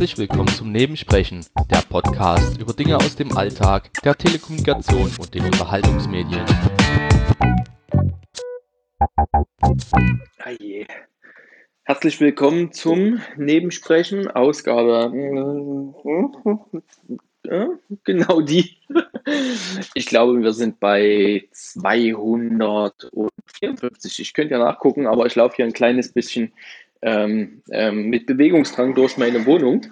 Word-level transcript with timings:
Herzlich 0.00 0.16
willkommen 0.16 0.48
zum 0.48 0.72
Nebensprechen, 0.72 1.44
der 1.70 1.82
Podcast 1.86 2.58
über 2.58 2.72
Dinge 2.72 2.96
aus 2.96 3.16
dem 3.16 3.36
Alltag, 3.36 3.90
der 4.02 4.16
Telekommunikation 4.16 5.10
und 5.20 5.34
den 5.34 5.44
Unterhaltungsmedien. 5.44 6.40
Ah 10.38 10.52
je. 10.58 10.86
Herzlich 11.82 12.18
willkommen 12.18 12.72
zum 12.72 13.20
Nebensprechen, 13.36 14.30
Ausgabe. 14.30 15.12
Ja, 17.44 17.68
genau 18.04 18.40
die. 18.40 18.78
Ich 19.92 20.06
glaube, 20.06 20.40
wir 20.40 20.54
sind 20.54 20.80
bei 20.80 21.46
254. 21.52 24.20
Ich 24.20 24.32
könnte 24.32 24.54
ja 24.54 24.60
nachgucken, 24.60 25.06
aber 25.06 25.26
ich 25.26 25.34
laufe 25.34 25.56
hier 25.56 25.66
ein 25.66 25.74
kleines 25.74 26.10
bisschen 26.10 26.54
ähm, 27.02 27.62
ähm, 27.70 28.08
mit 28.08 28.26
Bewegungsdrang 28.26 28.94
durch 28.94 29.16
meine 29.16 29.46
Wohnung. 29.46 29.86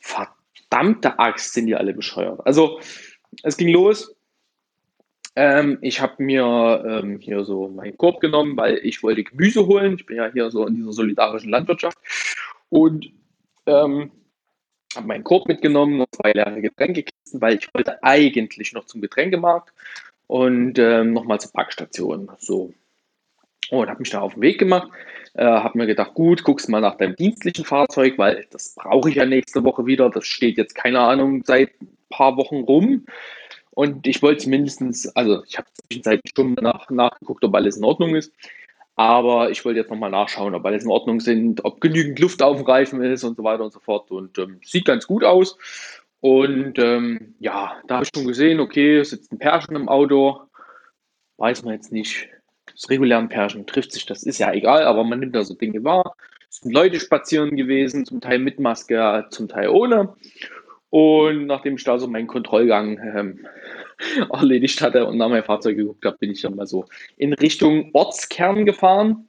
Verdammte 0.00 1.18
Axt 1.18 1.54
sind 1.54 1.66
die 1.66 1.74
alle 1.74 1.92
bescheuert. 1.92 2.44
Also, 2.44 2.80
es 3.42 3.56
ging 3.56 3.68
los. 3.68 4.14
Ähm, 5.34 5.78
ich 5.82 6.00
habe 6.00 6.22
mir 6.22 6.84
ähm, 6.86 7.18
hier 7.18 7.44
so 7.44 7.68
meinen 7.68 7.96
Korb 7.96 8.20
genommen, 8.20 8.56
weil 8.56 8.78
ich 8.82 9.02
wollte 9.02 9.24
Gemüse 9.24 9.66
holen. 9.66 9.96
Ich 9.98 10.06
bin 10.06 10.16
ja 10.16 10.30
hier 10.32 10.50
so 10.50 10.66
in 10.66 10.76
dieser 10.76 10.92
solidarischen 10.92 11.50
Landwirtschaft. 11.50 11.98
Und 12.70 13.10
ähm, 13.66 14.10
habe 14.96 15.06
meinen 15.06 15.24
Korb 15.24 15.48
mitgenommen, 15.48 15.98
noch 15.98 16.10
zwei 16.10 16.32
leere 16.32 16.60
Getränkekisten, 16.60 17.40
weil 17.40 17.56
ich 17.56 17.72
wollte 17.74 18.02
eigentlich 18.02 18.72
noch 18.72 18.86
zum 18.86 19.00
Getränkemarkt 19.00 19.72
und 20.26 20.78
ähm, 20.78 21.12
nochmal 21.12 21.40
zur 21.40 21.52
Packstation. 21.52 22.30
So. 22.38 22.72
Und 23.70 23.88
habe 23.88 24.00
mich 24.00 24.10
da 24.10 24.20
auf 24.20 24.34
den 24.34 24.42
Weg 24.42 24.58
gemacht, 24.58 24.88
äh, 25.34 25.44
habe 25.44 25.78
mir 25.78 25.86
gedacht, 25.86 26.14
gut, 26.14 26.44
guckst 26.44 26.68
mal 26.68 26.80
nach 26.80 26.96
deinem 26.96 27.16
dienstlichen 27.16 27.64
Fahrzeug, 27.64 28.16
weil 28.16 28.46
das 28.50 28.74
brauche 28.74 29.10
ich 29.10 29.16
ja 29.16 29.26
nächste 29.26 29.64
Woche 29.64 29.86
wieder. 29.86 30.08
Das 30.10 30.26
steht 30.26 30.56
jetzt, 30.56 30.74
keine 30.74 31.00
Ahnung, 31.00 31.42
seit 31.44 31.70
ein 31.80 31.96
paar 32.10 32.36
Wochen 32.36 32.62
rum. 32.62 33.06
Und 33.70 34.06
ich 34.06 34.22
wollte 34.22 34.38
es 34.38 34.46
mindestens, 34.46 35.06
also 35.16 35.44
ich 35.44 35.58
habe 35.58 35.68
zwischenzeitlich 35.74 36.32
schon 36.34 36.54
nach, 36.54 36.88
nachgeguckt, 36.90 37.44
ob 37.44 37.54
alles 37.54 37.76
in 37.76 37.84
Ordnung 37.84 38.14
ist. 38.14 38.32
Aber 38.96 39.50
ich 39.50 39.64
wollte 39.64 39.78
jetzt 39.78 39.90
nochmal 39.90 40.10
nachschauen, 40.10 40.54
ob 40.54 40.64
alles 40.64 40.84
in 40.84 40.90
Ordnung 40.90 41.20
sind, 41.20 41.64
ob 41.64 41.80
genügend 41.82 42.18
Luft 42.18 42.42
auf 42.42 42.56
dem 42.56 42.66
Reifen 42.66 43.02
ist 43.02 43.24
und 43.24 43.36
so 43.36 43.44
weiter 43.44 43.62
und 43.62 43.72
so 43.72 43.78
fort. 43.78 44.10
Und 44.10 44.38
ähm, 44.38 44.58
sieht 44.64 44.86
ganz 44.86 45.06
gut 45.06 45.22
aus. 45.22 45.58
Und 46.20 46.78
ähm, 46.78 47.34
ja, 47.38 47.76
da 47.86 47.96
habe 47.96 48.04
ich 48.04 48.10
schon 48.14 48.26
gesehen, 48.26 48.58
okay, 48.58 49.02
sitzt 49.04 49.32
ein 49.32 49.38
Pärchen 49.38 49.76
im 49.76 49.88
Auto. 49.88 50.40
Weiß 51.36 51.62
man 51.62 51.74
jetzt 51.74 51.92
nicht. 51.92 52.28
Das 52.72 52.88
regulären 52.88 53.28
Pärchen 53.28 53.66
trifft 53.66 53.92
sich, 53.92 54.06
das 54.06 54.22
ist 54.22 54.38
ja 54.38 54.52
egal, 54.52 54.84
aber 54.84 55.04
man 55.04 55.20
nimmt 55.20 55.36
da 55.36 55.44
so 55.44 55.54
Dinge 55.54 55.84
wahr. 55.84 56.16
Es 56.48 56.56
sind 56.56 56.72
Leute 56.72 56.98
spazieren 56.98 57.54
gewesen, 57.56 58.06
zum 58.06 58.20
Teil 58.20 58.38
mit 58.38 58.58
Maske, 58.58 59.26
zum 59.30 59.48
Teil 59.48 59.68
ohne. 59.68 60.14
Und 60.90 61.46
nachdem 61.46 61.76
ich 61.76 61.84
da 61.84 61.98
so 61.98 62.08
meinen 62.08 62.26
Kontrollgang 62.26 62.98
ähm, 62.98 63.46
erledigt 64.32 64.80
hatte 64.82 65.06
und 65.06 65.18
nach 65.18 65.28
meinem 65.28 65.44
Fahrzeug 65.44 65.76
geguckt 65.76 66.04
habe, 66.04 66.18
bin 66.18 66.30
ich 66.30 66.42
dann 66.42 66.56
mal 66.56 66.66
so 66.66 66.86
in 67.16 67.32
Richtung 67.32 67.90
Ortskern 67.92 68.66
gefahren. 68.66 69.28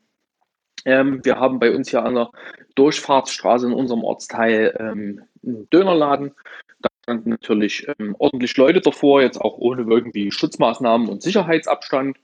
Ähm, 0.85 1.23
wir 1.23 1.39
haben 1.39 1.59
bei 1.59 1.73
uns 1.73 1.89
hier 1.89 2.03
an 2.03 2.15
der 2.15 2.31
Durchfahrtsstraße 2.75 3.67
in 3.67 3.73
unserem 3.73 4.03
Ortsteil 4.03 4.75
ähm, 4.79 5.21
einen 5.43 5.69
Dönerladen. 5.69 6.33
Da 6.79 6.89
standen 7.03 7.31
natürlich 7.31 7.87
ähm, 7.99 8.15
ordentlich 8.19 8.55
Leute 8.57 8.81
davor, 8.81 9.21
jetzt 9.21 9.41
auch 9.41 9.57
ohne 9.57 9.83
irgendwie 9.83 10.31
Schutzmaßnahmen 10.31 11.09
und 11.09 11.21
Sicherheitsabstand. 11.21 12.17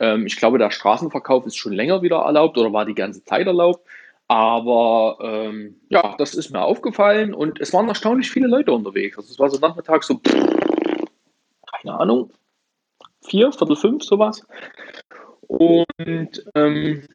Ähm, 0.00 0.26
ich 0.26 0.36
glaube, 0.36 0.58
der 0.58 0.70
Straßenverkauf 0.70 1.46
ist 1.46 1.56
schon 1.56 1.72
länger 1.72 2.02
wieder 2.02 2.18
erlaubt 2.18 2.58
oder 2.58 2.72
war 2.72 2.84
die 2.84 2.94
ganze 2.94 3.24
Zeit 3.24 3.46
erlaubt. 3.46 3.86
Aber 4.26 5.18
ähm, 5.20 5.80
ja, 5.90 6.14
das 6.16 6.34
ist 6.34 6.50
mir 6.50 6.62
aufgefallen 6.62 7.34
und 7.34 7.60
es 7.60 7.72
waren 7.74 7.88
erstaunlich 7.88 8.30
viele 8.30 8.48
Leute 8.48 8.72
unterwegs. 8.72 9.18
Also 9.18 9.30
es 9.30 9.38
war 9.38 9.50
so 9.50 9.58
nachmittags 9.58 10.06
so, 10.06 10.20
keine 11.76 11.98
Ahnung, 11.98 12.30
vier, 13.22 13.52
Viertel 13.52 13.76
fünf, 13.76 14.04
sowas. 14.04 14.46
Und 15.46 16.44
ähm, 16.54 17.06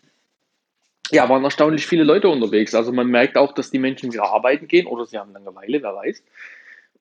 ja, 1.12 1.28
waren 1.28 1.44
erstaunlich 1.44 1.88
viele 1.88 2.04
Leute 2.04 2.30
unterwegs. 2.30 2.76
Also 2.76 2.92
man 2.92 3.08
merkt 3.08 3.38
auch, 3.38 3.54
dass 3.54 3.72
die 3.72 3.80
Menschen 3.80 4.14
wieder 4.14 4.26
arbeiten 4.26 4.68
gehen 4.68 4.86
oder 4.86 5.06
sie 5.06 5.18
haben 5.18 5.34
Langeweile, 5.34 5.82
wer 5.82 5.96
weiß. 5.96 6.24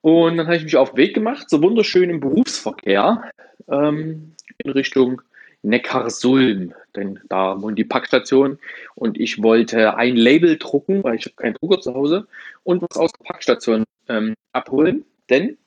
Und 0.01 0.37
dann 0.37 0.47
habe 0.47 0.57
ich 0.57 0.63
mich 0.63 0.77
auf 0.77 0.91
den 0.91 0.97
Weg 0.97 1.13
gemacht, 1.13 1.49
so 1.49 1.61
wunderschön 1.61 2.09
im 2.09 2.19
Berufsverkehr 2.19 3.31
ähm, 3.69 4.33
in 4.57 4.71
Richtung 4.71 5.21
Neckarsulm, 5.61 6.73
denn 6.95 7.19
da 7.27 7.61
wohnt 7.61 7.77
die 7.77 7.83
Packstation 7.83 8.59
und 8.95 9.19
ich 9.19 9.43
wollte 9.43 9.97
ein 9.97 10.15
Label 10.15 10.57
drucken, 10.57 11.03
weil 11.03 11.15
ich 11.15 11.25
habe 11.25 11.35
keinen 11.35 11.55
Drucker 11.55 11.81
zu 11.81 11.93
Hause 11.93 12.27
und 12.63 12.81
was 12.81 12.97
aus 12.97 13.11
der 13.11 13.25
Packstation 13.25 13.83
ähm, 14.07 14.35
abholen, 14.53 15.03
denn 15.29 15.57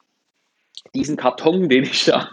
diesen 0.94 1.16
Karton, 1.16 1.68
den 1.68 1.84
ich 1.84 2.04
da 2.04 2.30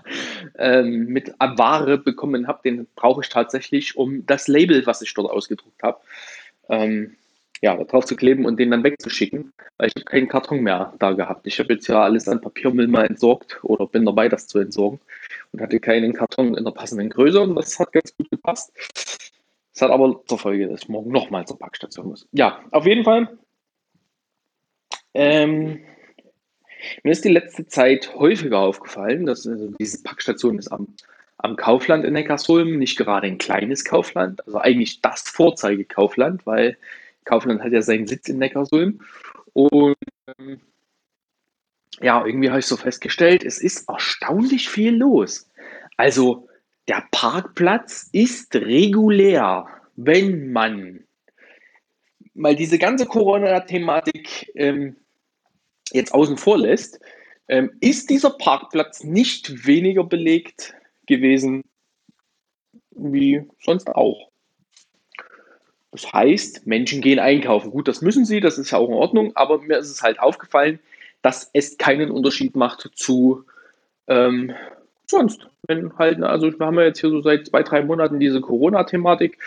ähm, 0.57 1.05
mit 1.05 1.33
Ware 1.39 1.97
bekommen 1.97 2.47
habe, 2.47 2.61
den 2.63 2.87
brauche 2.95 3.21
ich 3.21 3.29
tatsächlich, 3.29 3.97
um 3.97 4.25
das 4.25 4.47
Label, 4.47 4.85
was 4.85 5.01
ich 5.01 5.13
dort 5.13 5.31
ausgedruckt 5.31 5.81
habe, 5.83 5.99
ähm, 6.69 7.15
ja, 7.61 7.75
drauf 7.83 8.05
zu 8.05 8.15
kleben 8.15 8.45
und 8.45 8.57
den 8.57 8.71
dann 8.71 8.83
wegzuschicken, 8.83 9.51
weil 9.77 9.87
ich 9.89 9.95
habe 9.95 10.05
keinen 10.05 10.29
Karton 10.29 10.61
mehr 10.61 10.93
da 10.99 11.11
gehabt. 11.11 11.45
Ich 11.45 11.59
habe 11.59 11.73
jetzt 11.73 11.87
ja 11.87 12.01
alles 12.01 12.27
an 12.27 12.39
Papiermüll 12.39 12.87
mal 12.87 13.05
entsorgt 13.05 13.59
oder 13.63 13.85
bin 13.85 14.05
dabei, 14.05 14.29
das 14.29 14.47
zu 14.47 14.59
entsorgen 14.59 14.99
und 15.51 15.61
hatte 15.61 15.79
keinen 15.79 16.13
Karton 16.13 16.55
in 16.55 16.63
der 16.63 16.71
passenden 16.71 17.09
Größe 17.09 17.41
und 17.41 17.55
das 17.55 17.77
hat 17.77 17.91
ganz 17.91 18.15
gut 18.15 18.29
gepasst. 18.29 18.71
Das 19.73 19.81
hat 19.81 19.91
aber 19.91 20.21
zur 20.25 20.39
Folge, 20.39 20.67
dass 20.67 20.83
ich 20.83 20.89
morgen 20.89 21.11
nochmal 21.11 21.45
zur 21.45 21.59
Packstation 21.59 22.07
muss. 22.07 22.27
Ja, 22.31 22.63
auf 22.71 22.85
jeden 22.85 23.03
Fall. 23.03 23.37
Ähm, 25.13 25.81
mir 27.03 27.11
ist 27.11 27.25
die 27.25 27.29
letzte 27.29 27.65
Zeit 27.67 28.13
häufiger 28.15 28.59
aufgefallen, 28.59 29.25
dass 29.25 29.47
also 29.47 29.71
diese 29.79 30.03
Packstation 30.03 30.57
ist 30.57 30.71
am, 30.71 30.87
am 31.37 31.55
Kaufland 31.55 32.05
in 32.05 32.13
Neckarsulm, 32.13 32.77
nicht 32.77 32.97
gerade 32.97 33.27
ein 33.27 33.37
kleines 33.37 33.85
Kaufland, 33.85 34.45
also 34.45 34.59
eigentlich 34.59 35.01
das 35.01 35.23
Vorzeigekaufland, 35.29 36.45
weil 36.45 36.77
Kaufland 37.25 37.61
hat 37.61 37.71
ja 37.71 37.81
seinen 37.81 38.07
Sitz 38.07 38.27
in 38.29 38.37
Neckarsulm. 38.37 39.01
Und 39.53 39.95
ähm, 40.39 40.59
ja, 42.01 42.25
irgendwie 42.25 42.49
habe 42.49 42.59
ich 42.59 42.65
so 42.65 42.77
festgestellt, 42.77 43.43
es 43.43 43.59
ist 43.59 43.89
erstaunlich 43.89 44.69
viel 44.69 44.95
los. 44.95 45.49
Also 45.97 46.47
der 46.87 47.03
Parkplatz 47.11 48.09
ist 48.13 48.55
regulär, 48.55 49.67
wenn 49.95 50.51
man 50.51 51.03
mal 52.33 52.55
diese 52.55 52.79
ganze 52.79 53.05
Corona-Thematik 53.05 54.51
ähm, 54.55 54.95
jetzt 55.91 56.13
außen 56.13 56.37
vor 56.37 56.57
lässt, 56.57 56.99
ähm, 57.47 57.71
ist 57.79 58.09
dieser 58.09 58.31
Parkplatz 58.31 59.03
nicht 59.03 59.65
weniger 59.65 60.03
belegt 60.03 60.75
gewesen 61.07 61.63
wie 62.91 63.43
sonst 63.61 63.87
auch. 63.87 64.29
Das 65.91 66.13
heißt, 66.13 66.67
Menschen 66.67 67.01
gehen 67.01 67.19
einkaufen. 67.19 67.71
Gut, 67.71 67.87
das 67.87 68.01
müssen 68.01 68.25
sie, 68.25 68.39
das 68.39 68.57
ist 68.57 68.71
ja 68.71 68.77
auch 68.77 68.87
in 68.87 68.93
Ordnung, 68.93 69.35
aber 69.35 69.59
mir 69.59 69.77
ist 69.77 69.89
es 69.89 70.03
halt 70.03 70.19
aufgefallen, 70.19 70.79
dass 71.21 71.49
es 71.53 71.77
keinen 71.77 72.11
Unterschied 72.11 72.55
macht 72.55 72.89
zu 72.93 73.43
ähm, 74.07 74.53
sonst. 75.07 75.47
Wenn 75.67 75.97
halt, 75.97 76.21
also 76.23 76.51
wir 76.57 76.65
haben 76.65 76.77
ja 76.77 76.85
jetzt 76.85 77.01
hier 77.01 77.09
so 77.09 77.21
seit 77.21 77.47
zwei, 77.47 77.63
drei 77.63 77.83
Monaten 77.83 78.19
diese 78.19 78.41
Corona-Thematik. 78.41 79.37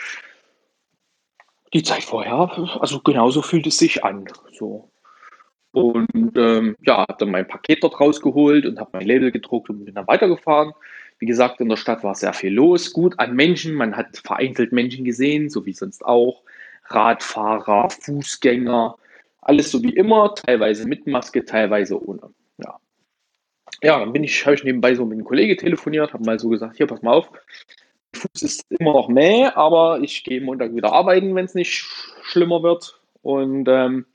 Die 1.73 1.83
Zeit 1.83 2.05
vorher, 2.05 2.79
also 2.81 3.01
genauso 3.01 3.41
fühlt 3.41 3.67
es 3.67 3.79
sich 3.79 4.05
an. 4.05 4.27
So. 4.53 4.92
Und 5.73 6.37
ähm, 6.37 6.77
ja, 6.83 6.99
habe 6.99 7.17
dann 7.19 7.31
mein 7.31 7.49
Paket 7.49 7.83
dort 7.83 7.99
rausgeholt 7.99 8.67
und 8.67 8.79
habe 8.79 8.91
mein 8.93 9.07
Label 9.07 9.31
gedruckt 9.31 9.71
und 9.71 9.85
bin 9.85 9.95
dann 9.95 10.07
weitergefahren. 10.07 10.73
Wie 11.19 11.27
gesagt, 11.27 11.61
in 11.61 11.69
der 11.69 11.77
Stadt 11.77 12.05
war 12.05 12.15
sehr 12.15 12.35
viel 12.35 12.53
los. 12.53 12.93
Gut 12.93 13.19
an 13.19 13.35
Menschen, 13.35 13.75
man 13.75 13.97
hat 13.97 14.19
vereinzelt 14.19 14.73
Menschen 14.73 15.05
gesehen, 15.05 15.49
so 15.49 15.65
wie 15.65 15.73
sonst 15.73 16.05
auch. 16.05 16.43
Radfahrer, 16.87 17.89
Fußgänger, 17.91 18.97
alles 19.41 19.71
so 19.71 19.83
wie 19.83 19.95
immer, 19.95 20.35
teilweise 20.35 20.87
mit 20.87 21.07
Maske, 21.07 21.45
teilweise 21.45 22.03
ohne. 22.05 22.31
Ja, 22.59 22.79
ja 23.83 23.99
dann 23.99 24.13
bin 24.13 24.25
ich, 24.25 24.45
habe 24.45 24.57
ich 24.57 24.65
nebenbei 24.65 24.95
so 24.95 25.05
mit 25.05 25.15
einem 25.15 25.25
Kollegen 25.25 25.57
telefoniert, 25.57 26.13
habe 26.13 26.25
mal 26.25 26.39
so 26.39 26.49
gesagt, 26.49 26.77
hier, 26.77 26.87
pass 26.87 27.03
mal 27.03 27.15
auf, 27.15 27.31
Fuß 28.15 28.43
ist 28.43 28.67
immer 28.69 28.93
noch 28.93 29.09
mäh, 29.09 29.47
aber 29.47 30.01
ich 30.01 30.25
gehe 30.25 30.41
Montag 30.41 30.75
wieder 30.75 30.93
arbeiten, 30.93 31.35
wenn 31.35 31.47
es 31.47 31.55
nicht 31.55 31.87
schlimmer 32.23 32.63
wird. 32.63 33.01
Und 33.23 33.69
ähm, 33.69 34.07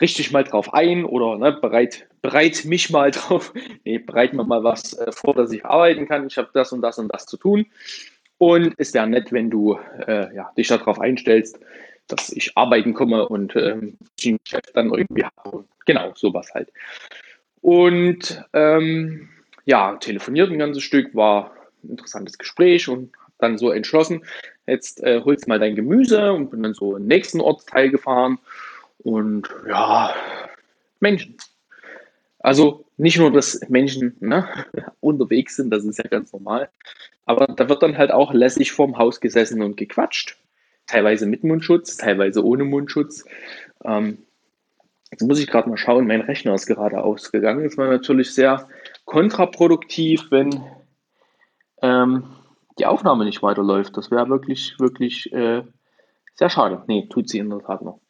richte 0.00 0.22
ich 0.22 0.32
mal 0.32 0.44
drauf 0.44 0.72
ein 0.74 1.04
oder 1.04 1.38
ne, 1.38 1.52
bereit, 1.52 2.06
bereit 2.22 2.64
mich 2.64 2.90
mal 2.90 3.10
drauf, 3.12 3.52
nee, 3.84 3.98
bereit 3.98 4.32
mir 4.32 4.44
mal 4.44 4.64
was 4.64 4.94
äh, 4.94 5.12
vor, 5.12 5.34
dass 5.34 5.52
ich 5.52 5.64
arbeiten 5.64 6.06
kann. 6.06 6.26
Ich 6.26 6.38
habe 6.38 6.48
das 6.52 6.72
und 6.72 6.82
das 6.82 6.98
und 6.98 7.12
das 7.12 7.26
zu 7.26 7.36
tun. 7.36 7.66
Und 8.38 8.74
es 8.76 8.92
wäre 8.92 9.06
nett, 9.06 9.32
wenn 9.32 9.50
du 9.50 9.78
äh, 10.06 10.34
ja, 10.34 10.52
dich 10.56 10.68
darauf 10.68 11.00
einstellst, 11.00 11.58
dass 12.06 12.30
ich 12.30 12.56
arbeiten 12.56 12.94
komme 12.94 13.28
und 13.28 13.56
ähm, 13.56 13.96
den 14.22 14.38
Chef 14.46 14.60
dann 14.74 14.92
irgendwie 14.92 15.24
habe. 15.24 15.64
Genau, 15.86 16.12
sowas 16.14 16.52
halt. 16.54 16.70
Und 17.62 18.44
ähm, 18.52 19.28
ja, 19.64 19.96
telefoniert 19.96 20.50
ein 20.50 20.58
ganzes 20.58 20.82
Stück, 20.82 21.14
war 21.14 21.52
ein 21.82 21.90
interessantes 21.90 22.38
Gespräch 22.38 22.88
und 22.88 23.12
dann 23.38 23.58
so 23.58 23.70
entschlossen, 23.70 24.24
jetzt 24.66 25.02
äh, 25.02 25.20
holst 25.24 25.48
mal 25.48 25.58
dein 25.58 25.74
Gemüse 25.74 26.32
und 26.32 26.50
bin 26.50 26.62
dann 26.62 26.74
so 26.74 26.96
im 26.96 27.06
nächsten 27.06 27.40
Ortsteil 27.40 27.90
gefahren 27.90 28.38
und 29.06 29.48
ja, 29.68 30.12
Menschen. 30.98 31.36
Also 32.40 32.86
nicht 32.96 33.18
nur, 33.18 33.30
dass 33.30 33.60
Menschen 33.68 34.16
ne, 34.18 34.48
unterwegs 35.00 35.54
sind, 35.54 35.70
das 35.70 35.84
ist 35.84 35.98
ja 35.98 36.08
ganz 36.08 36.32
normal, 36.32 36.70
aber 37.24 37.46
da 37.46 37.68
wird 37.68 37.84
dann 37.84 37.96
halt 37.96 38.10
auch 38.10 38.34
lässig 38.34 38.72
vorm 38.72 38.98
Haus 38.98 39.20
gesessen 39.20 39.62
und 39.62 39.76
gequatscht. 39.76 40.36
Teilweise 40.88 41.26
mit 41.26 41.44
Mundschutz, 41.44 41.96
teilweise 41.96 42.44
ohne 42.44 42.64
Mundschutz. 42.64 43.24
Ähm, 43.84 44.18
jetzt 45.12 45.22
muss 45.22 45.38
ich 45.38 45.46
gerade 45.46 45.68
mal 45.68 45.76
schauen, 45.76 46.08
mein 46.08 46.20
Rechner 46.22 46.54
ist 46.54 46.66
gerade 46.66 47.02
ausgegangen. 47.02 47.62
Das 47.62 47.76
war 47.76 47.88
natürlich 47.88 48.34
sehr 48.34 48.68
kontraproduktiv, 49.04 50.30
wenn 50.30 50.62
ähm, 51.80 52.24
die 52.78 52.86
Aufnahme 52.86 53.24
nicht 53.24 53.42
weiterläuft. 53.42 53.96
Das 53.96 54.10
wäre 54.10 54.28
wirklich, 54.28 54.78
wirklich 54.80 55.32
äh, 55.32 55.62
sehr 56.34 56.50
schade. 56.50 56.82
Nee, 56.88 57.06
tut 57.08 57.28
sie 57.28 57.38
in 57.38 57.50
der 57.50 57.60
Tat 57.60 57.82
noch. 57.82 58.00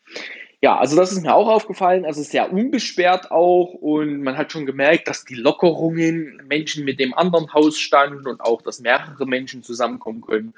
Ja, 0.66 0.78
also 0.78 0.96
das 0.96 1.12
ist 1.12 1.22
mir 1.22 1.32
auch 1.32 1.46
aufgefallen, 1.46 2.04
also 2.04 2.24
sehr 2.24 2.52
unbeschwert 2.52 3.30
auch 3.30 3.72
und 3.74 4.24
man 4.24 4.36
hat 4.36 4.50
schon 4.50 4.66
gemerkt, 4.66 5.06
dass 5.06 5.24
die 5.24 5.36
Lockerungen 5.36 6.42
Menschen 6.48 6.84
mit 6.84 6.98
dem 6.98 7.14
anderen 7.14 7.54
Haus 7.54 7.78
standen 7.78 8.26
und 8.26 8.40
auch, 8.40 8.62
dass 8.62 8.80
mehrere 8.80 9.26
Menschen 9.26 9.62
zusammenkommen 9.62 10.22
können 10.22 10.54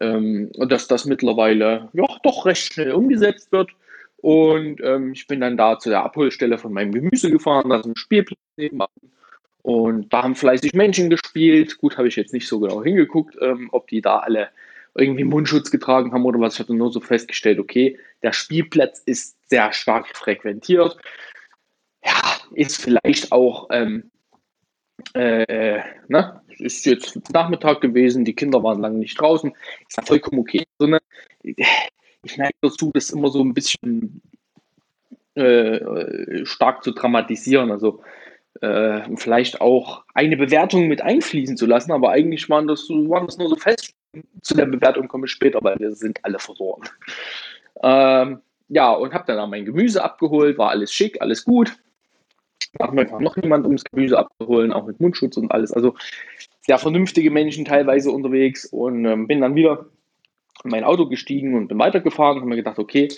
ähm, 0.00 0.50
und 0.56 0.72
dass 0.72 0.88
das 0.88 1.04
mittlerweile 1.04 1.88
ja 1.92 2.06
doch 2.24 2.44
recht 2.44 2.72
schnell 2.72 2.90
umgesetzt 2.90 3.52
wird. 3.52 3.70
Und 4.16 4.80
ähm, 4.82 5.12
ich 5.12 5.28
bin 5.28 5.42
dann 5.42 5.56
da 5.56 5.78
zu 5.78 5.90
der 5.90 6.02
Abholstelle 6.02 6.58
von 6.58 6.72
meinem 6.72 6.90
Gemüse 6.90 7.30
gefahren, 7.30 7.70
da 7.70 7.76
ist 7.78 7.86
ein 7.86 7.94
Spielplatz 7.94 8.40
nebenan. 8.56 8.88
Und 9.62 10.12
da 10.12 10.24
haben 10.24 10.34
fleißig 10.34 10.74
Menschen 10.74 11.08
gespielt. 11.08 11.78
Gut, 11.78 11.98
habe 11.98 12.08
ich 12.08 12.16
jetzt 12.16 12.32
nicht 12.32 12.48
so 12.48 12.58
genau 12.58 12.82
hingeguckt, 12.82 13.36
ähm, 13.40 13.68
ob 13.70 13.86
die 13.86 14.00
da 14.00 14.18
alle 14.18 14.48
irgendwie 14.96 15.22
Mundschutz 15.22 15.70
getragen 15.70 16.12
haben 16.12 16.24
oder 16.24 16.40
was. 16.40 16.54
Ich 16.54 16.60
hatte 16.60 16.74
nur 16.74 16.90
so 16.90 16.98
festgestellt, 16.98 17.60
okay, 17.60 17.96
der 18.24 18.32
Spielplatz 18.32 19.00
ist 19.06 19.35
sehr 19.46 19.72
stark 19.72 20.14
frequentiert. 20.16 20.96
Ja, 22.04 22.12
ist 22.54 22.80
vielleicht 22.80 23.32
auch, 23.32 23.68
ähm, 23.70 24.10
äh, 25.14 25.80
ne, 26.08 26.40
ist 26.58 26.86
jetzt 26.86 27.32
Nachmittag 27.32 27.80
gewesen, 27.80 28.24
die 28.24 28.34
Kinder 28.34 28.62
waren 28.62 28.80
lange 28.80 28.98
nicht 28.98 29.20
draußen, 29.20 29.52
ist 29.88 30.06
vollkommen 30.06 30.40
okay. 30.40 30.64
So 30.78 30.86
eine, 30.86 30.98
ich 31.42 32.36
neige 32.36 32.54
dazu, 32.60 32.90
das 32.94 33.10
immer 33.10 33.28
so 33.28 33.42
ein 33.42 33.54
bisschen 33.54 34.22
äh, 35.34 36.44
stark 36.44 36.82
zu 36.82 36.92
dramatisieren. 36.92 37.70
Also 37.70 38.02
äh, 38.60 39.02
vielleicht 39.16 39.60
auch 39.60 40.04
eine 40.14 40.36
Bewertung 40.36 40.88
mit 40.88 41.02
einfließen 41.02 41.56
zu 41.56 41.66
lassen, 41.66 41.92
aber 41.92 42.10
eigentlich 42.10 42.48
waren 42.48 42.66
das, 42.66 42.88
waren 42.88 43.26
das 43.26 43.38
nur 43.38 43.48
so 43.48 43.56
fest 43.56 43.96
zu 44.42 44.54
der 44.54 44.66
Bewertung 44.66 45.08
komme 45.08 45.26
ich 45.26 45.32
später, 45.32 45.58
weil 45.62 45.78
wir 45.78 45.92
sind 45.92 46.18
alle 46.24 46.38
verloren. 46.38 46.82
Ähm, 47.82 48.40
ja, 48.68 48.92
und 48.92 49.12
habe 49.14 49.24
dann 49.26 49.50
mein 49.50 49.64
Gemüse 49.64 50.02
abgeholt, 50.02 50.58
war 50.58 50.70
alles 50.70 50.92
schick, 50.92 51.20
alles 51.20 51.44
gut. 51.44 51.76
Kam 52.78 52.94
noch 52.94 53.36
jemand, 53.36 53.64
um 53.64 53.72
das 53.72 53.84
Gemüse 53.84 54.18
abzuholen, 54.18 54.72
auch 54.72 54.86
mit 54.86 55.00
Mundschutz 55.00 55.36
und 55.36 55.50
alles. 55.50 55.72
Also 55.72 55.94
sehr 56.60 56.78
vernünftige 56.78 57.30
Menschen 57.30 57.64
teilweise 57.64 58.10
unterwegs 58.10 58.66
und 58.66 59.04
ähm, 59.04 59.26
bin 59.26 59.40
dann 59.40 59.54
wieder 59.54 59.86
in 60.64 60.70
mein 60.70 60.84
Auto 60.84 61.06
gestiegen 61.06 61.54
und 61.54 61.68
bin 61.68 61.78
weitergefahren 61.78 62.38
habe 62.38 62.48
mir 62.48 62.56
gedacht, 62.56 62.78
okay, 62.78 63.08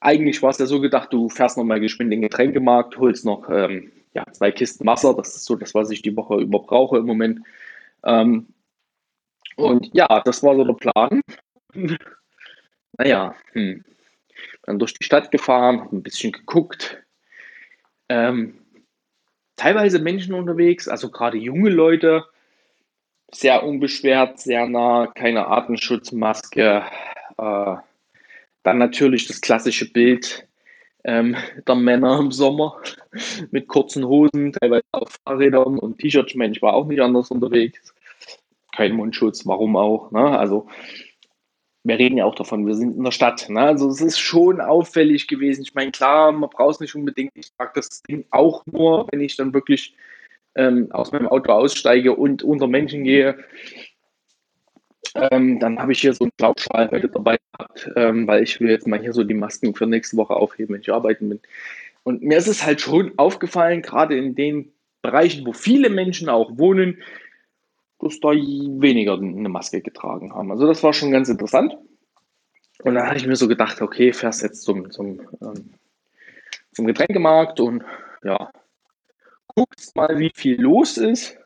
eigentlich 0.00 0.42
war 0.42 0.50
es 0.50 0.58
ja 0.58 0.66
so 0.66 0.80
gedacht, 0.80 1.12
du 1.12 1.28
fährst 1.28 1.56
nochmal 1.56 1.80
geschwind 1.80 2.12
in 2.12 2.20
den 2.20 2.28
Getränkemarkt, 2.28 2.96
holst 2.96 3.24
noch 3.24 3.50
ähm, 3.50 3.90
ja, 4.14 4.24
zwei 4.32 4.52
Kisten 4.52 4.86
Wasser, 4.86 5.14
das 5.14 5.34
ist 5.34 5.44
so 5.44 5.56
das, 5.56 5.74
was 5.74 5.90
ich 5.90 6.00
die 6.00 6.16
Woche 6.16 6.36
über 6.36 6.60
brauche 6.60 6.98
im 6.98 7.06
Moment. 7.06 7.40
Ähm, 8.04 8.46
und 9.56 9.90
ja, 9.94 10.22
das 10.24 10.42
war 10.42 10.54
so 10.54 10.64
der 10.64 10.74
Plan. 10.74 11.20
naja, 12.98 13.34
hm. 13.52 13.84
Dann 14.64 14.78
durch 14.78 14.94
die 14.94 15.04
Stadt 15.04 15.30
gefahren, 15.30 15.88
ein 15.92 16.02
bisschen 16.02 16.32
geguckt. 16.32 17.02
Ähm, 18.08 18.58
teilweise 19.56 19.98
Menschen 19.98 20.34
unterwegs, 20.34 20.88
also 20.88 21.10
gerade 21.10 21.38
junge 21.38 21.70
Leute, 21.70 22.24
sehr 23.32 23.64
unbeschwert, 23.64 24.38
sehr 24.38 24.66
nah, 24.66 25.08
keine 25.08 25.48
Atemschutzmaske. 25.48 26.84
Äh, 27.38 27.76
dann 28.62 28.78
natürlich 28.78 29.26
das 29.26 29.40
klassische 29.40 29.92
Bild 29.92 30.46
ähm, 31.04 31.36
der 31.66 31.74
Männer 31.74 32.18
im 32.18 32.32
Sommer 32.32 32.80
mit 33.50 33.68
kurzen 33.68 34.04
Hosen, 34.04 34.52
teilweise 34.52 34.84
auf 34.92 35.16
Fahrrädern 35.24 35.78
und 35.78 35.98
T-Shirts. 35.98 36.34
Ich 36.34 36.62
war 36.62 36.74
auch 36.74 36.86
nicht 36.86 37.00
anders 37.00 37.30
unterwegs 37.30 37.94
kein 38.76 38.92
Mundschutz, 38.92 39.46
warum 39.46 39.76
auch. 39.76 40.10
Ne? 40.12 40.38
Also 40.38 40.68
wir 41.86 41.98
reden 41.98 42.18
ja 42.18 42.24
auch 42.24 42.34
davon, 42.34 42.66
wir 42.66 42.74
sind 42.74 42.96
in 42.96 43.04
der 43.04 43.12
Stadt. 43.12 43.48
Ne? 43.48 43.60
Also 43.60 43.88
es 43.88 44.00
ist 44.00 44.18
schon 44.18 44.60
auffällig 44.60 45.28
gewesen. 45.28 45.62
Ich 45.62 45.74
meine, 45.74 45.92
klar, 45.92 46.32
man 46.32 46.50
braucht 46.50 46.76
es 46.76 46.80
nicht 46.80 46.94
unbedingt. 46.94 47.32
Ich 47.34 47.52
trage 47.52 47.72
das 47.76 48.02
Ding 48.02 48.24
auch 48.30 48.64
nur, 48.66 49.06
wenn 49.10 49.20
ich 49.20 49.36
dann 49.36 49.54
wirklich 49.54 49.94
ähm, 50.56 50.88
aus 50.90 51.12
meinem 51.12 51.28
Auto 51.28 51.52
aussteige 51.52 52.14
und 52.14 52.42
unter 52.42 52.66
Menschen 52.66 53.04
gehe. 53.04 53.38
Ähm, 55.14 55.60
dann 55.60 55.78
habe 55.78 55.92
ich 55.92 56.00
hier 56.00 56.12
so 56.12 56.24
einen 56.24 56.32
Glaubschal 56.36 56.90
heute 56.90 57.08
dabei 57.08 57.38
gehabt, 57.52 57.90
ähm, 57.94 58.26
weil 58.26 58.42
ich 58.42 58.60
will 58.60 58.68
jetzt 58.68 58.88
mal 58.88 59.00
hier 59.00 59.12
so 59.12 59.22
die 59.22 59.34
Masken 59.34 59.74
für 59.74 59.86
nächste 59.86 60.16
Woche 60.16 60.34
aufheben, 60.34 60.74
wenn 60.74 60.82
ich 60.82 60.92
arbeiten 60.92 61.28
bin. 61.28 61.40
Und 62.02 62.22
mir 62.22 62.38
ist 62.38 62.48
es 62.48 62.66
halt 62.66 62.80
schon 62.80 63.12
aufgefallen, 63.16 63.82
gerade 63.82 64.16
in 64.16 64.34
den 64.34 64.72
Bereichen, 65.02 65.46
wo 65.46 65.52
viele 65.52 65.88
Menschen 65.88 66.28
auch 66.28 66.58
wohnen, 66.58 66.98
dass 67.98 68.20
da 68.20 68.30
weniger 68.30 69.14
eine 69.14 69.48
Maske 69.48 69.80
getragen 69.80 70.34
haben. 70.34 70.50
Also 70.50 70.66
das 70.66 70.82
war 70.82 70.92
schon 70.92 71.10
ganz 71.10 71.28
interessant. 71.28 71.76
Und 72.82 72.94
dann 72.94 73.06
hatte 73.06 73.16
ich 73.16 73.26
mir 73.26 73.36
so 73.36 73.48
gedacht, 73.48 73.80
okay, 73.80 74.12
fährst 74.12 74.42
jetzt 74.42 74.62
zum, 74.62 74.90
zum, 74.90 75.20
ähm, 75.40 75.74
zum 76.72 76.86
Getränkemarkt 76.86 77.58
und 77.60 77.82
ja, 78.22 78.50
guckst 79.46 79.96
mal, 79.96 80.18
wie 80.18 80.30
viel 80.34 80.60
los 80.60 80.98
ist. 80.98 81.38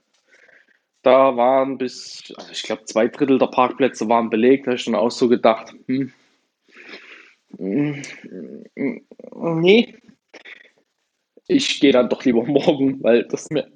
Da 1.03 1.37
waren 1.37 1.79
bis, 1.79 2.33
also 2.37 2.51
ich 2.51 2.63
glaube, 2.63 2.85
zwei 2.85 3.09
Drittel 3.09 3.39
der 3.39 3.47
Parkplätze 3.47 4.09
waren 4.09 4.29
belegt. 4.29 4.67
Da 4.67 4.73
habe 4.73 4.77
ich 4.77 4.85
dann 4.85 4.97
auch 4.97 5.11
so 5.11 5.29
gedacht, 5.29 5.73
hm, 5.87 6.13
hm, 7.57 8.03
hm 8.77 9.01
nee, 9.61 9.97
ich 11.51 11.81
gehe 11.81 11.93
dann 11.93 12.09
doch 12.09 12.25
lieber 12.25 12.45
morgen, 12.47 13.03
weil 13.03 13.25
das 13.25 13.51
mir 13.51 13.71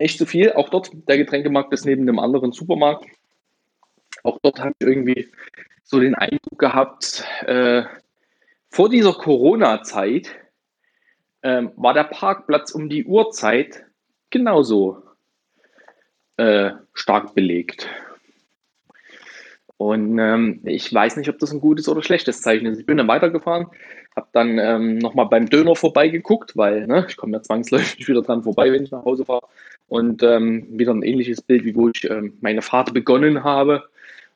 echt 0.00 0.18
zu 0.18 0.26
viel. 0.26 0.52
Auch 0.52 0.68
dort, 0.68 0.90
der 1.08 1.18
Getränkemarkt 1.18 1.72
ist 1.72 1.84
neben 1.84 2.06
dem 2.06 2.18
anderen 2.18 2.52
Supermarkt. 2.52 3.06
auch 4.22 4.38
dort 4.42 4.60
habe 4.60 4.74
ich 4.78 4.86
irgendwie 4.86 5.28
so 5.84 6.00
den 6.00 6.14
Eindruck 6.14 6.58
gehabt, 6.58 7.24
äh, 7.46 7.82
vor 8.68 8.88
dieser 8.88 9.12
Corona-Zeit 9.12 10.36
äh, 11.42 11.64
war 11.76 11.94
der 11.94 12.04
Parkplatz 12.04 12.70
um 12.70 12.88
die 12.88 13.04
Uhrzeit 13.04 13.84
genauso 14.30 15.02
äh, 16.36 16.70
stark 16.94 17.34
belegt. 17.34 17.88
Und 19.80 20.18
ähm, 20.18 20.60
ich 20.64 20.92
weiß 20.92 21.16
nicht, 21.16 21.30
ob 21.30 21.38
das 21.38 21.52
ein 21.52 21.60
gutes 21.62 21.88
oder 21.88 22.02
schlechtes 22.02 22.42
Zeichen 22.42 22.66
ist. 22.66 22.78
Ich 22.78 22.84
bin 22.84 22.98
dann 22.98 23.08
weitergefahren, 23.08 23.66
habe 24.14 24.26
dann 24.32 24.58
ähm, 24.58 24.98
nochmal 24.98 25.24
beim 25.24 25.48
Döner 25.48 25.74
vorbeigeguckt, 25.74 26.54
weil 26.54 26.86
ne, 26.86 27.06
ich 27.08 27.16
komme 27.16 27.32
ja 27.38 27.42
zwangsläufig 27.42 28.06
wieder 28.06 28.20
dran 28.20 28.42
vorbei, 28.42 28.70
wenn 28.70 28.82
ich 28.82 28.90
nach 28.90 29.06
Hause 29.06 29.24
fahre. 29.24 29.46
Und 29.88 30.22
ähm, 30.22 30.66
wieder 30.78 30.92
ein 30.92 31.02
ähnliches 31.02 31.40
Bild, 31.40 31.64
wie 31.64 31.74
wo 31.74 31.88
ich 31.88 32.04
ähm, 32.10 32.34
meine 32.42 32.60
Fahrt 32.60 32.92
begonnen 32.92 33.42
habe. 33.42 33.84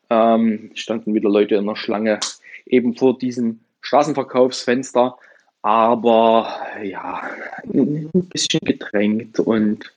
Ähm, 0.09 0.71
standen 0.73 1.13
wieder 1.13 1.29
Leute 1.29 1.57
in 1.57 1.67
der 1.67 1.77
Schlange, 1.77 2.21
eben 2.65 2.97
vor 2.97 3.19
diesem 3.19 3.61
Straßenverkaufsfenster. 3.83 5.19
Aber 5.61 6.57
ja, 6.83 7.21
ein 7.65 8.09
bisschen 8.33 8.61
gedrängt 8.61 9.39
und 9.41 9.93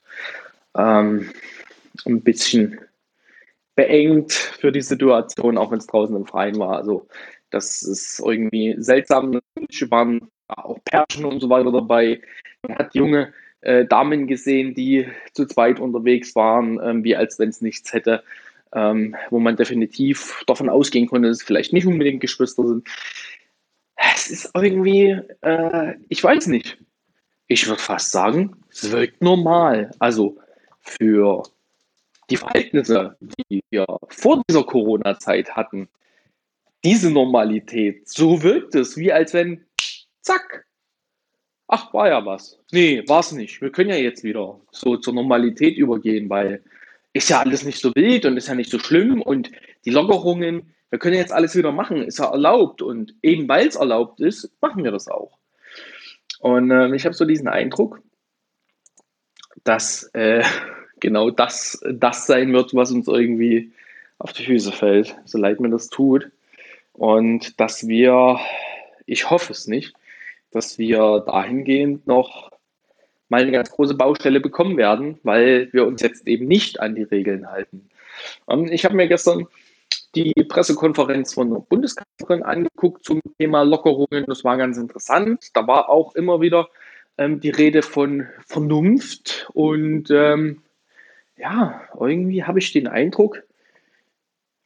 ähm, 0.75 1.29
ein 2.05 2.19
bisschen 2.19 2.81
beengt 3.77 4.33
für 4.33 4.71
die 4.71 4.81
Situation, 4.81 5.57
auch 5.57 5.71
wenn 5.71 5.77
es 5.77 5.87
draußen 5.87 6.15
im 6.15 6.25
Freien 6.25 6.57
war. 6.57 6.75
Also 6.75 7.07
das 7.51 7.83
ist 7.83 8.19
irgendwie 8.19 8.75
seltsam. 8.79 9.39
Es 9.69 9.91
waren 9.91 10.29
auch 10.47 10.79
Pärchen 10.83 11.25
und 11.25 11.39
so 11.39 11.49
weiter 11.49 11.71
dabei. 11.71 12.19
Man 12.67 12.79
hat 12.79 12.95
junge 12.95 13.33
äh, 13.61 13.85
Damen 13.85 14.25
gesehen, 14.25 14.73
die 14.73 15.07
zu 15.33 15.45
zweit 15.45 15.79
unterwegs 15.79 16.35
waren, 16.35 16.79
ähm, 16.83 17.03
wie 17.03 17.15
als 17.15 17.37
wenn 17.37 17.49
es 17.49 17.61
nichts 17.61 17.93
hätte, 17.93 18.23
ähm, 18.73 19.15
wo 19.29 19.39
man 19.39 19.55
definitiv 19.55 20.43
davon 20.47 20.69
ausgehen 20.69 21.07
konnte, 21.07 21.27
dass 21.27 21.37
es 21.37 21.43
vielleicht 21.43 21.71
nicht 21.71 21.85
unbedingt 21.85 22.19
Geschwister 22.19 22.67
sind. 22.67 22.87
Es 23.95 24.31
ist 24.31 24.51
irgendwie, 24.55 25.21
äh, 25.41 25.93
ich 26.09 26.23
weiß 26.23 26.47
nicht. 26.47 26.79
Ich 27.45 27.67
würde 27.67 27.81
fast 27.81 28.11
sagen, 28.11 28.55
es 28.71 28.91
wirkt 28.91 29.21
normal. 29.21 29.91
Also 29.99 30.37
für 30.81 31.43
die 32.29 32.37
Verhältnisse, 32.37 33.17
die 33.49 33.63
wir 33.69 33.85
vor 34.09 34.43
dieser 34.49 34.63
Corona-Zeit 34.63 35.55
hatten, 35.55 35.87
diese 36.83 37.09
Normalität, 37.09 38.07
so 38.07 38.43
wirkt 38.43 38.75
es, 38.75 38.97
wie 38.97 39.11
als 39.11 39.33
wenn, 39.33 39.65
zack, 40.21 40.65
ach, 41.67 41.93
war 41.93 42.07
ja 42.09 42.25
was. 42.25 42.59
Nee, 42.71 43.03
war 43.07 43.21
es 43.21 43.31
nicht. 43.31 43.61
Wir 43.61 43.71
können 43.71 43.89
ja 43.89 43.95
jetzt 43.95 44.23
wieder 44.23 44.59
so 44.71 44.97
zur 44.97 45.13
Normalität 45.13 45.77
übergehen, 45.77 46.29
weil 46.29 46.63
ist 47.13 47.29
ja 47.29 47.39
alles 47.39 47.63
nicht 47.63 47.81
so 47.81 47.93
wild 47.95 48.25
und 48.25 48.37
ist 48.37 48.47
ja 48.47 48.55
nicht 48.55 48.69
so 48.69 48.79
schlimm 48.79 49.21
und 49.21 49.51
die 49.85 49.89
Lockerungen, 49.89 50.73
wir 50.89 50.99
können 50.99 51.15
jetzt 51.15 51.33
alles 51.33 51.55
wieder 51.55 51.71
machen, 51.71 52.03
ist 52.03 52.19
ja 52.19 52.31
erlaubt 52.31 52.81
und 52.81 53.15
eben 53.23 53.49
weil 53.49 53.67
es 53.67 53.75
erlaubt 53.75 54.19
ist, 54.19 54.51
machen 54.61 54.83
wir 54.83 54.91
das 54.91 55.07
auch. 55.07 55.37
Und 56.39 56.69
äh, 56.69 56.95
ich 56.95 57.05
habe 57.05 57.15
so 57.15 57.25
diesen 57.25 57.47
Eindruck, 57.47 58.01
dass 59.63 60.03
äh, 60.13 60.43
genau 60.99 61.29
das, 61.29 61.79
das 61.91 62.27
sein 62.27 62.53
wird, 62.53 62.73
was 62.73 62.91
uns 62.91 63.07
irgendwie 63.07 63.71
auf 64.19 64.33
die 64.33 64.45
Füße 64.45 64.71
fällt, 64.71 65.15
so 65.25 65.37
leid 65.37 65.59
mir 65.59 65.69
das 65.69 65.89
tut. 65.89 66.29
Und 66.93 67.59
dass 67.59 67.87
wir, 67.87 68.39
ich 69.05 69.29
hoffe 69.29 69.53
es 69.53 69.67
nicht, 69.67 69.93
dass 70.51 70.79
wir 70.79 71.23
dahingehend 71.25 72.07
noch 72.07 72.51
mal 73.29 73.41
eine 73.41 73.51
ganz 73.51 73.69
große 73.69 73.93
Baustelle 73.93 74.39
bekommen 74.39 74.77
werden, 74.77 75.19
weil 75.23 75.71
wir 75.73 75.85
uns 75.85 76.01
jetzt 76.01 76.27
eben 76.27 76.47
nicht 76.47 76.79
an 76.79 76.95
die 76.95 77.03
Regeln 77.03 77.49
halten. 77.49 77.89
Ähm, 78.49 78.65
ich 78.71 78.85
habe 78.85 78.95
mir 78.95 79.07
gestern 79.07 79.47
die 80.15 80.33
Pressekonferenz 80.33 81.33
von 81.33 81.51
der 81.51 81.59
Bundeskanzlerin 81.59 82.43
angeguckt 82.43 83.03
zum 83.03 83.21
Thema 83.37 83.63
Lockerungen. 83.63 84.25
Das 84.27 84.43
war 84.43 84.57
ganz 84.57 84.77
interessant. 84.77 85.49
Da 85.53 85.67
war 85.67 85.89
auch 85.89 86.15
immer 86.15 86.41
wieder 86.41 86.69
ähm, 87.17 87.39
die 87.39 87.49
Rede 87.49 87.81
von 87.81 88.27
Vernunft 88.45 89.49
und 89.53 90.09
ähm, 90.09 90.63
ja, 91.37 91.81
irgendwie 91.99 92.43
habe 92.43 92.59
ich 92.59 92.71
den 92.71 92.87
Eindruck, 92.87 93.43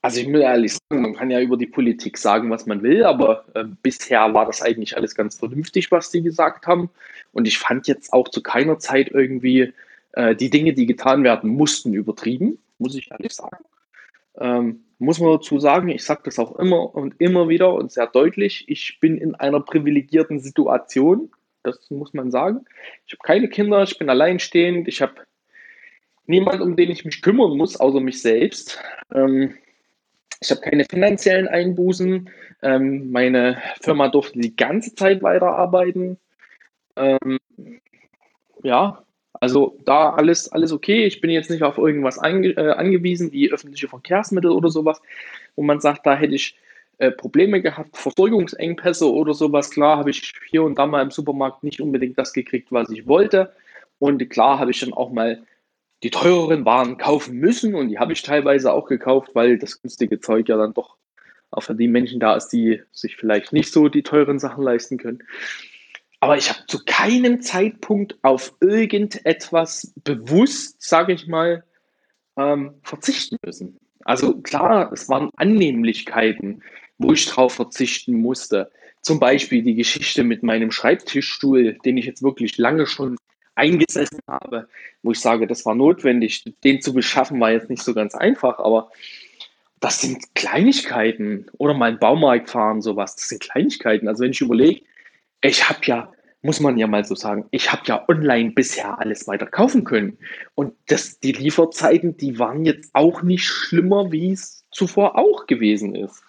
also 0.02 0.20
ich 0.20 0.28
muss 0.28 0.42
ehrlich 0.42 0.74
sagen, 0.74 1.04
man 1.04 1.14
kann 1.14 1.30
ja 1.30 1.40
über 1.40 1.58
die 1.58 1.68
Politik 1.68 2.18
sagen, 2.18 2.50
was 2.50 2.66
man 2.66 2.82
will, 2.82 3.04
aber 3.04 3.46
äh, 3.54 3.66
bisher 3.84 4.34
war 4.34 4.46
das 4.48 4.62
eigentlich 4.62 4.98
alles 4.98 5.14
ganz 5.14 5.38
vernünftig, 5.38 5.92
was 5.92 6.10
die 6.10 6.24
gesagt 6.24 6.66
haben. 6.66 6.90
Und 7.34 7.48
ich 7.48 7.60
fand 7.60 7.88
jetzt 7.88 8.12
auch 8.12 8.28
zu 8.30 8.42
keiner 8.42 8.80
Zeit 8.80 9.12
irgendwie 9.12 9.74
äh, 10.14 10.36
die 10.36 10.50
Dinge, 10.50 10.74
die 10.74 10.88
getan 10.88 11.24
werden 11.24 11.52
mussten, 11.52 11.94
übertrieben, 11.94 12.58
muss 12.80 12.96
ich 12.96 13.12
ehrlich 13.12 13.34
sagen. 13.34 13.64
Ähm, 14.40 14.84
muss 14.98 15.20
man 15.20 15.32
dazu 15.32 15.60
sagen, 15.60 15.90
ich 15.90 16.04
sage 16.04 16.22
das 16.26 16.40
auch 16.40 16.58
immer 16.58 16.96
und 16.96 17.20
immer 17.20 17.48
wieder 17.50 17.74
und 17.74 17.92
sehr 17.92 18.08
deutlich, 18.08 18.66
ich 18.68 19.00
bin 19.00 19.18
in 19.18 19.36
einer 19.36 19.60
privilegierten 19.60 20.40
Situation, 20.40 21.32
das 21.64 21.92
muss 21.92 22.14
man 22.14 22.32
sagen. 22.32 22.66
Ich 23.06 23.14
habe 23.14 23.24
keine 23.24 23.50
Kinder, 23.50 23.84
ich 23.84 23.98
bin 24.00 24.10
alleinstehend, 24.10 24.88
ich 24.88 25.02
habe 25.02 25.14
niemand, 26.26 26.62
um 26.62 26.76
den 26.76 26.92
ich 26.92 27.06
mich 27.06 27.22
kümmern 27.22 27.58
muss, 27.58 27.80
außer 27.80 28.00
mich 28.00 28.22
selbst. 28.22 28.80
Ähm, 29.14 29.56
ich 30.40 30.50
habe 30.50 30.62
keine 30.62 30.86
finanziellen 30.86 31.48
Einbußen. 31.48 32.30
Ähm, 32.64 33.12
meine 33.12 33.62
Firma 33.82 34.08
durfte 34.08 34.40
die 34.40 34.56
ganze 34.56 34.96
Zeit 34.96 35.22
weiterarbeiten. 35.22 36.18
Ähm, 36.96 37.40
ja, 38.64 39.04
also 39.34 39.78
da 39.86 40.12
alles, 40.12 40.52
alles 40.52 40.72
okay. 40.72 41.06
Ich 41.06 41.22
bin 41.22 41.30
jetzt 41.30 41.50
nicht 41.50 41.64
auf 41.64 41.78
irgendwas 41.78 42.20
ange 42.20 42.50
äh, 42.50 42.72
angewiesen, 42.72 43.32
wie 43.32 43.52
öffentliche 43.52 43.88
Verkehrsmittel 43.88 44.52
oder 44.52 44.70
sowas, 44.70 45.02
wo 45.56 45.64
man 45.64 45.80
sagt, 45.80 46.06
da 46.06 46.16
hätte 46.16 46.36
ich 46.36 46.56
äh, 46.98 47.12
Probleme 47.12 47.62
gehabt, 47.62 47.98
Versorgungsengpässe 47.98 49.12
oder 49.12 49.34
sowas. 49.34 49.72
Klar 49.72 49.98
habe 49.98 50.12
ich 50.12 50.34
hier 50.50 50.64
und 50.64 50.78
da 50.78 50.86
mal 50.86 51.02
im 51.02 51.12
Supermarkt 51.12 51.64
nicht 51.64 51.82
unbedingt 51.82 52.18
das 52.18 52.34
gekriegt, 52.34 52.72
was 52.72 52.90
ich 52.92 53.08
wollte. 53.08 53.54
Und 53.98 54.28
klar 54.30 54.60
habe 54.60 54.72
ich 54.72 54.80
dann 54.80 54.94
auch 54.94 55.12
mal 55.12 55.42
die 56.04 56.10
teureren 56.10 56.66
Waren 56.66 56.98
kaufen 56.98 57.38
müssen 57.38 57.76
und 57.76 57.90
die 57.90 58.00
habe 58.00 58.14
ich 58.14 58.22
teilweise 58.22 58.74
auch 58.74 58.88
gekauft, 58.88 59.32
weil 59.34 59.58
das 59.58 59.82
günstige 59.82 60.20
Zeug 60.20 60.50
ja 60.50 60.58
dann 60.58 60.74
doch 60.74 60.98
auch 61.52 61.64
für 61.64 61.76
die 61.76 61.88
Menschen 61.88 62.20
da 62.20 62.36
ist, 62.36 62.50
die 62.50 62.82
sich 62.92 63.18
vielleicht 63.18 63.54
nicht 63.54 63.72
so 63.72 63.90
die 63.90 64.04
teuren 64.04 64.40
Sachen 64.40 64.64
leisten 64.64 64.98
können. 64.98 65.24
Aber 66.22 66.38
ich 66.38 66.50
habe 66.50 66.62
zu 66.68 66.80
keinem 66.86 67.42
Zeitpunkt 67.42 68.18
auf 68.22 68.54
irgendetwas 68.62 69.94
bewusst, 70.04 70.82
sage 70.82 71.14
ich 71.14 71.28
mal, 71.28 71.64
ähm, 72.38 72.76
verzichten 72.84 73.38
müssen. 73.44 73.78
Also 74.06 74.40
klar, 74.42 74.92
es 74.94 75.10
waren 75.10 75.30
Annehmlichkeiten, 75.36 76.64
wo 76.98 77.12
ich 77.12 77.26
drauf 77.26 77.54
verzichten 77.54 78.14
musste. 78.14 78.72
Zum 79.02 79.20
Beispiel 79.20 79.64
die 79.64 79.76
Geschichte 79.76 80.24
mit 80.24 80.44
meinem 80.44 80.72
Schreibtischstuhl, 80.72 81.78
den 81.84 81.98
ich 81.98 82.06
jetzt 82.06 82.24
wirklich 82.24 82.58
lange 82.58 82.86
schon 82.86 83.18
eingesessen 83.62 84.20
habe, 84.28 84.68
wo 85.04 85.12
ich 85.12 85.20
sage, 85.20 85.46
das 85.46 85.66
war 85.66 85.76
notwendig. 85.76 86.44
Den 86.64 86.82
zu 86.82 86.94
beschaffen 86.94 87.40
war 87.40 87.52
jetzt 87.52 87.70
nicht 87.70 87.84
so 87.84 87.94
ganz 87.94 88.16
einfach, 88.16 88.58
aber 88.60 88.90
das 89.80 90.02
sind 90.02 90.34
Kleinigkeiten. 90.36 91.46
Oder 91.58 91.74
mal 91.74 91.90
einen 91.90 92.00
Baumarkt 92.00 92.50
fahren, 92.50 92.82
sowas. 92.82 93.16
Das 93.16 93.30
sind 93.30 93.42
Kleinigkeiten. 93.42 94.08
Also 94.08 94.24
wenn 94.24 94.32
ich 94.32 94.42
überlege, 94.42 94.82
ich 95.42 95.70
habe 95.70 95.80
ja, 95.84 96.12
muss 96.42 96.60
man 96.60 96.78
ja 96.78 96.88
mal 96.88 97.06
so 97.06 97.14
sagen, 97.14 97.46
ich 97.52 97.72
habe 97.72 97.84
ja 97.86 98.04
online 98.08 98.52
bisher 98.52 99.00
alles 99.00 99.28
weiter 99.28 99.46
kaufen 99.46 99.84
können. 99.84 100.18
Und 100.56 100.74
das, 100.88 101.20
die 101.20 101.32
Lieferzeiten, 101.32 102.18
die 102.18 102.40
waren 102.40 102.66
jetzt 102.66 102.90
auch 102.94 103.22
nicht 103.22 103.44
schlimmer, 103.44 104.12
wie 104.12 104.32
es 104.32 104.66
zuvor 104.72 105.18
auch 105.18 105.46
gewesen 105.46 105.94
ist. 105.94 106.24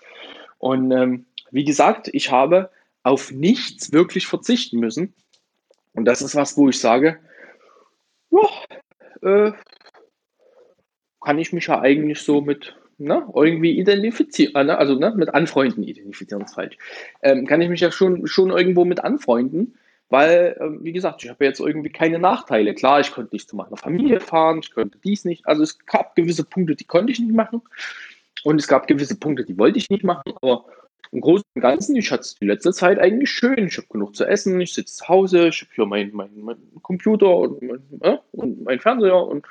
Und 0.58 0.92
ähm, 0.92 1.24
wie 1.50 1.64
gesagt, 1.64 2.10
ich 2.12 2.30
habe 2.30 2.70
auf 3.02 3.32
nichts 3.32 3.92
wirklich 3.92 4.26
verzichten 4.26 4.78
müssen. 4.78 5.14
Und 5.94 6.04
das 6.04 6.22
ist 6.22 6.34
was, 6.34 6.56
wo 6.56 6.68
ich 6.68 6.80
sage, 6.80 7.18
ja, 8.30 9.48
äh, 9.48 9.52
kann 11.20 11.38
ich 11.38 11.52
mich 11.52 11.66
ja 11.66 11.80
eigentlich 11.80 12.20
so 12.20 12.40
mit 12.40 12.76
ne, 12.98 13.26
irgendwie 13.34 13.78
identifizieren, 13.78 14.54
äh, 14.56 14.64
ne, 14.64 14.78
also 14.78 14.94
ne, 14.94 15.12
mit 15.14 15.34
Anfreunden 15.34 15.82
identifizieren 15.82 16.44
ist 16.44 16.54
falsch. 16.54 16.76
Ähm, 17.22 17.46
kann 17.46 17.60
ich 17.60 17.68
mich 17.68 17.80
ja 17.80 17.90
schon, 17.90 18.26
schon 18.26 18.50
irgendwo 18.50 18.84
mit 18.84 19.04
anfreunden, 19.04 19.78
weil, 20.08 20.56
äh, 20.58 20.84
wie 20.84 20.92
gesagt, 20.92 21.24
ich 21.24 21.30
habe 21.30 21.44
jetzt 21.44 21.60
irgendwie 21.60 21.90
keine 21.90 22.18
Nachteile. 22.18 22.74
Klar, 22.74 23.00
ich 23.00 23.12
konnte 23.12 23.34
nicht 23.34 23.48
zu 23.48 23.56
meiner 23.56 23.76
Familie 23.76 24.20
fahren, 24.20 24.60
ich 24.62 24.72
konnte 24.74 24.98
dies 25.02 25.24
nicht. 25.24 25.46
Also 25.46 25.62
es 25.62 25.78
gab 25.86 26.14
gewisse 26.16 26.44
Punkte, 26.44 26.74
die 26.74 26.84
konnte 26.84 27.12
ich 27.12 27.20
nicht 27.20 27.34
machen. 27.34 27.62
Und 28.44 28.60
es 28.60 28.66
gab 28.66 28.86
gewisse 28.88 29.18
Punkte, 29.18 29.44
die 29.44 29.58
wollte 29.58 29.78
ich 29.78 29.88
nicht 29.88 30.04
machen, 30.04 30.32
aber 30.40 30.66
im 31.12 31.20
Großen 31.20 31.44
und 31.54 31.60
Ganzen, 31.60 31.94
ich 31.94 32.10
hatte 32.10 32.22
es 32.22 32.34
die 32.36 32.46
letzte 32.46 32.72
Zeit 32.72 32.98
eigentlich 32.98 33.30
schön. 33.30 33.66
Ich 33.66 33.76
habe 33.76 33.86
genug 33.90 34.16
zu 34.16 34.24
essen, 34.24 34.58
ich 34.60 34.72
sitze 34.72 34.96
zu 34.96 35.08
Hause, 35.08 35.48
ich 35.48 35.60
habe 35.60 35.70
hier 35.74 35.86
meinen 35.86 36.10
mein, 36.14 36.30
mein 36.36 36.56
Computer 36.80 37.36
und 37.36 37.62
mein, 37.62 37.82
äh, 38.00 38.16
mein 38.32 38.80
Fernseher 38.80 39.16
und 39.16 39.46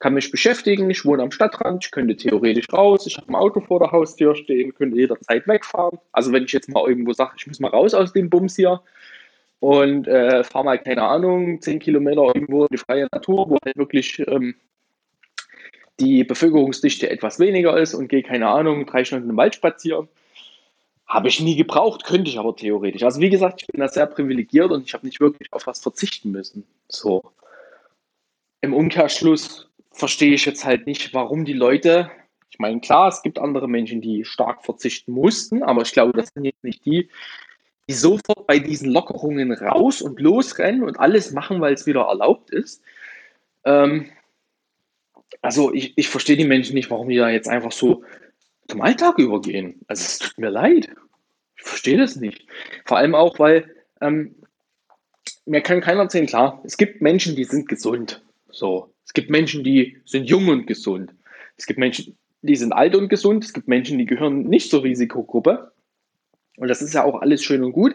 kann 0.00 0.14
mich 0.14 0.30
beschäftigen. 0.32 0.90
Ich 0.90 1.04
wohne 1.04 1.22
am 1.22 1.30
Stadtrand, 1.30 1.84
ich 1.84 1.92
könnte 1.92 2.16
theoretisch 2.16 2.66
raus, 2.72 3.06
ich 3.06 3.16
habe 3.16 3.28
ein 3.28 3.36
Auto 3.36 3.60
vor 3.60 3.78
der 3.78 3.92
Haustür 3.92 4.34
stehen, 4.34 4.74
könnte 4.74 4.96
jederzeit 4.96 5.46
wegfahren. 5.46 5.98
Also 6.10 6.32
wenn 6.32 6.44
ich 6.44 6.52
jetzt 6.52 6.68
mal 6.68 6.86
irgendwo 6.86 7.12
sage, 7.12 7.34
ich 7.38 7.46
muss 7.46 7.60
mal 7.60 7.68
raus 7.68 7.94
aus 7.94 8.12
dem 8.12 8.28
Bums 8.28 8.56
hier 8.56 8.82
und 9.60 10.08
äh, 10.08 10.42
fahre 10.42 10.64
mal, 10.64 10.78
keine 10.78 11.02
Ahnung, 11.04 11.60
10 11.60 11.78
Kilometer 11.78 12.22
irgendwo 12.34 12.62
in 12.62 12.68
die 12.72 12.78
freie 12.78 13.06
Natur, 13.12 13.48
wo 13.48 13.58
halt 13.64 13.76
wirklich 13.76 14.18
ähm, 14.26 14.56
die 16.00 16.24
Bevölkerungsdichte 16.24 17.08
etwas 17.08 17.38
weniger 17.38 17.78
ist 17.78 17.94
und 17.94 18.08
gehe, 18.08 18.24
keine 18.24 18.48
Ahnung, 18.48 18.84
drei 18.84 19.04
Stunden 19.04 19.30
im 19.30 19.36
Wald 19.36 19.54
spazieren. 19.54 20.08
Habe 21.06 21.28
ich 21.28 21.40
nie 21.40 21.56
gebraucht, 21.56 22.04
könnte 22.04 22.30
ich 22.30 22.38
aber 22.38 22.56
theoretisch. 22.56 23.02
Also 23.02 23.20
wie 23.20 23.30
gesagt, 23.30 23.62
ich 23.62 23.66
bin 23.68 23.80
da 23.80 23.88
sehr 23.88 24.06
privilegiert 24.06 24.70
und 24.70 24.86
ich 24.86 24.94
habe 24.94 25.06
nicht 25.06 25.20
wirklich 25.20 25.52
auf 25.52 25.66
was 25.66 25.80
verzichten 25.80 26.30
müssen. 26.30 26.64
So. 26.88 27.22
Im 28.62 28.72
Umkehrschluss 28.72 29.68
verstehe 29.92 30.34
ich 30.34 30.44
jetzt 30.46 30.64
halt 30.64 30.86
nicht, 30.86 31.12
warum 31.12 31.44
die 31.44 31.52
Leute, 31.52 32.10
ich 32.50 32.58
meine, 32.58 32.80
klar, 32.80 33.08
es 33.08 33.22
gibt 33.22 33.38
andere 33.38 33.68
Menschen, 33.68 34.00
die 34.00 34.24
stark 34.24 34.64
verzichten 34.64 35.12
mussten, 35.12 35.62
aber 35.62 35.82
ich 35.82 35.92
glaube, 35.92 36.12
das 36.12 36.30
sind 36.34 36.44
jetzt 36.44 36.64
nicht 36.64 36.84
die, 36.86 37.08
die 37.88 37.92
sofort 37.92 38.46
bei 38.46 38.58
diesen 38.58 38.90
Lockerungen 38.90 39.52
raus 39.52 40.00
und 40.00 40.20
losrennen 40.20 40.82
und 40.82 40.98
alles 40.98 41.32
machen, 41.32 41.60
weil 41.60 41.74
es 41.74 41.86
wieder 41.86 42.02
erlaubt 42.02 42.50
ist. 42.50 42.82
Ähm, 43.64 44.08
also 45.42 45.72
ich, 45.72 45.92
ich 45.96 46.08
verstehe 46.08 46.36
die 46.36 46.46
Menschen 46.46 46.74
nicht, 46.74 46.90
warum 46.90 47.08
die 47.08 47.16
da 47.16 47.28
jetzt 47.28 47.48
einfach 47.48 47.72
so 47.72 48.04
zum 48.68 48.80
Alltag 48.80 49.18
übergehen. 49.18 49.80
Also 49.88 50.02
es 50.02 50.18
tut 50.18 50.38
mir 50.38 50.50
leid. 50.50 50.90
Ich 51.56 51.62
verstehe 51.62 51.98
das 51.98 52.16
nicht. 52.16 52.46
Vor 52.84 52.96
allem 52.96 53.14
auch, 53.14 53.38
weil 53.38 53.74
ähm, 54.00 54.34
mir 55.46 55.60
kann 55.60 55.80
keiner 55.80 56.02
erzählen, 56.02 56.26
klar, 56.26 56.62
es 56.64 56.76
gibt 56.76 57.02
Menschen, 57.02 57.36
die 57.36 57.44
sind 57.44 57.68
gesund. 57.68 58.22
So. 58.50 58.90
Es 59.04 59.12
gibt 59.12 59.30
Menschen, 59.30 59.64
die 59.64 59.98
sind 60.06 60.28
jung 60.28 60.48
und 60.48 60.66
gesund. 60.66 61.14
Es 61.56 61.66
gibt 61.66 61.78
Menschen, 61.78 62.16
die 62.42 62.56
sind 62.56 62.72
alt 62.72 62.96
und 62.96 63.08
gesund. 63.08 63.44
Es 63.44 63.52
gibt 63.52 63.68
Menschen, 63.68 63.98
die 63.98 64.06
gehören 64.06 64.44
nicht 64.44 64.70
zur 64.70 64.82
Risikogruppe. 64.82 65.72
Und 66.56 66.68
das 66.68 66.82
ist 66.82 66.94
ja 66.94 67.04
auch 67.04 67.20
alles 67.20 67.42
schön 67.42 67.64
und 67.64 67.72
gut. 67.72 67.94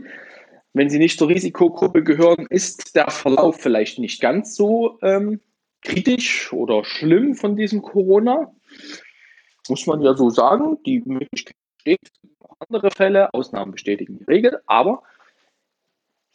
Wenn 0.74 0.90
sie 0.90 1.00
nicht 1.00 1.18
zur 1.18 1.30
Risikogruppe 1.30 2.04
gehören, 2.04 2.46
ist 2.50 2.96
der 2.96 3.10
Verlauf 3.10 3.60
vielleicht 3.60 3.98
nicht 3.98 4.22
ganz 4.22 4.56
so 4.56 5.00
ähm, 5.02 5.40
kritisch 5.82 6.54
oder 6.54 6.84
schlimm 6.86 7.36
von 7.36 7.56
diesem 7.56 7.82
Corona. 7.82 8.54
Muss 9.70 9.86
man 9.88 10.02
ja 10.02 10.16
so 10.16 10.30
sagen. 10.30 10.82
Die 10.86 11.02
Möglichkeit 11.06 11.56
besteht. 11.78 12.12
Andere 12.68 12.92
Fälle, 12.92 13.34
Ausnahmen 13.34 13.72
bestätigen 13.72 14.18
die 14.20 14.26
Regel, 14.26 14.60
aber 14.66 15.04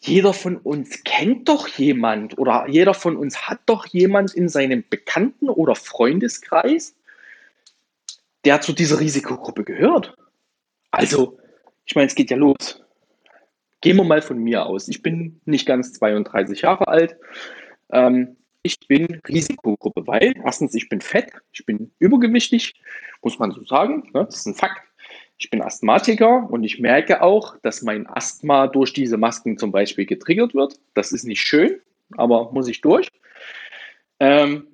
jeder 0.01 0.33
von 0.33 0.57
uns 0.59 1.03
kennt 1.05 1.49
doch 1.49 1.69
jemand 1.69 2.39
oder 2.39 2.67
jeder 2.69 2.95
von 2.95 3.17
uns 3.17 3.49
hat 3.49 3.61
doch 3.67 3.87
jemand 3.87 4.35
in 4.35 4.49
seinem 4.49 4.85
Bekannten- 4.89 5.49
oder 5.49 5.75
Freundeskreis, 5.75 6.95
der 8.45 8.61
zu 8.61 8.73
dieser 8.73 9.01
Risikogruppe 9.01 9.65
gehört. 9.65 10.15
Also, 10.91 11.39
ich 11.87 11.95
meine, 11.95 12.07
es 12.07 12.15
geht 12.15 12.31
ja 12.31 12.37
los. 12.37 12.83
Gehen 13.81 13.97
wir 13.97 14.05
mal 14.05 14.23
von 14.23 14.39
mir 14.39 14.67
aus. 14.67 14.89
Ich 14.89 15.03
bin 15.03 15.41
nicht 15.45 15.67
ganz 15.67 15.93
32 15.95 16.63
Jahre 16.63 16.89
alt. 16.89 17.17
Ähm, 17.91 18.37
ich 18.63 18.79
bin 18.89 19.21
Risikogruppe, 19.29 20.07
weil 20.07 20.35
erstens, 20.43 20.75
ich 20.75 20.89
bin 20.89 21.01
fett, 21.01 21.33
ich 21.53 21.67
bin 21.67 21.91
übergewichtig, 21.99 22.75
muss 23.25 23.39
man 23.39 23.53
so 23.53 23.65
sagen. 23.65 24.11
Ne? 24.15 24.25
Das 24.25 24.37
ist 24.37 24.47
ein 24.47 24.55
Fakt. 24.55 24.83
Ich 25.37 25.51
bin 25.51 25.63
Asthmatiker 25.63 26.49
und 26.49 26.63
ich 26.63 26.79
merke 26.79 27.23
auch, 27.23 27.57
dass 27.63 27.83
mein 27.83 28.07
Asthma 28.07 28.69
durch 28.69 28.93
diese 28.93 29.17
Masken 29.17 29.59
zum 29.59 29.73
Beispiel 29.73 30.07
getriggert 30.07 30.55
wird. 30.55 30.79
Das 30.95 31.13
ist 31.13 31.25
nicht 31.25 31.41
schön, 31.41 31.81
aber 32.17 32.53
muss 32.53 32.69
ich 32.69 32.81
durch. 32.81 33.09
Ähm, 34.21 34.69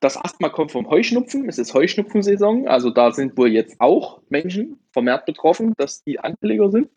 das 0.00 0.16
Asthma 0.16 0.50
kommt 0.50 0.72
vom 0.72 0.88
Heuschnupfen. 0.88 1.48
Es 1.48 1.58
ist 1.58 1.74
Heuschnupfensaison. 1.74 2.68
Also 2.68 2.90
da 2.90 3.10
sind 3.10 3.36
wohl 3.36 3.48
jetzt 3.48 3.80
auch 3.80 4.20
Menschen 4.28 4.78
vermehrt 4.92 5.26
betroffen, 5.26 5.74
dass 5.78 6.04
die 6.04 6.20
Anleger 6.20 6.70
sind. 6.70 6.90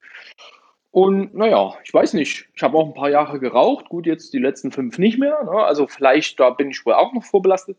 Und 0.92 1.34
naja, 1.34 1.75
ich 1.84 1.94
weiß 1.94 2.13
nicht. 2.13 2.50
Ich 2.54 2.63
habe 2.63 2.78
auch 2.78 2.88
ein 2.88 2.94
paar 2.94 3.10
Jahre 3.10 3.39
geraucht. 3.39 3.89
Gut, 3.89 4.06
jetzt 4.06 4.34
die 4.34 4.39
letzten 4.39 4.72
fünf 4.72 4.98
nicht 4.98 5.18
mehr. 5.18 5.44
Ne? 5.44 5.51
Also 5.51 5.88
vielleicht, 5.88 6.39
da 6.39 6.50
bin 6.50 6.72
ich 6.72 6.86
wohl 6.86 6.94
auch 6.94 7.13
noch 7.13 7.24
vorbelastet. 7.24 7.78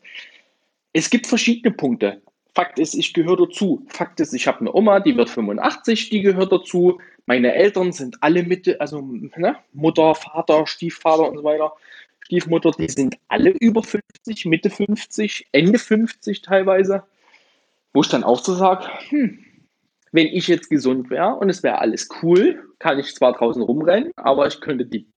Es 0.93 1.09
gibt 1.09 1.27
verschiedene 1.27 1.73
Punkte. 1.73 2.21
Fakt 2.53 2.79
ist, 2.79 2.95
ich 2.95 3.13
gehöre 3.13 3.37
dazu. 3.37 3.85
Fakt 3.87 4.19
ist, 4.19 4.33
ich 4.33 4.47
habe 4.47 4.59
eine 4.59 4.73
Oma, 4.73 4.99
die 4.99 5.15
wird 5.15 5.29
85, 5.29 6.09
die 6.09 6.21
gehört 6.21 6.51
dazu. 6.51 6.99
Meine 7.25 7.53
Eltern 7.53 7.93
sind 7.93 8.17
alle 8.21 8.43
Mitte, 8.43 8.79
also 8.81 9.01
ne? 9.01 9.55
Mutter, 9.73 10.15
Vater, 10.15 10.67
Stiefvater 10.67 11.29
und 11.29 11.37
so 11.37 11.43
weiter. 11.43 11.73
Stiefmutter, 12.25 12.71
die 12.71 12.89
sind 12.89 13.17
alle 13.29 13.51
über 13.51 13.83
50, 13.83 14.45
Mitte 14.45 14.69
50, 14.69 15.47
Ende 15.51 15.79
50 15.79 16.41
teilweise. 16.41 17.03
Wo 17.93 18.01
ich 18.01 18.09
dann 18.09 18.23
auch 18.23 18.39
so 18.39 18.53
sage, 18.53 18.87
hm, 19.09 19.43
wenn 20.11 20.27
ich 20.27 20.47
jetzt 20.47 20.69
gesund 20.69 21.09
wäre 21.09 21.35
und 21.35 21.49
es 21.49 21.63
wäre 21.63 21.79
alles 21.79 22.09
cool, 22.21 22.63
kann 22.79 22.99
ich 22.99 23.15
zwar 23.15 23.33
draußen 23.33 23.61
rumrennen, 23.61 24.11
aber 24.17 24.47
ich 24.47 24.59
könnte 24.59 24.85
die 24.85 25.07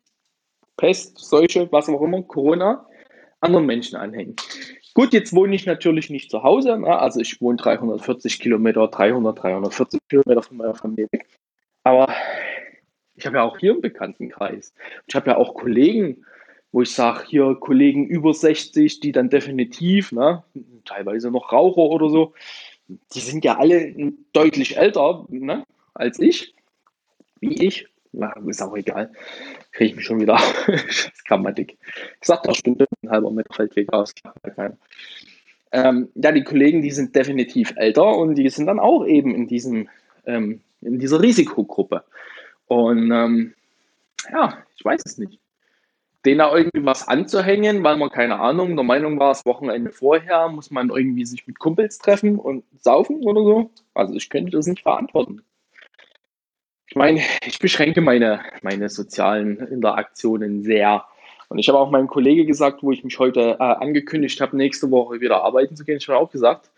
Pest, 0.76 1.18
Seuche, 1.18 1.70
was 1.70 1.88
auch 1.88 2.02
immer, 2.02 2.22
Corona, 2.22 2.86
anderen 3.40 3.66
Menschen 3.66 3.96
anhängen. 3.96 4.36
Gut, 4.94 5.12
jetzt 5.12 5.34
wohne 5.34 5.56
ich 5.56 5.66
natürlich 5.66 6.08
nicht 6.08 6.30
zu 6.30 6.44
Hause, 6.44 6.78
ne? 6.78 6.96
also 6.96 7.20
ich 7.20 7.40
wohne 7.40 7.56
340 7.56 8.38
Kilometer, 8.38 8.86
300, 8.86 9.42
340 9.42 10.00
Kilometer 10.08 10.42
von 10.42 10.56
meiner 10.56 10.76
Familie 10.76 11.08
weg. 11.10 11.26
Aber 11.82 12.14
ich 13.16 13.26
habe 13.26 13.36
ja 13.36 13.42
auch 13.42 13.58
hier 13.58 13.72
einen 13.72 13.80
Bekanntenkreis. 13.80 14.72
Ich 15.08 15.14
habe 15.16 15.30
ja 15.30 15.36
auch 15.36 15.54
Kollegen, 15.54 16.24
wo 16.70 16.82
ich 16.82 16.92
sage, 16.92 17.24
hier 17.26 17.56
Kollegen 17.58 18.06
über 18.06 18.32
60, 18.32 19.00
die 19.00 19.10
dann 19.10 19.30
definitiv, 19.30 20.12
ne, 20.12 20.44
teilweise 20.84 21.30
noch 21.32 21.52
Raucher 21.52 21.82
oder 21.82 22.08
so, 22.08 22.34
die 22.88 23.20
sind 23.20 23.44
ja 23.44 23.58
alle 23.58 24.12
deutlich 24.32 24.76
älter 24.76 25.26
ne, 25.28 25.64
als 25.94 26.20
ich, 26.20 26.54
wie 27.40 27.66
ich. 27.66 27.88
Ist 28.46 28.62
auch 28.62 28.76
egal. 28.76 29.10
Kriege 29.72 29.90
ich 29.90 29.96
mich 29.96 30.04
schon 30.04 30.20
wieder. 30.20 30.38
Grammatik. 31.26 31.76
Ich 32.20 32.26
sag 32.26 32.42
doch, 32.42 32.54
stimmt 32.54 32.82
ein 32.82 33.10
halber 33.10 33.30
Meter 33.30 33.52
Feldweg 33.52 33.92
aus. 33.92 34.14
Ähm, 35.72 36.08
ja, 36.14 36.32
die 36.32 36.44
Kollegen, 36.44 36.82
die 36.82 36.92
sind 36.92 37.14
definitiv 37.16 37.74
älter 37.76 38.16
und 38.16 38.36
die 38.36 38.48
sind 38.48 38.66
dann 38.66 38.78
auch 38.78 39.04
eben 39.04 39.34
in 39.34 39.48
diesem, 39.48 39.88
ähm, 40.26 40.60
in 40.80 40.98
dieser 40.98 41.20
Risikogruppe. 41.20 42.04
Und 42.68 43.10
ähm, 43.10 43.54
ja, 44.32 44.58
ich 44.76 44.84
weiß 44.84 45.02
es 45.04 45.18
nicht 45.18 45.38
denen 46.24 46.38
da 46.38 46.54
irgendwie 46.56 46.84
was 46.84 47.06
anzuhängen, 47.06 47.84
weil 47.84 47.96
man 47.96 48.10
keine 48.10 48.40
Ahnung, 48.40 48.76
der 48.76 48.84
Meinung 48.84 49.18
war, 49.18 49.28
das 49.28 49.44
Wochenende 49.44 49.90
vorher 49.90 50.48
muss 50.48 50.70
man 50.70 50.90
irgendwie 50.90 51.26
sich 51.26 51.46
mit 51.46 51.58
Kumpels 51.58 51.98
treffen 51.98 52.38
und 52.38 52.64
saufen 52.80 53.22
oder 53.22 53.42
so. 53.42 53.70
Also 53.92 54.14
ich 54.14 54.30
könnte 54.30 54.52
das 54.52 54.66
nicht 54.66 54.82
verantworten. 54.82 55.42
Ich 56.94 56.96
meine, 56.96 57.22
ich 57.44 57.58
beschränke 57.58 58.00
meine, 58.00 58.38
meine 58.62 58.88
sozialen 58.88 59.58
Interaktionen 59.58 60.62
sehr. 60.62 61.04
Und 61.48 61.58
ich 61.58 61.68
habe 61.68 61.76
auch 61.76 61.90
meinem 61.90 62.06
Kollege 62.06 62.46
gesagt, 62.46 62.84
wo 62.84 62.92
ich 62.92 63.02
mich 63.02 63.18
heute 63.18 63.56
äh, 63.58 63.64
angekündigt 63.64 64.40
habe, 64.40 64.56
nächste 64.56 64.92
Woche 64.92 65.20
wieder 65.20 65.42
arbeiten 65.42 65.74
zu 65.74 65.84
gehen, 65.84 65.96
ich 65.96 66.06
habe 66.06 66.20
auch 66.20 66.30
gesagt, 66.30 66.70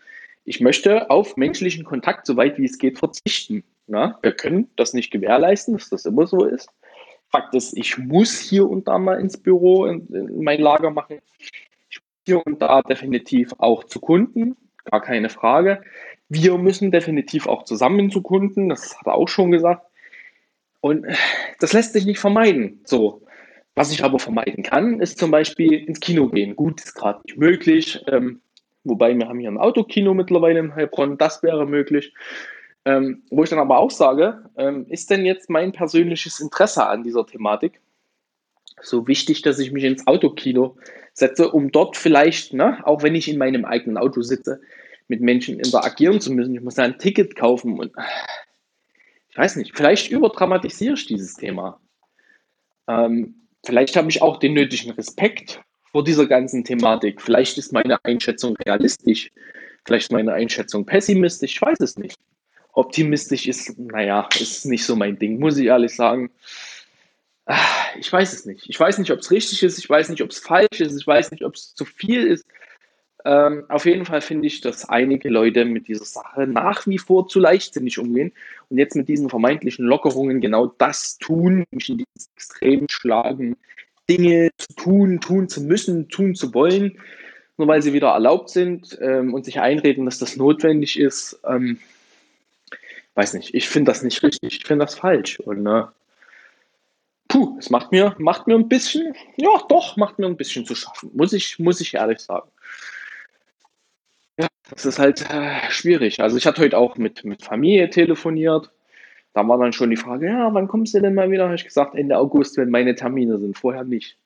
ich 0.43 0.59
möchte 0.59 1.11
auf 1.11 1.37
menschlichen 1.37 1.85
Kontakt 1.85 2.25
so 2.25 2.35
weit 2.35 2.57
wie 2.57 2.65
es 2.65 2.79
geht 2.79 2.97
verzichten. 2.97 3.63
Na, 3.85 4.17
wir 4.23 4.31
können 4.31 4.71
das 4.75 4.95
nicht 4.95 5.11
gewährleisten, 5.11 5.75
dass 5.75 5.89
das 5.89 6.05
immer 6.07 6.25
so 6.25 6.45
ist. 6.45 6.67
Fakt 7.29 7.53
ist, 7.53 7.77
ich 7.77 7.99
muss 7.99 8.39
hier 8.39 8.67
und 8.67 8.87
da 8.87 8.97
mal 8.97 9.19
ins 9.19 9.37
Büro, 9.37 9.85
in, 9.85 10.07
in 10.07 10.43
mein 10.43 10.59
Lager 10.59 10.89
machen. 10.89 11.19
Ich 11.37 11.99
muss 11.99 12.09
hier 12.25 12.41
und 12.43 12.59
da 12.59 12.81
definitiv 12.81 13.53
auch 13.59 13.83
zu 13.83 13.99
Kunden, 13.99 14.57
gar 14.85 14.99
keine 14.99 15.29
Frage. 15.29 15.83
Wir 16.27 16.57
müssen 16.57 16.89
definitiv 16.89 17.45
auch 17.45 17.65
zusammen 17.65 18.09
zu 18.09 18.23
Kunden, 18.23 18.69
das 18.69 18.97
hat 18.97 19.05
er 19.05 19.13
auch 19.13 19.27
schon 19.27 19.51
gesagt. 19.51 19.86
Und 20.81 21.05
das 21.59 21.73
lässt 21.73 21.93
sich 21.93 22.05
nicht 22.05 22.19
vermeiden. 22.19 22.81
So. 22.85 23.23
Was 23.75 23.91
ich 23.91 24.03
aber 24.03 24.17
vermeiden 24.17 24.63
kann, 24.63 24.99
ist 25.01 25.19
zum 25.19 25.29
Beispiel 25.29 25.73
ins 25.73 25.99
Kino 25.99 26.29
gehen. 26.29 26.55
Gut, 26.55 26.81
ist 26.81 26.95
gerade 26.95 27.21
nicht 27.25 27.37
möglich. 27.37 28.03
Ähm, 28.07 28.41
wobei 28.83 29.15
wir 29.15 29.27
haben 29.27 29.39
hier 29.39 29.51
ein 29.51 29.59
Autokino 29.59 30.15
mittlerweile 30.15 30.59
in 30.59 30.75
Heilbronn, 30.75 31.17
das 31.17 31.43
wäre 31.43 31.67
möglich. 31.67 32.11
Ähm, 32.85 33.21
wo 33.29 33.43
ich 33.43 33.49
dann 33.49 33.59
aber 33.59 33.77
auch 33.77 33.91
sage, 33.91 34.49
ähm, 34.57 34.87
ist 34.89 35.11
denn 35.11 35.25
jetzt 35.25 35.49
mein 35.49 35.73
persönliches 35.73 36.39
Interesse 36.39 36.87
an 36.87 37.03
dieser 37.03 37.25
Thematik 37.25 37.79
so 38.81 39.07
wichtig, 39.07 39.41
dass 39.41 39.59
ich 39.59 39.71
mich 39.71 39.83
ins 39.83 40.07
Autokino 40.07 40.77
setze, 41.13 41.51
um 41.51 41.71
dort 41.71 41.97
vielleicht, 41.97 42.53
ne, 42.53 42.79
auch 42.83 43.03
wenn 43.03 43.15
ich 43.15 43.27
in 43.27 43.37
meinem 43.37 43.65
eigenen 43.65 43.97
Auto 43.97 44.21
sitze, 44.21 44.61
mit 45.07 45.21
Menschen 45.21 45.59
interagieren 45.59 46.19
zu 46.19 46.31
müssen. 46.31 46.55
Ich 46.55 46.61
muss 46.61 46.75
da 46.75 46.83
ein 46.83 46.99
Ticket 46.99 47.35
kaufen 47.35 47.79
und 47.79 47.91
weiß 49.37 49.55
nicht, 49.57 49.75
vielleicht 49.75 50.11
überdramatisiere 50.11 50.93
ich 50.93 51.05
dieses 51.05 51.35
Thema. 51.35 51.79
Ähm, 52.87 53.47
vielleicht 53.65 53.95
habe 53.95 54.09
ich 54.09 54.21
auch 54.21 54.37
den 54.37 54.53
nötigen 54.53 54.91
Respekt 54.91 55.61
vor 55.91 56.03
dieser 56.03 56.27
ganzen 56.27 56.63
Thematik. 56.63 57.21
Vielleicht 57.21 57.57
ist 57.57 57.73
meine 57.73 58.03
Einschätzung 58.03 58.55
realistisch, 58.65 59.31
vielleicht 59.85 60.05
ist 60.05 60.11
meine 60.11 60.33
Einschätzung 60.33 60.85
pessimistisch, 60.85 61.55
ich 61.55 61.61
weiß 61.61 61.79
es 61.79 61.97
nicht 61.97 62.17
optimistisch 62.77 63.47
ist, 63.47 63.77
naja, 63.79 64.29
ist 64.39 64.65
nicht 64.65 64.85
so 64.85 64.95
mein 64.95 65.17
Ding, 65.17 65.39
muss 65.39 65.57
ich 65.57 65.65
ehrlich 65.65 65.95
sagen. 65.95 66.29
Ah, 67.47 67.57
ich 67.99 68.11
weiß 68.13 68.33
es 68.33 68.45
nicht. 68.45 68.69
Ich 68.69 68.79
weiß 68.79 68.99
nicht, 68.99 69.09
ob 69.09 69.19
es 69.19 69.31
richtig 69.31 69.63
ist, 69.63 69.79
ich 69.79 69.89
weiß 69.89 70.09
nicht, 70.09 70.21
ob 70.21 70.29
es 70.29 70.39
falsch 70.39 70.79
ist, 70.79 70.95
ich 70.95 71.07
weiß 71.07 71.31
nicht, 71.31 71.43
ob 71.43 71.55
es 71.55 71.73
zu 71.73 71.85
viel 71.85 72.27
ist. 72.27 72.45
Ähm, 73.25 73.65
auf 73.67 73.85
jeden 73.85 74.05
Fall 74.05 74.21
finde 74.21 74.47
ich, 74.47 74.61
dass 74.61 74.87
einige 74.87 75.29
Leute 75.29 75.65
mit 75.65 75.87
dieser 75.87 76.05
Sache 76.05 76.47
nach 76.47 76.85
wie 76.87 76.97
vor 76.97 77.27
zu 77.27 77.39
leichtsinnig 77.39 77.97
umgehen 77.99 78.31
und 78.69 78.77
jetzt 78.77 78.95
mit 78.95 79.09
diesen 79.09 79.29
vermeintlichen 79.29 79.85
Lockerungen 79.85 80.39
genau 80.39 80.67
das 80.77 81.17
tun, 81.17 81.65
mich 81.71 81.89
in 81.89 81.97
dieses 81.97 82.29
Extrem 82.35 82.85
schlagen, 82.89 83.57
Dinge 84.09 84.51
zu 84.57 84.73
tun, 84.75 85.19
tun 85.19 85.49
zu 85.49 85.61
müssen, 85.61 86.09
tun 86.09 86.35
zu 86.35 86.53
wollen, 86.53 86.99
nur 87.57 87.67
weil 87.67 87.81
sie 87.81 87.93
wieder 87.93 88.09
erlaubt 88.09 88.49
sind 88.49 88.97
ähm, 89.01 89.33
und 89.33 89.45
sich 89.45 89.59
einreden, 89.59 90.05
dass 90.05 90.19
das 90.19 90.37
notwendig 90.37 90.99
ist. 90.99 91.39
Ähm, 91.45 91.79
weiß 93.15 93.33
nicht, 93.33 93.53
ich 93.55 93.67
finde 93.67 93.91
das 93.91 94.03
nicht 94.03 94.21
richtig, 94.21 94.59
ich 94.59 94.65
finde 94.65 94.85
das 94.85 94.95
falsch. 94.95 95.39
Und 95.39 95.65
äh, 95.65 95.83
puh, 97.27 97.57
es 97.57 97.69
macht 97.69 97.91
mir, 97.91 98.15
macht 98.19 98.47
mir 98.47 98.55
ein 98.55 98.69
bisschen, 98.69 99.15
ja 99.37 99.49
doch, 99.69 99.97
macht 99.97 100.19
mir 100.19 100.27
ein 100.27 100.37
bisschen 100.37 100.65
zu 100.65 100.75
schaffen, 100.75 101.09
muss 101.13 101.33
ich, 101.33 101.57
muss 101.59 101.81
ich 101.81 101.95
ehrlich 101.95 102.19
sagen. 102.19 102.47
Das 104.69 104.85
ist 104.85 104.99
halt 104.99 105.29
äh, 105.29 105.69
schwierig. 105.69 106.21
Also 106.21 106.37
ich 106.37 106.45
hatte 106.45 106.61
heute 106.61 106.77
auch 106.77 106.97
mit, 106.97 107.23
mit 107.23 107.43
Familie 107.43 107.89
telefoniert. 107.89 108.69
Da 109.33 109.47
war 109.47 109.57
dann 109.57 109.73
schon 109.73 109.89
die 109.89 109.97
Frage, 109.97 110.27
ja, 110.27 110.53
wann 110.53 110.67
kommst 110.67 110.93
du 110.93 110.99
denn 110.99 111.13
mal 111.13 111.31
wieder? 111.31 111.45
Habe 111.45 111.55
ich 111.55 111.63
gesagt, 111.63 111.95
Ende 111.95 112.17
August, 112.17 112.57
wenn 112.57 112.69
meine 112.69 112.95
Termine 112.95 113.37
sind, 113.37 113.57
vorher 113.57 113.83
nicht. 113.83 114.17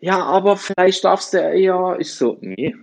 Ja, 0.00 0.22
aber 0.22 0.56
vielleicht 0.56 1.04
darfst 1.04 1.32
du 1.32 1.38
eher. 1.38 1.96
Ich 1.98 2.12
so, 2.12 2.36
nee. 2.40 2.74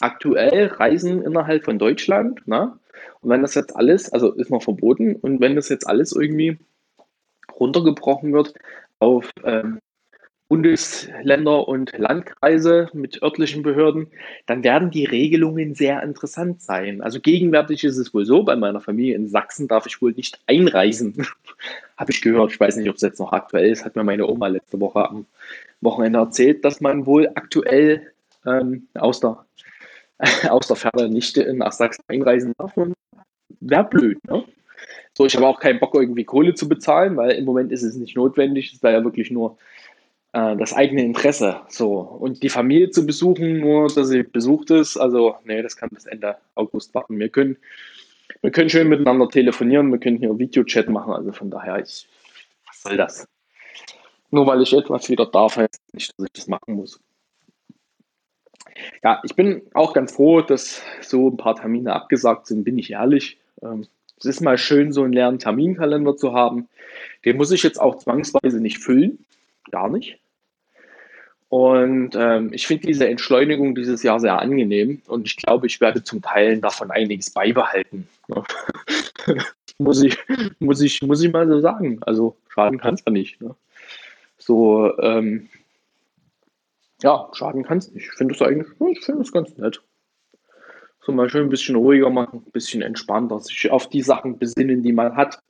Aktuell 0.00 0.66
Reisen 0.66 1.22
innerhalb 1.22 1.64
von 1.64 1.78
Deutschland, 1.78 2.46
ne? 2.46 2.76
Und 3.20 3.30
wenn 3.30 3.42
das 3.42 3.54
jetzt 3.54 3.74
alles, 3.76 4.12
also 4.12 4.32
ist 4.32 4.50
noch 4.50 4.62
verboten, 4.62 5.16
und 5.16 5.40
wenn 5.40 5.54
das 5.54 5.68
jetzt 5.68 5.86
alles 5.86 6.12
irgendwie 6.12 6.58
runtergebrochen 7.58 8.32
wird 8.32 8.54
auf 8.98 9.30
ähm, 9.44 9.78
Bundesländer 10.52 11.66
und 11.66 11.96
Landkreise 11.96 12.90
mit 12.92 13.22
örtlichen 13.22 13.62
Behörden, 13.62 14.08
dann 14.44 14.62
werden 14.62 14.90
die 14.90 15.06
Regelungen 15.06 15.74
sehr 15.74 16.02
interessant 16.02 16.60
sein. 16.60 17.00
Also 17.00 17.20
gegenwärtig 17.20 17.84
ist 17.84 17.96
es 17.96 18.12
wohl 18.12 18.26
so, 18.26 18.42
bei 18.42 18.54
meiner 18.54 18.82
Familie 18.82 19.14
in 19.14 19.28
Sachsen 19.28 19.66
darf 19.66 19.86
ich 19.86 20.02
wohl 20.02 20.12
nicht 20.12 20.42
einreisen. 20.46 21.26
Habe 21.96 22.12
ich 22.12 22.20
gehört. 22.20 22.52
Ich 22.52 22.60
weiß 22.60 22.76
nicht, 22.76 22.90
ob 22.90 22.96
es 22.96 23.00
jetzt 23.00 23.18
noch 23.18 23.32
aktuell 23.32 23.70
ist. 23.70 23.86
Hat 23.86 23.96
mir 23.96 24.04
meine 24.04 24.26
Oma 24.26 24.48
letzte 24.48 24.78
Woche 24.78 25.08
am 25.08 25.24
Wochenende 25.80 26.18
erzählt, 26.18 26.66
dass 26.66 26.82
man 26.82 27.06
wohl 27.06 27.30
aktuell 27.34 28.12
ähm, 28.44 28.88
aus, 28.92 29.20
der, 29.20 29.46
aus 30.50 30.66
der 30.66 30.76
Ferne 30.76 31.08
nicht 31.08 31.38
nach 31.54 31.72
Sachsen 31.72 32.04
einreisen 32.08 32.52
darf. 32.58 32.74
Wäre 33.60 33.84
blöd, 33.84 34.18
ne? 34.28 34.44
So, 35.14 35.24
ich 35.24 35.34
habe 35.34 35.46
auch 35.46 35.60
keinen 35.60 35.80
Bock, 35.80 35.94
irgendwie 35.94 36.24
Kohle 36.24 36.54
zu 36.54 36.68
bezahlen, 36.68 37.16
weil 37.16 37.30
im 37.32 37.46
Moment 37.46 37.72
ist 37.72 37.82
es 37.82 37.96
nicht 37.96 38.16
notwendig. 38.16 38.72
Es 38.74 38.82
wäre 38.82 38.94
ja 38.94 39.04
wirklich 39.04 39.30
nur 39.30 39.56
äh, 40.32 40.56
das 40.56 40.72
eigene 40.72 41.02
Interesse. 41.04 41.60
So. 41.68 41.98
Und 41.98 42.42
die 42.42 42.48
Familie 42.48 42.90
zu 42.90 43.06
besuchen, 43.06 43.60
nur 43.60 43.88
dass 43.88 44.08
sie 44.08 44.22
besucht 44.22 44.70
ist, 44.70 44.96
also 44.96 45.36
nee, 45.44 45.62
das 45.62 45.76
kann 45.76 45.90
bis 45.90 46.06
Ende 46.06 46.36
August 46.54 46.94
warten. 46.94 47.18
Wir 47.18 47.28
können, 47.28 47.56
wir 48.40 48.50
können 48.50 48.70
schön 48.70 48.88
miteinander 48.88 49.28
telefonieren, 49.28 49.90
wir 49.90 49.98
können 49.98 50.18
hier 50.18 50.38
Videochat 50.38 50.88
machen, 50.88 51.12
also 51.12 51.32
von 51.32 51.50
daher, 51.50 51.78
ich, 51.78 52.08
was 52.66 52.82
soll 52.82 52.96
das? 52.96 53.28
Nur 54.30 54.46
weil 54.46 54.62
ich 54.62 54.72
etwas 54.72 55.10
wieder 55.10 55.26
darf, 55.26 55.56
heißt 55.58 55.80
nicht, 55.92 56.12
dass 56.16 56.26
ich 56.26 56.32
das 56.32 56.48
machen 56.48 56.74
muss. 56.74 56.98
Ja, 59.04 59.20
ich 59.24 59.36
bin 59.36 59.62
auch 59.74 59.92
ganz 59.92 60.12
froh, 60.12 60.40
dass 60.40 60.82
so 61.02 61.28
ein 61.28 61.36
paar 61.36 61.56
Termine 61.56 61.92
abgesagt 61.92 62.46
sind, 62.46 62.64
bin 62.64 62.78
ich 62.78 62.92
ehrlich. 62.92 63.38
Ähm, 63.60 63.86
es 64.18 64.24
ist 64.24 64.40
mal 64.40 64.56
schön, 64.56 64.92
so 64.92 65.02
einen 65.02 65.12
leeren 65.12 65.38
Terminkalender 65.38 66.16
zu 66.16 66.32
haben. 66.32 66.68
Den 67.24 67.36
muss 67.36 67.50
ich 67.50 67.62
jetzt 67.62 67.80
auch 67.80 67.98
zwangsweise 67.98 68.60
nicht 68.60 68.78
füllen. 68.78 69.24
Gar 69.70 69.90
nicht. 69.90 70.18
Und 71.52 72.16
ähm, 72.16 72.50
ich 72.54 72.66
finde 72.66 72.86
diese 72.86 73.06
Entschleunigung 73.06 73.74
dieses 73.74 74.02
Jahr 74.02 74.18
sehr 74.18 74.38
angenehm 74.38 75.02
und 75.06 75.26
ich 75.26 75.36
glaube, 75.36 75.66
ich 75.66 75.82
werde 75.82 76.02
zum 76.02 76.22
Teil 76.22 76.58
davon 76.58 76.90
einiges 76.90 77.28
beibehalten. 77.28 78.08
Muss, 79.78 80.02
ich, 80.02 80.16
muss, 80.60 80.80
ich, 80.80 81.02
muss 81.02 81.22
ich 81.22 81.30
mal 81.30 81.46
so 81.46 81.60
sagen. 81.60 81.98
Also 82.02 82.36
schaden 82.48 82.78
kann 82.78 82.94
es 82.94 83.02
ja 83.04 83.12
nicht. 83.12 83.40
Ne? 83.42 83.54
So, 84.38 84.96
ähm, 84.98 85.48
ja, 87.02 87.28
schaden 87.32 87.64
kann 87.64 87.78
es 87.78 87.90
nicht. 87.92 88.06
Ich 88.06 88.12
finde 88.12 88.34
es 88.34 88.40
eigentlich, 88.40 88.68
ich 88.90 89.04
finde 89.04 89.22
es 89.22 89.32
ganz 89.32 89.54
nett. 89.58 89.82
So 91.00 91.12
mal 91.12 91.28
schön 91.28 91.44
ein 91.44 91.50
bisschen 91.50 91.76
ruhiger 91.76 92.08
machen, 92.10 92.44
ein 92.46 92.52
bisschen 92.52 92.80
entspannter, 92.80 93.40
sich 93.40 93.70
auf 93.70 93.88
die 93.88 94.02
Sachen 94.02 94.38
besinnen, 94.38 94.82
die 94.82 94.92
man 94.92 95.16
hat 95.16 95.42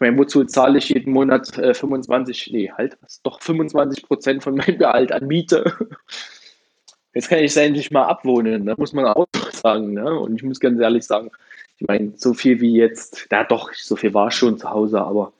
ich 0.00 0.06
meine, 0.06 0.16
wozu 0.16 0.44
zahle 0.44 0.78
ich 0.78 0.88
jeden 0.88 1.12
Monat 1.12 1.58
äh, 1.58 1.74
25, 1.74 2.52
nee, 2.52 2.72
halt, 2.72 2.96
doch 3.22 3.42
25 3.42 4.02
Prozent 4.02 4.42
von 4.42 4.54
meinem 4.54 4.78
Gehalt 4.78 5.12
an 5.12 5.26
Miete. 5.26 5.76
Jetzt 7.12 7.28
kann 7.28 7.40
ich 7.40 7.50
es 7.50 7.56
endlich 7.58 7.90
mal 7.90 8.06
abwohnen, 8.06 8.64
da 8.64 8.72
ne? 8.72 8.76
muss 8.78 8.94
man 8.94 9.04
auch 9.04 9.26
sagen. 9.52 9.92
Ne? 9.92 10.18
Und 10.18 10.36
ich 10.36 10.42
muss 10.42 10.58
ganz 10.58 10.80
ehrlich 10.80 11.04
sagen, 11.04 11.30
ich 11.76 11.86
meine, 11.86 12.14
so 12.16 12.32
viel 12.32 12.62
wie 12.62 12.76
jetzt, 12.76 13.26
ja 13.30 13.44
doch, 13.44 13.74
so 13.74 13.94
viel 13.94 14.14
war 14.14 14.30
schon 14.30 14.56
zu 14.56 14.70
Hause, 14.70 15.02
aber 15.02 15.34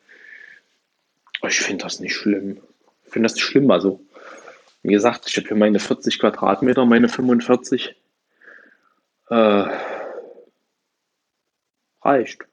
ich 1.49 1.59
finde 1.61 1.85
das 1.85 1.99
nicht 2.01 2.15
schlimm. 2.15 2.61
Ich 3.07 3.13
finde 3.13 3.29
das 3.29 3.37
nicht 3.37 3.45
schlimm. 3.45 3.71
Also, 3.71 3.99
wie 4.83 4.93
gesagt, 4.93 5.25
ich 5.27 5.39
habe 5.39 5.49
hier 5.49 5.57
meine 5.57 5.79
40 5.79 6.19
Quadratmeter, 6.19 6.85
meine 6.85 7.09
45. 7.09 7.97
Äh, 9.31 9.65
reicht. 12.03 12.45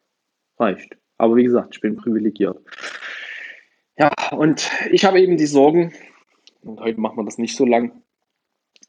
Reicht. 0.57 0.97
Aber 1.17 1.35
wie 1.35 1.43
gesagt, 1.43 1.75
ich 1.75 1.81
bin 1.81 1.95
privilegiert. 1.95 2.59
Ja, 3.97 4.11
und 4.31 4.69
ich 4.91 5.05
habe 5.05 5.19
eben 5.19 5.37
die 5.37 5.47
Sorgen, 5.47 5.93
und 6.61 6.79
heute 6.79 6.99
machen 6.99 7.17
wir 7.17 7.25
das 7.25 7.37
nicht 7.37 7.55
so 7.55 7.65
lang, 7.65 8.03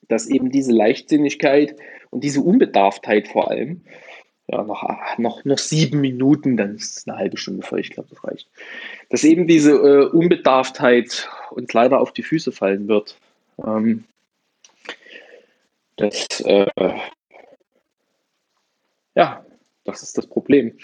dass 0.08 0.26
eben 0.26 0.50
diese 0.50 0.72
Leichtsinnigkeit 0.72 1.76
und 2.10 2.24
diese 2.24 2.40
Unbedarftheit 2.40 3.28
vor 3.28 3.50
allem, 3.50 3.82
ja, 4.50 4.62
noch, 4.62 4.82
noch, 5.18 5.44
noch 5.44 5.58
sieben 5.58 6.00
Minuten, 6.00 6.56
dann 6.56 6.76
ist 6.76 6.98
es 6.98 7.08
eine 7.08 7.18
halbe 7.18 7.36
Stunde 7.36 7.66
voll, 7.66 7.80
ich 7.80 7.90
glaube, 7.90 8.08
das 8.10 8.24
reicht, 8.24 8.48
dass 9.10 9.24
eben 9.24 9.46
diese 9.46 9.72
äh, 9.72 10.06
Unbedarftheit 10.06 11.28
uns 11.50 11.72
leider 11.72 12.00
auf 12.00 12.12
die 12.12 12.22
Füße 12.22 12.52
fallen 12.52 12.88
wird. 12.88 13.18
Ähm, 13.62 14.04
das, 15.96 16.40
äh, 16.40 16.66
ja, 19.14 19.44
das 19.84 20.02
ist 20.02 20.16
das 20.16 20.26
Problem. 20.26 20.78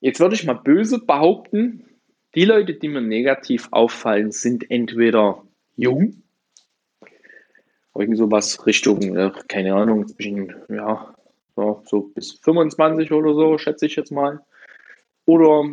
Jetzt 0.00 0.20
würde 0.20 0.34
ich 0.34 0.44
mal 0.44 0.54
böse 0.54 1.00
behaupten, 1.00 1.84
die 2.34 2.44
Leute, 2.44 2.74
die 2.74 2.88
mir 2.88 3.00
negativ 3.00 3.68
auffallen, 3.72 4.30
sind 4.30 4.70
entweder 4.70 5.42
jung, 5.76 6.22
irgend 7.94 8.16
sowas 8.16 8.64
Richtung, 8.66 9.16
äh, 9.16 9.32
keine 9.48 9.74
Ahnung, 9.74 10.06
zwischen, 10.06 10.54
ja, 10.68 11.14
so, 11.56 11.82
so 11.86 12.00
bis 12.02 12.32
25 12.42 13.10
oder 13.10 13.34
so, 13.34 13.58
schätze 13.58 13.86
ich 13.86 13.96
jetzt 13.96 14.12
mal. 14.12 14.44
Oder, 15.24 15.64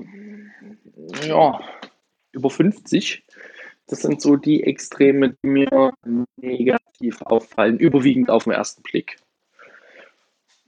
ja, 1.28 1.60
über 2.32 2.50
50. 2.50 3.24
Das 3.88 4.02
sind 4.02 4.20
so 4.22 4.36
die 4.36 4.64
Extreme, 4.64 5.38
die 5.44 5.48
mir 5.48 5.94
negativ 6.38 7.22
auffallen, 7.22 7.78
überwiegend 7.78 8.32
auf 8.32 8.46
den 8.46 8.54
ersten 8.54 8.82
Blick. 8.82 9.18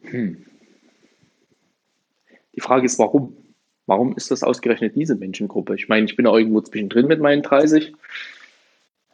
Hm. 0.04 0.46
Die 2.54 2.62
Frage 2.62 2.86
ist, 2.86 3.00
warum? 3.00 3.47
Warum 3.88 4.16
ist 4.16 4.30
das 4.32 4.44
ausgerechnet 4.44 4.96
diese 4.96 5.16
Menschengruppe? 5.16 5.76
Ich 5.76 5.88
meine, 5.88 6.06
ich 6.06 6.16
bin 6.16 6.26
ja 6.26 6.36
irgendwo 6.36 6.62
zwischendrin 6.62 7.08
mit 7.08 7.22
meinen 7.22 7.42
30. 7.42 7.94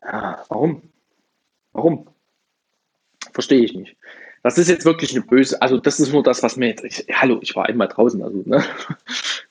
Ja, 0.03 0.43
warum? 0.49 0.81
Warum? 1.71 2.07
Verstehe 3.31 3.63
ich 3.63 3.73
nicht. 3.73 3.95
Das 4.41 4.57
ist 4.57 4.67
jetzt 4.67 4.83
wirklich 4.83 5.15
eine 5.15 5.25
böse, 5.25 5.61
also 5.61 5.77
das 5.77 6.01
ist 6.01 6.11
nur 6.11 6.21
das, 6.21 6.43
was 6.43 6.57
mir 6.57 6.67
jetzt, 6.67 6.83
ich, 6.83 7.05
hallo, 7.13 7.39
ich 7.41 7.55
war 7.55 7.67
einmal 7.67 7.87
draußen, 7.87 8.21
also, 8.21 8.43
ne? 8.45 8.61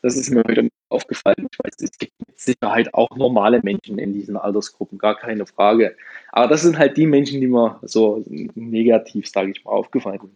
Das 0.02 0.16
ist 0.16 0.30
mir 0.30 0.42
heute 0.46 0.68
aufgefallen. 0.90 1.48
Ich 1.50 1.58
weiß, 1.58 1.74
es 1.80 1.96
gibt 1.96 2.12
mit 2.26 2.38
Sicherheit 2.38 2.92
auch 2.92 3.16
normale 3.16 3.60
Menschen 3.62 3.98
in 3.98 4.12
diesen 4.12 4.36
Altersgruppen, 4.36 4.98
gar 4.98 5.16
keine 5.16 5.46
Frage. 5.46 5.96
Aber 6.32 6.48
das 6.48 6.62
sind 6.62 6.76
halt 6.76 6.96
die 6.96 7.06
Menschen, 7.06 7.40
die 7.40 7.46
mir 7.46 7.78
so 7.82 8.22
negativ, 8.26 9.28
sage 9.28 9.52
ich 9.52 9.64
mal, 9.64 9.70
aufgefallen 9.70 10.20
sind. 10.20 10.34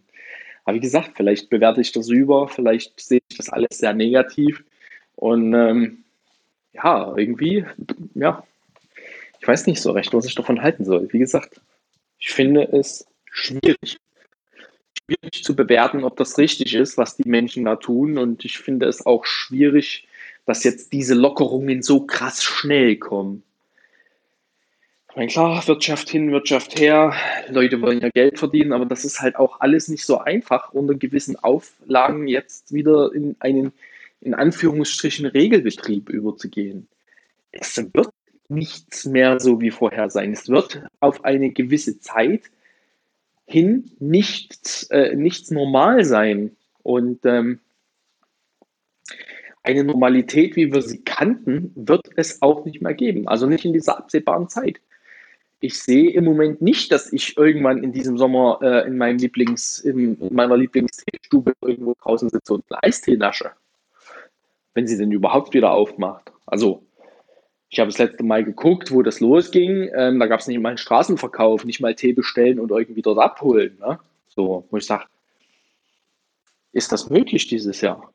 Aber 0.63 0.75
wie 0.75 0.81
gesagt, 0.81 1.11
vielleicht 1.15 1.49
bewerte 1.49 1.81
ich 1.81 1.91
das 1.91 2.09
über, 2.09 2.47
vielleicht 2.47 2.99
sehe 2.99 3.19
ich 3.29 3.37
das 3.37 3.49
alles 3.49 3.77
sehr 3.77 3.93
negativ. 3.93 4.63
Und 5.17 5.53
ähm, 5.55 6.03
ja, 6.73 7.13
irgendwie, 7.17 7.65
ja, 8.13 8.43
ich 9.39 9.47
weiß 9.47 9.65
nicht 9.65 9.81
so 9.81 9.91
recht, 9.91 10.13
was 10.13 10.25
ich 10.25 10.35
davon 10.35 10.61
halten 10.61 10.85
soll. 10.85 11.11
Wie 11.11 11.19
gesagt, 11.19 11.59
ich 12.19 12.29
finde 12.29 12.63
es 12.71 13.05
schwierig. 13.31 13.97
Schwierig 15.05 15.43
zu 15.43 15.55
bewerten, 15.55 16.03
ob 16.03 16.17
das 16.17 16.37
richtig 16.37 16.75
ist, 16.75 16.97
was 16.97 17.17
die 17.17 17.27
Menschen 17.27 17.65
da 17.65 17.77
tun. 17.77 18.17
Und 18.17 18.45
ich 18.45 18.59
finde 18.59 18.85
es 18.85 19.05
auch 19.05 19.25
schwierig, 19.25 20.07
dass 20.45 20.63
jetzt 20.63 20.93
diese 20.93 21.15
Lockerungen 21.15 21.81
so 21.81 22.05
krass 22.05 22.43
schnell 22.43 22.97
kommen. 22.97 23.41
Ich 25.09 25.15
meine, 25.15 25.31
klar, 25.31 25.67
Wirtschaft 25.67 26.09
hin, 26.09 26.31
Wirtschaft 26.31 26.79
her, 26.79 27.15
Leute 27.49 27.81
wollen 27.81 28.01
ja 28.01 28.09
Geld 28.09 28.37
verdienen, 28.37 28.71
aber 28.71 28.85
das 28.85 29.03
ist 29.03 29.19
halt 29.19 29.35
auch 29.35 29.61
alles 29.61 29.87
nicht 29.87 30.05
so 30.05 30.19
einfach, 30.19 30.73
unter 30.73 30.93
gewissen 30.93 31.35
Auflagen 31.37 32.27
jetzt 32.27 32.71
wieder 32.71 33.11
in 33.15 33.35
einen 33.39 33.73
in 34.21 34.33
Anführungsstrichen 34.33 35.25
Regelbetrieb 35.25 36.09
überzugehen. 36.09 36.87
Es 37.51 37.77
wird 37.77 38.09
nichts 38.49 39.05
mehr 39.05 39.39
so 39.39 39.61
wie 39.61 39.71
vorher 39.71 40.09
sein. 40.09 40.31
Es 40.33 40.49
wird 40.49 40.83
auf 40.99 41.23
eine 41.25 41.51
gewisse 41.51 41.99
Zeit 41.99 42.49
hin 43.45 43.91
nichts, 43.99 44.83
äh, 44.83 45.15
nichts 45.15 45.51
normal 45.51 46.03
sein. 46.03 46.55
Und 46.83 47.25
ähm, 47.25 47.59
eine 49.63 49.83
Normalität, 49.83 50.55
wie 50.55 50.71
wir 50.71 50.81
sie 50.81 51.03
kannten, 51.03 51.71
wird 51.75 52.07
es 52.15 52.41
auch 52.41 52.65
nicht 52.65 52.81
mehr 52.81 52.93
geben. 52.93 53.27
Also 53.27 53.47
nicht 53.47 53.65
in 53.65 53.73
dieser 53.73 53.97
absehbaren 53.97 54.49
Zeit. 54.49 54.79
ich 55.59 55.79
sehe 55.79 56.11
im 56.11 56.23
Moment 56.23 56.61
nicht, 56.61 56.91
dass 56.91 57.11
ich 57.11 57.35
irgendwann 57.35 57.83
in 57.83 57.91
diesem 57.91 58.17
Sommer 58.17 58.59
äh, 58.61 58.87
in, 58.87 58.97
meinem 58.97 59.17
Lieblings, 59.17 59.79
in, 59.79 60.19
in 60.21 60.33
meiner 60.33 60.55
Lieblingsteestube 60.55 61.53
irgendwo 61.61 61.95
draußen 61.99 62.29
sitze 62.29 62.53
und 62.53 62.63
einen 62.69 62.79
Eistee 62.83 63.17
nasche. 63.17 63.51
Wenn 64.77 64.85
sie 64.85 64.99
denn 64.99 65.11
überhaupt 65.11 65.55
wieder 65.55 65.71
aufmacht. 65.71 66.31
Also, 66.45 66.85
ich 67.67 67.79
habe 67.79 67.89
das 67.89 67.97
letzte 67.97 68.23
Mal 68.23 68.43
geguckt, 68.43 68.91
wo 68.91 69.01
das 69.01 69.19
losging. 69.21 69.89
Ähm, 69.95 70.19
da 70.19 70.27
gab 70.27 70.39
es 70.39 70.45
nicht 70.45 70.59
mal 70.59 70.69
einen 70.69 70.77
Straßenverkauf, 70.77 71.65
nicht 71.65 71.81
mal 71.81 71.95
Tee 71.95 72.13
bestellen 72.13 72.59
und 72.59 72.69
irgendwie 72.69 73.01
dort 73.01 73.17
abholen. 73.17 73.75
Ne? 73.79 73.97
So, 74.27 74.67
wo 74.69 74.77
ich 74.77 74.85
sage, 74.85 75.05
ist 76.73 76.91
das 76.91 77.09
möglich 77.09 77.47
dieses 77.47 77.81
Jahr? 77.81 78.13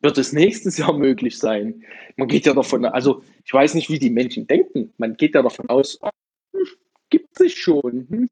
Wird 0.00 0.18
es 0.18 0.32
nächstes 0.32 0.78
Jahr 0.78 0.98
möglich 0.98 1.38
sein? 1.38 1.84
Man 2.16 2.26
geht 2.26 2.46
ja 2.46 2.54
davon, 2.54 2.86
also 2.86 3.22
ich 3.44 3.54
weiß 3.54 3.74
nicht, 3.74 3.88
wie 3.88 4.00
die 4.00 4.10
Menschen 4.10 4.48
denken. 4.48 4.92
Man 4.98 5.16
geht 5.16 5.36
ja 5.36 5.42
davon 5.42 5.68
aus, 5.68 6.00
gibt 7.08 7.38
sich 7.38 7.56
schon. 7.56 8.08
Hm. 8.10 8.28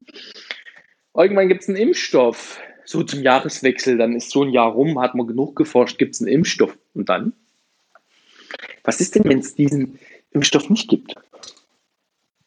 Irgendwann 1.15 1.47
gibt 1.47 1.61
es 1.61 1.69
einen 1.69 1.77
Impfstoff. 1.77 2.59
So 2.83 3.03
zum 3.03 3.21
Jahreswechsel, 3.21 3.97
dann 3.97 4.17
ist 4.17 4.31
so 4.31 4.43
ein 4.43 4.49
Jahr 4.49 4.73
rum, 4.73 4.99
hat 4.99 5.15
man 5.15 5.27
genug 5.27 5.55
geforscht, 5.55 5.97
gibt 5.97 6.15
es 6.15 6.21
einen 6.21 6.27
Impfstoff. 6.27 6.77
Und 6.93 7.07
dann? 7.07 7.31
Was 8.83 8.99
ist 8.99 9.15
denn, 9.15 9.23
wenn 9.25 9.39
es 9.39 9.55
diesen 9.55 9.99
Impfstoff 10.31 10.69
nicht 10.69 10.89
gibt? 10.89 11.15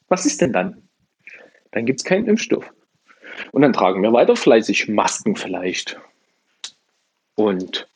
Was 0.09 0.27
ist 0.27 0.41
denn 0.41 0.53
dann? 0.53 0.83
Dann 1.73 1.87
gibt 1.87 2.01
es 2.01 2.05
keinen 2.05 2.27
Impfstoff. 2.27 2.73
Und 3.53 3.63
dann 3.63 3.73
tragen 3.73 4.03
wir 4.03 4.13
weiter 4.13 4.37
fleißig 4.37 4.89
Masken 4.89 5.37
vielleicht. 5.37 5.99
Und 7.35 7.89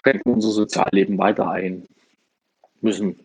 schränken 0.00 0.32
unser 0.32 0.50
Sozialleben 0.50 1.18
weiter 1.18 1.48
ein. 1.50 1.86
Müssen 2.80 3.20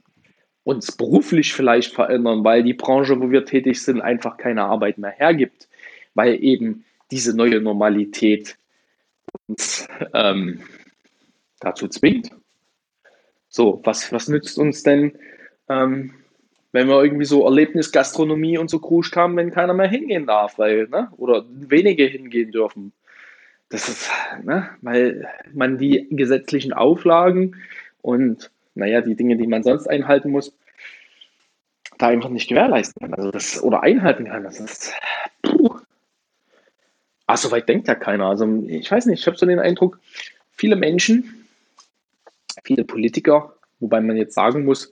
uns 0.63 0.91
beruflich 0.91 1.53
vielleicht 1.53 1.93
verändern, 1.93 2.43
weil 2.43 2.63
die 2.63 2.73
Branche, 2.73 3.19
wo 3.19 3.31
wir 3.31 3.45
tätig 3.45 3.81
sind, 3.81 4.01
einfach 4.01 4.37
keine 4.37 4.63
Arbeit 4.63 4.97
mehr 4.97 5.11
hergibt, 5.11 5.67
weil 6.13 6.43
eben 6.43 6.85
diese 7.11 7.35
neue 7.35 7.59
Normalität 7.59 8.57
uns 9.47 9.87
ähm, 10.13 10.61
dazu 11.59 11.87
zwingt. 11.87 12.31
So, 13.49 13.81
was, 13.83 14.11
was 14.13 14.27
nützt 14.27 14.57
uns 14.57 14.83
denn, 14.83 15.17
ähm, 15.67 16.13
wenn 16.71 16.87
wir 16.87 17.03
irgendwie 17.03 17.25
so 17.25 17.45
Erlebnisgastronomie 17.45 18.57
und 18.59 18.69
so 18.69 18.79
kruscht 18.79 19.15
haben, 19.15 19.35
wenn 19.35 19.51
keiner 19.51 19.73
mehr 19.73 19.87
hingehen 19.87 20.27
darf, 20.27 20.59
weil, 20.59 20.87
ne, 20.87 21.09
oder 21.17 21.45
wenige 21.49 22.05
hingehen 22.05 22.51
dürfen. 22.51 22.93
Das 23.69 23.89
ist, 23.89 24.09
ne, 24.43 24.69
weil 24.81 25.27
man 25.51 25.77
die 25.77 26.07
gesetzlichen 26.11 26.73
Auflagen 26.73 27.55
und 28.01 28.51
naja, 28.75 29.01
die 29.01 29.15
Dinge, 29.15 29.35
die 29.35 29.47
man 29.47 29.63
sonst 29.63 29.87
einhalten 29.87 30.29
muss, 30.29 30.55
da 31.97 32.07
einfach 32.07 32.29
nicht 32.29 32.47
gewährleisten 32.47 33.01
kann. 33.01 33.13
Also 33.13 33.31
das, 33.31 33.61
oder 33.61 33.83
einhalten 33.83 34.25
kann. 34.25 34.43
Das 34.43 34.59
ist. 34.59 34.93
Puh. 35.41 35.75
Ach, 37.27 37.37
so 37.37 37.51
weit 37.51 37.67
denkt 37.67 37.87
ja 37.87 37.95
keiner. 37.95 38.27
Also 38.27 38.63
ich 38.67 38.89
weiß 38.89 39.05
nicht, 39.05 39.19
ich 39.19 39.27
habe 39.27 39.37
so 39.37 39.45
den 39.45 39.59
Eindruck, 39.59 39.99
viele 40.51 40.75
Menschen, 40.75 41.38
viele 42.63 42.83
Politiker, 42.83 43.55
wobei 43.79 44.01
man 44.01 44.17
jetzt 44.17 44.35
sagen 44.35 44.65
muss, 44.65 44.91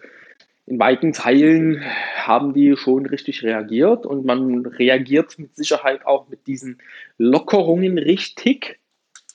in 0.68 0.80
weiten 0.80 1.14
Teilen 1.14 1.82
haben 2.16 2.54
die 2.54 2.76
schon 2.76 3.06
richtig 3.06 3.42
reagiert 3.42 4.06
und 4.06 4.26
man 4.26 4.66
reagiert 4.66 5.40
mit 5.40 5.56
Sicherheit 5.56 6.06
auch 6.06 6.28
mit 6.28 6.46
diesen 6.46 6.82
Lockerungen 7.18 7.98
richtig. 7.98 8.80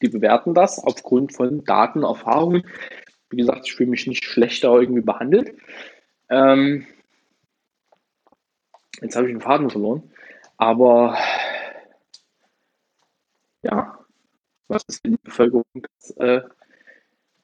Die 0.02 0.08
bewerten 0.08 0.52
das 0.52 0.78
aufgrund 0.78 1.32
von 1.32 1.64
Daten, 1.64 2.02
Erfahrungen. 2.02 2.66
Wie 3.30 3.36
gesagt, 3.36 3.62
ich 3.64 3.74
fühle 3.74 3.88
mich 3.88 4.06
nicht 4.06 4.24
schlechter 4.24 4.78
irgendwie 4.78 5.00
behandelt. 5.00 5.54
Ähm, 6.28 6.86
jetzt 9.00 9.16
habe 9.16 9.26
ich 9.26 9.32
den 9.32 9.40
Faden 9.40 9.70
verloren. 9.70 10.02
Aber 10.58 11.16
ja, 13.62 13.98
was 14.68 14.82
ist, 14.86 15.02
wenn 15.02 15.12
die 15.12 15.18
Bevölkerung 15.22 15.64
das 15.72 16.10
äh, 16.18 16.42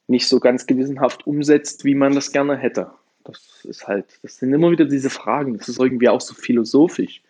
nicht 0.08 0.26
so 0.28 0.40
ganz 0.40 0.66
gewissenhaft 0.66 1.26
umsetzt, 1.26 1.84
wie 1.84 1.94
man 1.94 2.14
das 2.14 2.32
gerne 2.32 2.56
hätte? 2.56 2.90
Das 3.24 3.64
ist 3.64 3.86
halt, 3.86 4.06
das 4.22 4.38
sind 4.38 4.52
immer 4.52 4.70
wieder 4.70 4.86
diese 4.86 5.10
Fragen. 5.10 5.56
Das 5.58 5.68
ist 5.68 5.78
irgendwie 5.78 6.08
auch 6.08 6.20
so 6.20 6.34
philosophisch. 6.34 7.22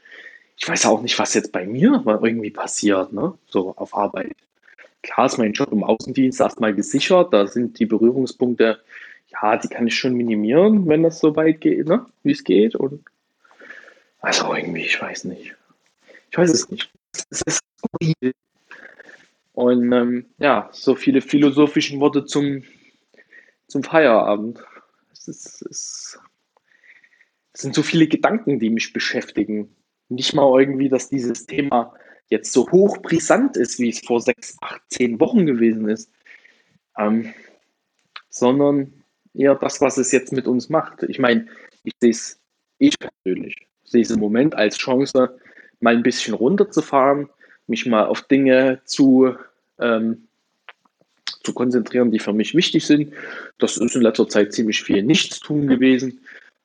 Ich 0.56 0.68
weiß 0.68 0.86
auch 0.86 1.02
nicht, 1.02 1.18
was 1.18 1.34
jetzt 1.34 1.52
bei 1.52 1.66
mir 1.66 2.02
irgendwie 2.06 2.50
passiert, 2.50 3.12
ne? 3.12 3.34
So 3.48 3.74
auf 3.76 3.96
Arbeit 3.96 4.36
klar 5.02 5.26
ist 5.26 5.38
mein 5.38 5.52
Job 5.52 5.72
im 5.72 5.84
Außendienst 5.84 6.40
erstmal 6.40 6.74
gesichert. 6.74 7.32
Da 7.32 7.46
sind 7.46 7.78
die 7.78 7.86
Berührungspunkte, 7.86 8.80
ja, 9.28 9.56
die 9.56 9.68
kann 9.68 9.86
ich 9.86 9.96
schon 9.96 10.14
minimieren, 10.14 10.88
wenn 10.88 11.02
das 11.02 11.20
so 11.20 11.36
weit 11.36 11.60
geht, 11.60 11.86
ne? 11.86 12.06
wie 12.22 12.32
es 12.32 12.44
geht. 12.44 12.74
Und 12.74 13.04
also 14.20 14.54
irgendwie, 14.54 14.82
ich 14.82 15.00
weiß 15.00 15.24
nicht. 15.24 15.54
Ich 16.30 16.38
weiß 16.38 16.50
es 16.50 16.68
nicht. 16.70 16.90
Es 17.30 17.42
ist. 17.42 17.60
Und 19.59 19.92
ähm, 19.92 20.27
ja, 20.38 20.68
so 20.71 20.94
viele 20.94 21.21
philosophische 21.21 21.99
Worte 21.99 22.25
zum, 22.25 22.62
zum 23.66 23.83
Feierabend. 23.83 24.62
Es, 25.12 25.27
ist, 25.27 25.62
es, 25.62 26.18
sind 27.55 27.75
so 27.75 27.83
viele 27.83 28.07
Gedanken, 28.07 28.61
die 28.61 28.71
mich 28.71 28.92
beschäftigen. 28.92 29.75
Nicht 30.09 30.33
mal 30.33 30.61
irgendwie, 30.61 30.88
dass 30.88 31.09
dieses 31.09 31.44
Thema 31.44 31.92
jetzt 32.29 32.53
so 32.53 32.71
hoch 32.71 32.99
brisant 32.99 33.57
ist, 33.57 33.81
wie 33.81 33.88
es 33.88 33.99
vor 33.99 34.21
sechs, 34.21 34.57
acht, 34.61 34.81
zehn 34.90 35.18
Wochen 35.18 35.44
gewesen 35.44 35.88
ist, 35.88 36.09
ähm, 36.97 37.35
sondern 38.31 38.92
eher 39.35 39.57
das, 39.57 39.81
was 39.81 39.99
es 39.99 40.12
jetzt 40.12 40.31
mit 40.31 40.47
uns 40.47 40.68
macht. 40.68 41.03
Ich 41.03 41.18
meine, 41.18 41.49
ich 41.83 41.94
sehe 41.99 42.11
es, 42.11 42.40
ich 42.79 42.94
persönlich 42.97 43.57
sehe 43.83 44.03
es 44.03 44.12
im 44.12 44.21
Moment 44.21 44.55
als 44.55 44.79
Chance, 44.79 45.37
mal 45.81 45.97
ein 45.97 46.05
bisschen 46.05 46.35
runterzufahren, 46.35 47.29
mich 47.66 47.87
mal 47.87 48.07
auf 48.07 48.23
Dinge 48.23 48.83
zu, 48.85 49.37
ähm, 49.80 50.28
zu 51.42 51.54
konzentrieren, 51.54 52.10
die 52.10 52.18
für 52.18 52.32
mich 52.32 52.54
wichtig 52.54 52.86
sind. 52.86 53.12
Das 53.58 53.76
ist 53.76 53.96
in 53.96 54.02
letzter 54.02 54.28
Zeit 54.28 54.52
ziemlich 54.52 54.82
viel 54.82 55.02
Nichtstun 55.02 55.66
gewesen. 55.66 56.20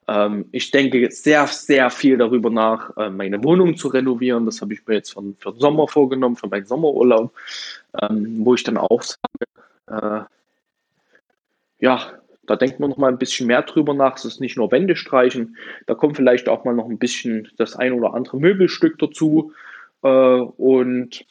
Ähm, 0.07 0.45
ich 0.51 0.71
denke 0.71 1.09
sehr, 1.11 1.47
sehr 1.47 1.89
viel 1.89 2.17
darüber 2.17 2.49
nach, 2.49 2.95
äh, 2.97 3.09
meine 3.09 3.43
Wohnung 3.43 3.77
zu 3.77 3.87
renovieren. 3.87 4.45
Das 4.45 4.61
habe 4.61 4.73
ich 4.73 4.85
mir 4.85 4.95
jetzt 4.95 5.13
für, 5.13 5.23
für 5.39 5.51
den 5.51 5.59
Sommer 5.59 5.87
vorgenommen, 5.87 6.35
für 6.35 6.47
meinen 6.47 6.65
Sommerurlaub, 6.65 7.33
ähm, 8.01 8.41
wo 8.43 8.55
ich 8.55 8.63
dann 8.63 8.77
auch 8.77 9.01
sage, 9.01 9.47
äh, 9.87 10.23
ja, 11.79 12.13
da 12.45 12.55
denkt 12.57 12.79
man 12.79 12.89
noch 12.89 12.97
mal 12.97 13.09
ein 13.09 13.17
bisschen 13.17 13.47
mehr 13.47 13.61
drüber 13.61 13.93
nach. 13.93 14.17
Es 14.17 14.25
ist 14.25 14.41
nicht 14.41 14.57
nur 14.57 14.71
Wände 14.71 14.95
streichen, 14.95 15.57
da 15.85 15.95
kommt 15.95 16.17
vielleicht 16.17 16.49
auch 16.49 16.65
mal 16.65 16.75
noch 16.75 16.89
ein 16.89 16.97
bisschen 16.97 17.47
das 17.57 17.75
ein 17.75 17.93
oder 17.93 18.13
andere 18.13 18.37
Möbelstück 18.37 18.99
dazu. 18.99 19.53
Äh, 20.01 20.07
und 20.07 21.25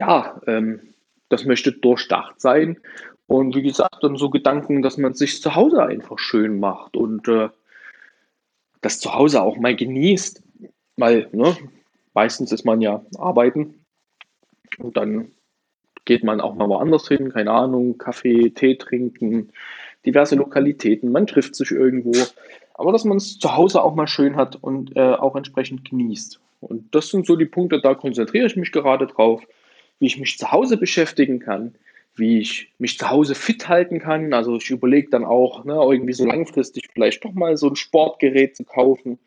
ja, 0.00 0.40
ähm, 0.46 0.94
das 1.28 1.44
möchte 1.44 1.72
durchdacht 1.72 2.40
sein. 2.40 2.78
Und 3.26 3.54
wie 3.54 3.62
gesagt, 3.62 4.02
dann 4.02 4.16
so 4.16 4.30
Gedanken, 4.30 4.82
dass 4.82 4.96
man 4.96 5.14
sich 5.14 5.40
zu 5.40 5.54
Hause 5.54 5.84
einfach 5.84 6.18
schön 6.18 6.58
macht 6.58 6.96
und 6.96 7.28
äh, 7.28 7.50
das 8.80 8.98
zu 8.98 9.14
Hause 9.14 9.42
auch 9.42 9.56
mal 9.56 9.76
genießt. 9.76 10.42
Weil, 10.96 11.28
ne, 11.32 11.56
meistens 12.12 12.50
ist 12.50 12.64
man 12.64 12.80
ja 12.80 13.04
arbeiten 13.16 13.84
und 14.78 14.96
dann 14.96 15.30
geht 16.04 16.24
man 16.24 16.40
auch 16.40 16.54
mal 16.54 16.68
woanders 16.68 17.06
hin, 17.06 17.32
keine 17.32 17.52
Ahnung, 17.52 17.98
Kaffee, 17.98 18.50
Tee 18.50 18.76
trinken, 18.76 19.52
diverse 20.04 20.34
Lokalitäten, 20.34 21.12
man 21.12 21.26
trifft 21.26 21.54
sich 21.54 21.70
irgendwo. 21.70 22.12
Aber 22.74 22.90
dass 22.90 23.04
man 23.04 23.18
es 23.18 23.38
zu 23.38 23.54
Hause 23.54 23.82
auch 23.82 23.94
mal 23.94 24.08
schön 24.08 24.36
hat 24.36 24.56
und 24.56 24.96
äh, 24.96 25.14
auch 25.14 25.36
entsprechend 25.36 25.88
genießt. 25.88 26.40
Und 26.60 26.94
das 26.94 27.08
sind 27.08 27.26
so 27.26 27.36
die 27.36 27.46
Punkte, 27.46 27.80
da 27.80 27.94
konzentriere 27.94 28.46
ich 28.46 28.56
mich 28.56 28.72
gerade 28.72 29.06
drauf, 29.06 29.42
wie 30.00 30.06
ich 30.06 30.18
mich 30.18 30.38
zu 30.38 30.50
Hause 30.50 30.76
beschäftigen 30.76 31.38
kann, 31.38 31.76
wie 32.16 32.40
ich 32.40 32.72
mich 32.78 32.98
zu 32.98 33.08
Hause 33.08 33.34
fit 33.34 33.68
halten 33.68 34.00
kann. 34.00 34.32
Also 34.32 34.56
ich 34.56 34.70
überlege 34.70 35.10
dann 35.10 35.24
auch, 35.24 35.64
ne, 35.64 35.74
irgendwie 35.74 36.12
so 36.12 36.26
langfristig 36.26 36.88
vielleicht 36.92 37.24
doch 37.24 37.32
mal 37.32 37.56
so 37.56 37.68
ein 37.68 37.76
Sportgerät 37.76 38.56
zu 38.56 38.64
kaufen. 38.64 39.18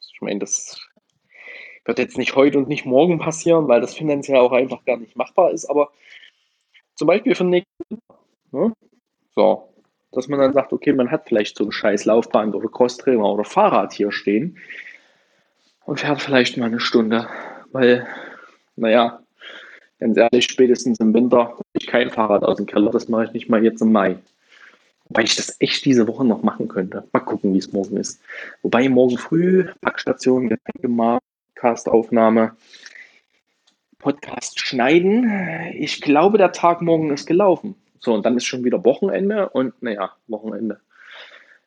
Ich 0.00 0.20
meine, 0.22 0.40
das 0.40 0.80
wird 1.84 1.98
jetzt 1.98 2.16
nicht 2.16 2.36
heute 2.36 2.58
und 2.58 2.68
nicht 2.68 2.86
morgen 2.86 3.18
passieren, 3.18 3.68
weil 3.68 3.80
das 3.80 3.94
finanziell 3.94 4.38
auch 4.38 4.52
einfach 4.52 4.84
gar 4.84 4.96
nicht 4.96 5.16
machbar 5.16 5.50
ist. 5.50 5.66
Aber 5.66 5.90
zum 6.94 7.08
Beispiel 7.08 7.34
für 7.34 7.44
den 7.44 7.64
ne? 8.52 8.72
so, 9.34 9.68
dass 10.12 10.28
man 10.28 10.38
dann 10.38 10.52
sagt, 10.52 10.72
okay, 10.72 10.92
man 10.92 11.10
hat 11.10 11.26
vielleicht 11.26 11.56
so 11.56 11.64
ein 11.64 11.72
scheiß 11.72 12.04
Laufband 12.04 12.54
oder 12.54 12.68
Crosstrainer 12.68 13.24
oder 13.24 13.44
Fahrrad 13.44 13.92
hier 13.92 14.12
stehen 14.12 14.58
und 15.84 16.00
fährt 16.00 16.20
vielleicht 16.20 16.56
mal 16.56 16.66
eine 16.66 16.80
Stunde, 16.80 17.28
weil, 17.72 18.06
naja, 18.76 19.21
Ganz 20.02 20.16
ehrlich, 20.16 20.46
spätestens 20.46 20.98
im 20.98 21.14
Winter 21.14 21.56
ich 21.74 21.86
kein 21.86 22.10
Fahrrad 22.10 22.42
aus 22.42 22.56
dem 22.56 22.66
Keller. 22.66 22.90
Das 22.90 23.08
mache 23.08 23.26
ich 23.26 23.32
nicht 23.34 23.48
mal 23.48 23.62
jetzt 23.62 23.80
im 23.82 23.92
Mai. 23.92 24.16
Wobei 25.04 25.22
ich 25.22 25.36
das 25.36 25.54
echt 25.60 25.84
diese 25.84 26.08
Woche 26.08 26.24
noch 26.24 26.42
machen 26.42 26.66
könnte. 26.66 27.04
Mal 27.12 27.20
gucken, 27.20 27.54
wie 27.54 27.58
es 27.58 27.72
morgen 27.72 27.96
ist. 27.96 28.20
Wobei 28.62 28.88
morgen 28.88 29.16
früh 29.16 29.64
Packstation, 29.80 30.52
Podcastaufnahme, 31.54 32.56
Podcast 34.00 34.58
schneiden. 34.58 35.30
Ich 35.74 36.00
glaube, 36.00 36.36
der 36.36 36.50
Tag 36.50 36.82
morgen 36.82 37.12
ist 37.12 37.26
gelaufen. 37.26 37.76
So, 38.00 38.12
und 38.12 38.26
dann 38.26 38.36
ist 38.36 38.44
schon 38.44 38.64
wieder 38.64 38.84
Wochenende 38.84 39.50
und 39.50 39.80
naja, 39.84 40.16
Wochenende. 40.26 40.80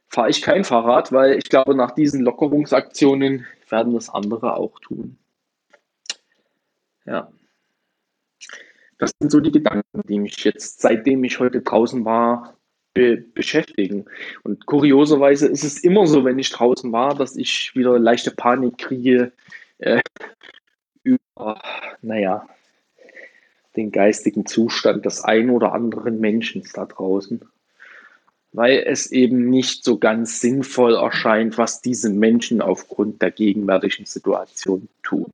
fahre 0.10 0.30
ich 0.30 0.41
kein 0.41 0.65
Fahrrad, 0.65 1.13
weil 1.13 1.38
ich 1.38 1.45
glaube, 1.45 1.74
nach 1.74 1.91
diesen 1.91 2.19
Lockerungsaktionen 2.19 3.45
werden 3.69 3.93
das 3.93 4.10
andere 4.10 4.58
auch 4.58 4.78
tun. 4.82 5.17
Ja. 7.06 7.30
Das 8.98 9.12
sind 9.20 9.32
so 9.32 9.40
die 9.40 9.52
Gedanken, 9.52 10.02
die 10.08 10.20
mich 10.20 10.44
jetzt, 10.44 10.82
seitdem 10.82 11.24
ich 11.24 11.40
heute 11.40 11.62
draußen 11.62 12.06
war, 12.06 12.58
be 12.94 13.18
beschäftigen. 13.18 14.06
Und 14.44 14.66
kurioserweise 14.66 15.48
ist 15.48 15.64
es 15.64 15.80
immer 15.80 16.08
so, 16.08 16.24
wenn 16.24 16.40
ich 16.40 16.50
draußen 16.50 16.92
war, 16.92 17.14
dass 17.14 17.36
ich 17.36 17.74
wieder 17.76 18.00
leichte 18.00 18.32
Panik 18.32 18.78
kriege 18.78 19.34
äh, 19.80 20.02
über, 21.04 21.62
naja, 22.02 22.48
den 23.76 23.92
geistigen 23.92 24.46
Zustand 24.46 25.06
des 25.06 25.22
ein 25.24 25.50
oder 25.50 25.74
anderen 25.74 26.20
Menschen 26.20 26.64
da 26.74 26.86
draußen. 26.86 27.42
Weil 28.54 28.84
es 28.88 29.12
eben 29.12 29.50
nicht 29.50 29.84
so 29.84 29.98
ganz 29.98 30.40
sinnvoll 30.40 30.96
erscheint, 30.96 31.58
was 31.58 31.82
diese 31.82 32.10
Menschen 32.10 32.62
aufgrund 32.62 33.22
der 33.22 33.32
gegenwärtigen 33.32 34.06
Situation 34.06 34.88
tun. 35.04 35.30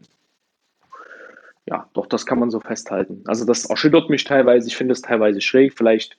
Ja, 1.65 1.89
doch, 1.93 2.07
das 2.07 2.25
kann 2.25 2.39
man 2.39 2.49
so 2.49 2.59
festhalten. 2.59 3.23
Also 3.27 3.45
das 3.45 3.65
erschüttert 3.65 4.09
mich 4.09 4.23
teilweise, 4.23 4.67
ich 4.67 4.77
finde 4.77 4.93
es 4.93 5.01
teilweise 5.01 5.41
schräg. 5.41 5.73
Vielleicht, 5.77 6.17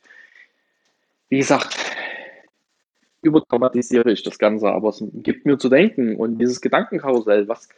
wie 1.29 1.39
gesagt, 1.39 1.77
überdramatisiere 3.23 4.13
ich 4.13 4.23
das 4.23 4.39
Ganze, 4.39 4.69
aber 4.69 4.91
es 4.91 5.03
gibt 5.15 5.47
mir 5.47 5.59
zu 5.59 5.69
denken 5.69 6.17
und 6.17 6.39
dieses 6.39 6.61
Gedankenkarussell, 6.61 7.49
was, 7.49 7.69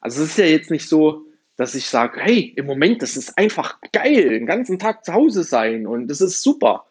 also 0.00 0.22
es 0.22 0.30
ist 0.30 0.38
ja 0.38 0.46
jetzt 0.46 0.70
nicht 0.70 0.88
so, 0.88 1.26
dass 1.56 1.74
ich 1.74 1.86
sage, 1.86 2.20
hey, 2.20 2.52
im 2.56 2.66
Moment, 2.66 3.02
das 3.02 3.16
ist 3.16 3.36
einfach 3.36 3.80
geil, 3.92 4.30
den 4.30 4.46
ganzen 4.46 4.78
Tag 4.78 5.04
zu 5.04 5.12
Hause 5.12 5.44
sein 5.44 5.86
und 5.86 6.08
das 6.08 6.20
ist 6.20 6.42
super. 6.42 6.86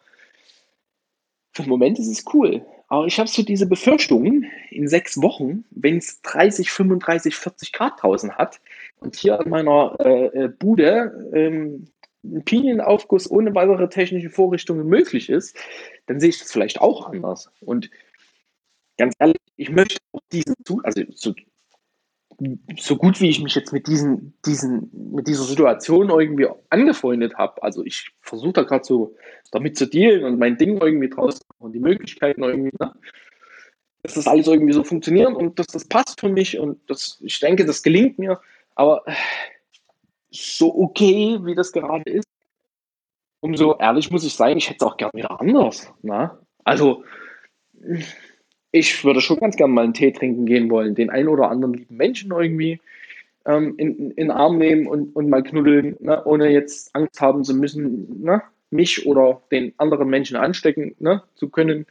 Für 1.52 1.62
den 1.62 1.68
Moment 1.68 1.98
ist 1.98 2.08
es 2.08 2.24
cool. 2.32 2.64
Aber 2.88 3.06
ich 3.06 3.18
habe 3.18 3.28
so 3.28 3.42
diese 3.42 3.66
Befürchtung, 3.66 4.44
in 4.70 4.88
sechs 4.88 5.20
Wochen, 5.20 5.64
wenn 5.70 5.96
es 5.96 6.20
30, 6.22 6.70
35, 6.70 7.34
40 7.34 7.72
Grad 7.72 8.02
draußen 8.02 8.36
hat 8.36 8.60
und 9.02 9.16
hier 9.16 9.40
an 9.40 9.48
meiner 9.48 9.96
äh, 10.00 10.26
äh, 10.26 10.48
Bude 10.48 11.30
ähm, 11.34 11.88
ein 12.24 12.44
Pinienaufguss 12.44 13.30
ohne 13.30 13.54
weitere 13.54 13.88
technische 13.88 14.30
Vorrichtungen 14.30 14.86
möglich 14.86 15.28
ist, 15.28 15.56
dann 16.06 16.20
sehe 16.20 16.28
ich 16.28 16.38
das 16.38 16.52
vielleicht 16.52 16.80
auch 16.80 17.08
anders. 17.08 17.50
Und 17.60 17.90
ganz 18.96 19.14
ehrlich, 19.18 19.38
ich 19.56 19.70
möchte 19.70 19.98
auch 20.12 20.20
diesen, 20.30 20.54
also 20.84 21.02
so 21.10 21.34
so 22.78 22.96
gut 22.96 23.20
wie 23.20 23.28
ich 23.28 23.42
mich 23.42 23.54
jetzt 23.54 23.72
mit 23.72 23.86
diesen, 23.86 24.34
diesen, 24.44 24.90
mit 25.12 25.28
dieser 25.28 25.44
Situation 25.44 26.10
irgendwie 26.10 26.48
angefreundet 26.70 27.34
habe, 27.36 27.62
also 27.62 27.84
ich 27.84 28.10
versuche 28.20 28.54
da 28.54 28.62
gerade 28.62 28.84
so 28.84 29.14
damit 29.50 29.76
zu 29.76 29.86
dealen 29.86 30.24
und 30.24 30.38
mein 30.38 30.56
Ding 30.56 30.80
irgendwie 30.80 31.08
draus 31.08 31.40
und 31.58 31.72
die 31.72 31.78
Möglichkeiten 31.78 32.42
irgendwie, 32.42 32.76
ne? 32.80 32.92
dass 34.02 34.14
das 34.14 34.26
alles 34.26 34.48
irgendwie 34.48 34.72
so 34.72 34.82
funktioniert 34.82 35.32
und 35.34 35.58
dass 35.58 35.68
das 35.68 35.84
passt 35.84 36.20
für 36.20 36.28
mich 36.28 36.58
und 36.58 36.78
das, 36.88 37.20
ich 37.22 37.38
denke, 37.38 37.64
das 37.64 37.82
gelingt 37.82 38.18
mir, 38.18 38.40
aber 38.74 39.02
so 40.30 40.74
okay, 40.74 41.38
wie 41.42 41.54
das 41.54 41.72
gerade 41.72 42.10
ist, 42.10 42.26
umso 43.40 43.76
ehrlich 43.78 44.10
muss 44.10 44.24
ich 44.24 44.34
sein, 44.34 44.56
ich 44.56 44.68
hätte 44.68 44.84
es 44.84 44.90
auch 44.90 44.96
gern 44.96 45.10
wieder 45.14 45.40
anders. 45.40 45.92
Ne? 46.02 46.30
Also 46.64 47.04
ich 48.70 49.04
würde 49.04 49.20
schon 49.20 49.38
ganz 49.38 49.56
gerne 49.56 49.72
mal 49.72 49.84
einen 49.84 49.94
Tee 49.94 50.12
trinken 50.12 50.46
gehen 50.46 50.70
wollen, 50.70 50.94
den 50.94 51.10
einen 51.10 51.28
oder 51.28 51.50
anderen 51.50 51.74
lieben 51.74 51.96
Menschen 51.96 52.32
irgendwie 52.32 52.80
ähm, 53.44 53.74
in, 53.76 53.96
in, 53.96 54.10
in 54.12 54.28
den 54.28 54.30
Arm 54.30 54.58
nehmen 54.58 54.86
und, 54.86 55.14
und 55.14 55.28
mal 55.28 55.42
knuddeln, 55.42 55.96
ne, 56.00 56.24
ohne 56.24 56.50
jetzt 56.50 56.94
Angst 56.94 57.20
haben 57.20 57.44
zu 57.44 57.54
müssen, 57.54 58.22
ne, 58.22 58.42
mich 58.70 59.06
oder 59.06 59.42
den 59.50 59.74
anderen 59.76 60.08
Menschen 60.08 60.36
anstecken 60.36 60.94
ne, 60.98 61.22
zu 61.34 61.48
können. 61.48 61.86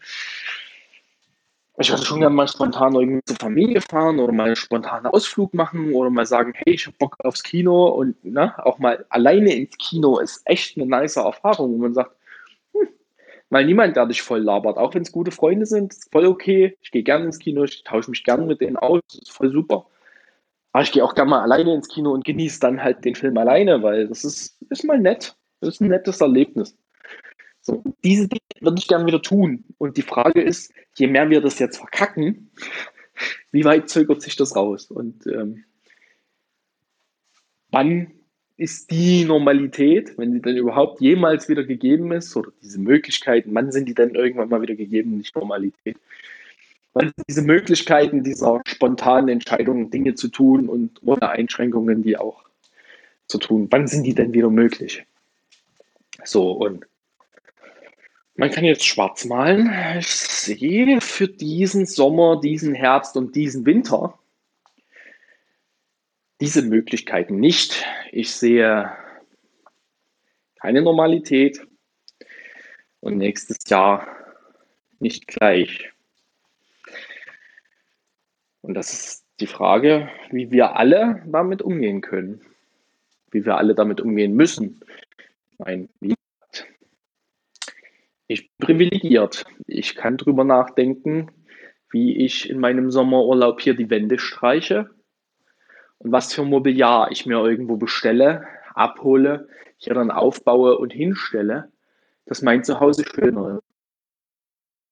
Ich 1.82 1.90
würde 1.90 2.06
schon 2.06 2.20
gerne 2.20 2.36
mal 2.36 2.48
spontan 2.48 2.94
irgendwie 2.96 3.24
zur 3.26 3.38
Familie 3.38 3.82
fahren 3.82 4.20
oder 4.20 4.32
mal 4.32 4.48
einen 4.48 4.56
spontanen 4.56 5.08
Ausflug 5.08 5.54
machen 5.54 5.94
oder 5.94 6.10
mal 6.10 6.26
sagen, 6.26 6.54
hey, 6.56 6.74
ich 6.74 6.86
habe 6.86 6.96
Bock 7.00 7.18
aufs 7.24 7.44
Kino 7.44 7.88
und 7.88 8.24
ne, 8.24 8.54
auch 8.66 8.80
mal 8.80 9.06
alleine 9.10 9.54
ins 9.56 9.78
Kino 9.78 10.20
ist 10.20 10.42
echt 10.46 10.78
eine 10.78 10.86
nice 10.86 11.16
Erfahrung, 11.18 11.74
wo 11.74 11.78
man 11.78 11.94
sagt, 11.94 12.16
weil 13.50 13.66
niemand, 13.66 13.98
der 13.98 14.06
dich 14.06 14.22
voll 14.22 14.40
labert, 14.40 14.78
auch 14.78 14.94
wenn 14.94 15.02
es 15.02 15.12
gute 15.12 15.32
Freunde 15.32 15.66
sind, 15.66 15.92
ist 15.92 16.12
voll 16.12 16.26
okay. 16.26 16.78
Ich 16.82 16.92
gehe 16.92 17.04
gerne 17.04 17.26
ins 17.26 17.38
Kino, 17.38 17.64
ich 17.64 17.84
tausche 17.84 18.10
mich 18.10 18.24
gerne 18.24 18.46
mit 18.46 18.62
denen 18.62 18.78
aus, 18.78 19.02
ist 19.12 19.32
voll 19.32 19.52
super. 19.52 19.88
Aber 20.72 20.84
ich 20.84 20.92
gehe 20.94 21.04
auch 21.04 21.16
gerne 21.16 21.32
mal 21.32 21.42
alleine 21.42 21.74
ins 21.74 21.90
Kino 21.90 22.12
und 22.12 22.24
genieße 22.24 22.62
dann 22.62 22.82
halt 22.82 23.04
den 23.04 23.16
Film 23.16 23.38
alleine, 23.38 23.84
weil 23.84 24.08
das 24.08 24.24
ist, 24.24 24.58
ist 24.70 24.86
mal 24.86 25.00
nett. 25.00 25.36
Das 25.60 25.76
ist 25.76 25.82
ein 25.82 25.90
nettes 25.90 26.22
Erlebnis. 26.22 26.78
So, 27.62 27.84
diese 28.04 28.28
Dinge 28.28 28.42
würde 28.60 28.80
ich 28.80 28.88
gerne 28.88 29.06
wieder 29.06 29.22
tun. 29.22 29.64
Und 29.78 29.98
die 29.98 30.02
Frage 30.02 30.42
ist, 30.42 30.74
je 30.96 31.08
mehr 31.08 31.30
wir 31.30 31.42
das 31.42 31.60
jetzt 31.60 31.78
verkacken, 31.78 32.52
wie 33.52 33.64
weit 33.64 33.90
zögert 33.90 34.22
sich 34.22 34.36
das 34.36 34.56
raus? 34.56 34.90
Und 34.90 35.28
ähm, 35.28 35.64
wann 37.70 38.12
ist 38.58 38.92
die 38.92 39.26
Normalität, 39.26 40.18
wenn 40.18 40.34
sie 40.34 40.42
dann 40.42 40.56
überhaupt 40.56 41.02
jemals 41.02 41.50
wieder 41.50 41.64
gegeben 41.64 42.12
ist, 42.12 42.36
oder 42.36 42.52
diese 42.62 42.80
Möglichkeiten, 42.80 43.54
wann 43.54 43.72
sind 43.72 43.88
die 43.88 43.96
dann 43.96 44.16
irgendwann 44.16 44.50
mal 44.50 44.62
wieder 44.62 44.76
gegeben, 44.76 45.18
nicht 45.18 45.36
Normalität? 45.36 45.98
Wann 46.94 47.08
sind 47.16 47.26
diese 47.28 47.42
Möglichkeiten 47.42 48.24
dieser 48.24 48.62
spontanen 48.66 49.30
Entscheidungen, 49.30 49.90
Dinge 49.90 50.14
zu 50.16 50.28
tun 50.28 50.68
und 50.68 51.00
ohne 51.04 51.30
Einschränkungen, 51.30 52.04
die 52.04 52.18
auch 52.18 52.44
zu 53.28 53.38
tun, 53.38 53.68
wann 53.72 53.88
sind 53.88 54.04
die 54.04 54.14
denn 54.14 54.34
wieder 54.34 54.50
möglich? 54.50 55.06
So, 56.24 56.52
und 56.52 56.86
man 58.36 58.50
kann 58.50 58.64
jetzt 58.64 58.86
schwarz 58.86 59.26
malen. 59.26 59.72
Ich 60.00 60.08
sehe 60.08 61.02
für 61.02 61.28
diesen 61.28 61.86
Sommer, 61.86 62.40
diesen 62.40 62.74
Herbst 62.74 63.18
und 63.18 63.36
diesen 63.36 63.66
Winter 63.66 64.18
diese 66.42 66.64
Möglichkeiten 66.64 67.40
nicht. 67.40 67.86
Ich 68.12 68.34
sehe 68.34 68.92
keine 70.60 70.82
Normalität 70.82 71.62
und 73.00 73.18
nächstes 73.18 73.58
Jahr 73.70 74.08
nicht 75.00 75.28
gleich. 75.28 75.92
Und 78.62 78.74
das 78.74 78.94
ist 78.94 79.26
die 79.40 79.48
Frage, 79.48 80.10
wie 80.32 80.52
wir 80.52 80.76
alle 80.76 81.24
damit 81.28 81.62
umgehen 81.62 82.02
können, 82.02 82.42
wie 83.32 83.46
wir 83.46 83.58
alle 83.58 83.76
damit 83.76 84.02
umgehen 84.02 84.36
müssen. 84.36 84.82
Mein, 85.60 85.90
ich 88.32 88.50
bin 88.58 88.66
privilegiert. 88.66 89.46
Ich 89.68 89.96
kann 89.96 90.18
darüber 90.18 90.44
nachdenken, 90.44 91.32
wie 91.92 92.18
ich 92.24 92.50
in 92.50 92.60
meinem 92.60 92.90
Sommerurlaub 92.90 93.60
hier 93.60 93.74
die 93.74 93.90
Wände 93.90 94.20
streiche 94.20 94.90
und 95.98 96.12
was 96.14 96.34
für 96.34 96.44
Mobiliar 96.44 97.12
ich 97.12 97.26
mir 97.26 97.44
irgendwo 97.44 97.76
bestelle, 97.76 98.48
abhole, 98.74 99.50
hier 99.78 99.96
dann 99.96 100.12
aufbaue 100.12 100.78
und 100.78 100.94
hinstelle, 100.94 101.72
dass 102.26 102.42
mein 102.42 102.64
Zuhause 102.64 103.04
schöner 103.04 103.58
ist. 103.58 103.64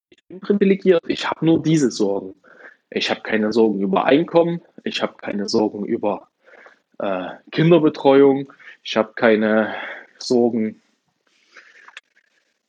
Ich 0.10 0.26
bin 0.26 0.42
privilegiert, 0.42 1.04
ich 1.08 1.30
habe 1.30 1.46
nur 1.46 1.64
diese 1.64 1.92
Sorgen. 1.92 2.36
Ich 2.90 3.10
habe 3.10 3.22
keine 3.22 3.54
Sorgen 3.54 3.80
über 3.80 4.04
Einkommen, 4.06 4.62
ich 4.84 5.02
habe 5.02 5.14
keine 5.16 5.48
Sorgen 5.48 5.86
über 5.86 6.28
äh, 6.98 7.30
Kinderbetreuung, 7.52 8.52
ich 8.84 8.98
habe 8.98 9.14
keine 9.14 9.74
Sorgen 10.18 10.82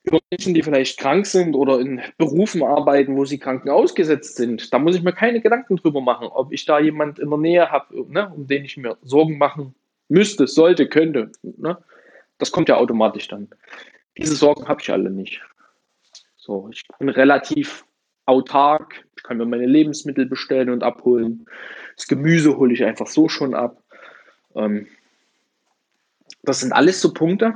über 0.03 0.19
Menschen, 0.31 0.55
die 0.55 0.63
vielleicht 0.63 0.99
krank 0.99 1.27
sind 1.27 1.55
oder 1.55 1.79
in 1.79 2.01
Berufen 2.17 2.63
arbeiten, 2.63 3.17
wo 3.17 3.25
sie 3.25 3.39
Kranken 3.39 3.69
ausgesetzt 3.69 4.37
sind. 4.37 4.73
Da 4.73 4.79
muss 4.79 4.97
ich 4.97 5.03
mir 5.03 5.13
keine 5.13 5.41
Gedanken 5.41 5.77
drüber 5.77 6.01
machen, 6.01 6.27
ob 6.29 6.53
ich 6.53 6.65
da 6.65 6.81
jemand 6.81 7.19
in 7.19 7.29
der 7.29 7.39
Nähe 7.39 7.71
habe, 7.71 8.07
ne, 8.11 8.33
um 8.35 8.47
den 8.47 8.65
ich 8.65 8.77
mir 8.77 8.97
Sorgen 9.03 9.39
machen 9.39 9.75
müsste, 10.09 10.47
sollte, 10.47 10.89
könnte. 10.89 11.31
Ne? 11.43 11.77
Das 12.39 12.51
kommt 12.51 12.69
ja 12.69 12.77
automatisch 12.77 13.29
dann. 13.29 13.49
Diese 14.17 14.35
Sorgen 14.35 14.67
habe 14.69 14.81
ich 14.81 14.91
alle 14.91 15.11
nicht. 15.11 15.43
So, 16.37 16.69
ich 16.73 16.83
bin 16.99 17.11
relativ 17.11 17.85
autark. 18.25 19.05
Ich 19.17 19.23
kann 19.23 19.37
mir 19.37 19.45
meine 19.45 19.67
Lebensmittel 19.67 20.27
bestellen 20.27 20.71
und 20.71 20.83
abholen. 20.83 21.47
Das 21.97 22.09
Gemüse 22.09 22.57
hole 22.57 22.73
ich 22.73 22.85
einfach 22.85 23.07
so 23.07 23.29
schon 23.29 23.55
ab. 23.55 23.83
Ähm, 24.55 24.87
das 26.43 26.61
sind 26.61 26.73
alles 26.73 27.01
so 27.01 27.13
Punkte, 27.13 27.55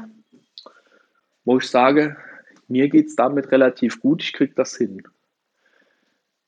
wo 1.45 1.57
ich 1.59 1.69
sage, 1.69 2.17
mir 2.69 2.89
geht 2.89 3.07
es 3.07 3.17
damit 3.17 3.51
relativ 3.53 4.01
gut, 4.01 4.23
ich 4.23 4.33
kriege 4.33 4.55
das 4.55 4.77
hin. 4.77 5.03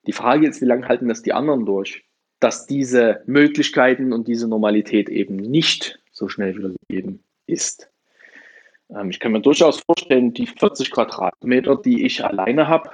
Die 0.07 0.12
Frage 0.12 0.49
ist, 0.49 0.61
wie 0.61 0.67
lange 0.67 0.89
halten 0.89 1.09
das 1.09 1.23
die 1.23 1.33
anderen 1.33 1.67
durch? 1.67 2.05
Dass 2.41 2.67
diese 2.67 3.23
Möglichkeiten 3.27 4.12
und 4.12 4.29
diese 4.29 4.47
Normalität 4.47 5.09
eben 5.09 5.37
nicht 5.37 5.99
so 6.12 6.29
schnell 6.29 6.57
wieder 6.57 6.71
gegeben 6.89 7.23
ist. 7.47 7.91
Ähm, 8.91 9.11
ich 9.11 9.21
kann 9.21 9.33
mir 9.33 9.41
durchaus 9.41 9.81
vorstellen, 9.81 10.33
die 10.33 10.47
40 10.47 10.91
Quadratmeter, 10.91 11.77
die 11.77 12.05
ich 12.05 12.25
alleine 12.25 12.69
habe, 12.69 12.91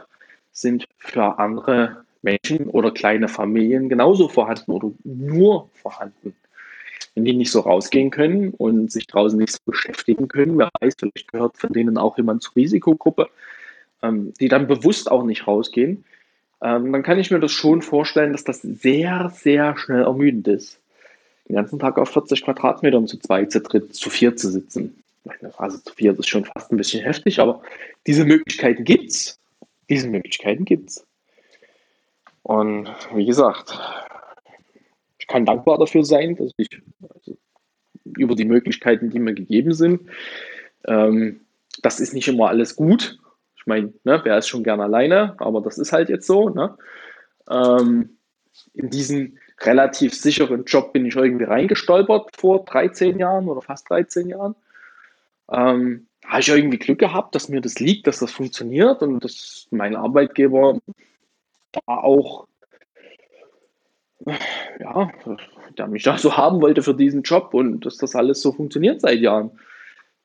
sind 0.53 0.87
für 0.99 1.39
andere 1.39 2.05
Menschen 2.23 2.69
oder 2.69 2.93
kleine 2.93 3.29
Familien 3.29 3.89
genauso 3.89 4.29
vorhanden 4.29 4.71
oder 4.71 4.93
nur 5.05 5.71
vorhanden 5.75 6.35
wenn 7.15 7.25
die 7.25 7.35
nicht 7.35 7.51
so 7.51 7.61
rausgehen 7.61 8.11
können 8.11 8.51
und 8.51 8.91
sich 8.91 9.07
draußen 9.07 9.39
nicht 9.39 9.53
so 9.53 9.59
beschäftigen 9.67 10.29
können, 10.29 10.59
wer 10.59 10.71
weiß, 10.81 10.95
vielleicht 10.99 11.33
gehört 11.33 11.59
von 11.59 11.73
denen 11.73 11.99
auch 11.99 12.17
jemand 12.17 12.43
zur 12.43 12.57
Risikogruppe, 12.57 13.29
ähm, 14.03 14.33
die 14.41 14.49
dann 14.49 14.67
bewusst 14.67 15.11
auch 15.11 15.25
nicht 15.25 15.47
rausgehen, 15.47 16.05
ähm, 16.63 16.93
dann 16.93 17.03
kann 17.03 17.19
ich 17.19 17.31
mir 17.31 17.41
das 17.41 17.53
schon 17.53 17.83
vorstellen, 17.83 18.33
dass 18.33 18.45
das 18.45 18.63
sehr, 18.63 19.33
sehr 19.35 19.77
schnell 19.77 20.03
ermüdend 20.03 20.49
ist. 20.49 20.79
Den 21.49 21.57
ganzen 21.57 21.79
Tag 21.79 21.99
auf 21.99 22.11
40 22.11 22.45
Quadratmetern 22.45 23.09
zu 23.09 23.19
zweit, 23.19 23.51
zu 23.51 23.61
dritt, 23.61 23.95
zu 23.95 24.11
vier 24.11 24.37
zu 24.37 24.51
sitzen. 24.51 25.03
Also 25.57 25.79
zu 25.79 25.95
vier 25.95 26.19
ist 26.19 26.29
schon 26.29 26.45
fast 26.45 26.73
ein 26.73 26.77
bisschen 26.77 27.03
heftig, 27.03 27.41
aber 27.41 27.63
diese 28.07 28.25
Möglichkeiten 28.25 28.85
gibt's. 28.85 29.39
Diese 29.89 30.09
Möglichkeiten 30.09 30.65
gibt's. 30.65 31.05
Und 32.43 32.89
wie 33.15 33.27
gesagt, 33.27 33.79
kann 35.33 35.47
dankbar 35.47 35.79
dafür 35.79 36.05
sein, 36.05 36.37
dass 36.37 36.53
ich 36.57 36.69
also 37.15 37.39
über 38.05 38.35
die 38.35 38.45
Möglichkeiten, 38.45 39.11
die 39.11 39.19
mir 39.19 39.35
gegeben 39.35 39.73
sind, 39.73 40.03
ähm, 40.87 41.41
das 41.81 42.01
ist 42.01 42.13
nicht 42.13 42.29
immer 42.29 42.49
alles 42.49 42.77
gut. 42.77 43.19
Ich 43.57 43.67
meine, 43.67 43.93
ne, 44.05 44.21
wer 44.25 44.39
ist 44.39 44.49
schon 44.49 44.65
gern 44.65 44.81
alleine, 44.81 45.35
aber 45.39 45.63
das 45.63 45.79
ist 45.79 45.93
halt 45.93 46.09
jetzt 46.11 46.27
so. 46.27 46.51
Ne? 46.51 46.77
Ähm, 47.49 48.19
in 48.75 48.91
diesen 48.91 49.39
relativ 49.61 50.15
sicheren 50.15 50.65
Job 50.65 50.93
bin 50.93 51.07
ich 51.07 51.17
irgendwie 51.17 51.45
reingestolpert 51.45 52.37
vor 52.37 52.65
13 52.65 53.19
Jahren 53.19 53.49
oder 53.49 53.63
fast 53.63 53.89
13 53.89 54.29
Jahren. 54.29 54.55
Ähm, 55.51 56.09
habe 56.27 56.41
ich 56.41 56.49
irgendwie 56.49 56.79
Glück 56.79 56.99
gehabt, 56.99 57.35
dass 57.35 57.49
mir 57.49 57.61
das 57.61 57.79
liegt, 57.81 58.07
dass 58.07 58.19
das 58.19 58.33
funktioniert 58.33 59.03
und 59.03 59.25
dass 59.25 59.67
mein 59.71 59.97
Arbeitgeber 59.97 60.79
da 61.73 61.81
auch, 61.87 62.47
ja, 64.81 65.11
der 65.77 65.89
mich 65.89 66.03
da 66.03 66.19
so 66.19 66.37
haben 66.37 66.61
wollte 66.61 66.83
für 66.83 66.95
diesen 66.95 67.23
Job 67.23 67.55
und 67.55 67.85
dass 67.85 67.97
das 67.97 68.15
alles 68.15 68.41
so 68.41 68.53
funktioniert 68.53 69.01
seit 69.01 69.21
Jahren. 69.21 69.51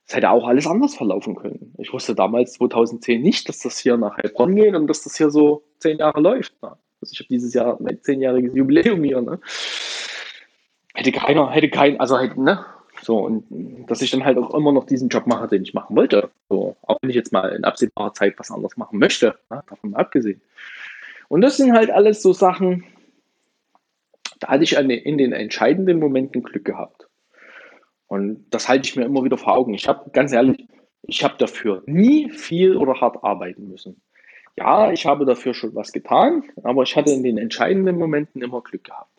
Es 0.06 0.16
hätte 0.16 0.30
auch 0.30 0.48
alles 0.48 0.68
anders 0.68 0.96
verlaufen 0.96 1.36
können. 1.36 1.74
Ich 1.78 1.92
wusste 1.92 2.16
damals 2.16 2.54
2010 2.54 3.22
nicht, 3.22 3.50
dass 3.50 3.60
das 3.60 3.78
hier 3.78 3.98
nach 3.98 4.18
Heilbronn 4.18 4.56
geht 4.56 4.74
und 4.74 4.88
dass 4.88 5.04
das 5.04 5.18
hier 5.18 5.30
so 5.30 5.64
zehn 5.80 5.98
Jahre 5.98 6.22
läuft. 6.22 6.54
Ne? 6.62 6.70
Also 7.02 7.12
ich 7.12 7.20
habe 7.20 7.28
dieses 7.28 7.54
Jahr 7.54 7.78
mein 7.82 8.02
zehnjähriges 8.02 8.56
Jubiläum 8.56 9.04
hier. 9.04 9.22
Ne? 9.22 9.40
Hätte 10.94 11.12
keiner, 11.12 11.52
hätte 11.52 11.70
kein, 11.70 12.00
also 12.00 12.18
hätte, 12.18 12.42
ne? 12.42 12.66
So, 13.04 13.20
und 13.20 13.46
dass 13.88 14.02
ich 14.02 14.10
dann 14.10 14.26
halt 14.26 14.38
auch 14.38 14.54
immer 14.56 14.72
noch 14.72 14.86
diesen 14.86 15.10
Job 15.10 15.28
mache, 15.28 15.48
den 15.48 15.62
ich 15.62 15.74
machen 15.74 15.96
wollte. 15.96 16.30
So, 16.50 16.76
auch 16.82 16.98
wenn 17.02 17.10
ich 17.10 17.16
jetzt 17.16 17.32
mal 17.32 17.50
in 17.50 17.64
absehbarer 17.64 18.14
Zeit 18.14 18.40
was 18.40 18.50
anderes 18.50 18.76
machen 18.78 18.98
möchte, 18.98 19.36
ne? 19.50 19.64
davon 19.70 19.94
abgesehen. 19.94 20.42
Und 21.28 21.42
das 21.42 21.58
sind 21.58 21.74
halt 21.74 21.92
alles 21.92 22.22
so 22.22 22.34
Sachen, 22.34 22.86
da 24.40 24.50
hatte 24.50 24.64
ich 24.64 24.76
in 24.78 25.18
den 25.18 25.34
entscheidenden 25.34 26.00
Momenten 26.00 26.44
Glück 26.44 26.66
gehabt. 26.66 27.08
Und 28.08 28.46
das 28.52 28.70
halte 28.70 28.88
ich 28.88 28.96
mir 28.96 29.06
immer 29.06 29.24
wieder 29.24 29.38
vor 29.38 29.54
Augen. 29.54 29.74
Ich 29.74 29.88
habe, 29.88 30.10
ganz 30.12 30.32
ehrlich, 30.32 30.66
ich 31.04 31.24
habe 31.24 31.36
dafür 31.38 31.84
nie 31.86 32.30
viel 32.30 32.76
oder 32.78 33.00
hart 33.02 33.24
arbeiten 33.24 33.70
müssen. 33.70 34.02
Ja, 34.58 34.92
ich 34.92 35.06
habe 35.06 35.26
dafür 35.26 35.54
schon 35.54 35.76
was 35.76 35.92
getan, 35.92 36.44
aber 36.64 36.84
ich 36.84 36.96
hatte 36.96 37.12
in 37.12 37.24
den 37.24 37.38
entscheidenden 37.38 37.98
Momenten 37.98 38.42
immer 38.42 38.62
Glück 38.62 38.86
gehabt. 38.86 39.12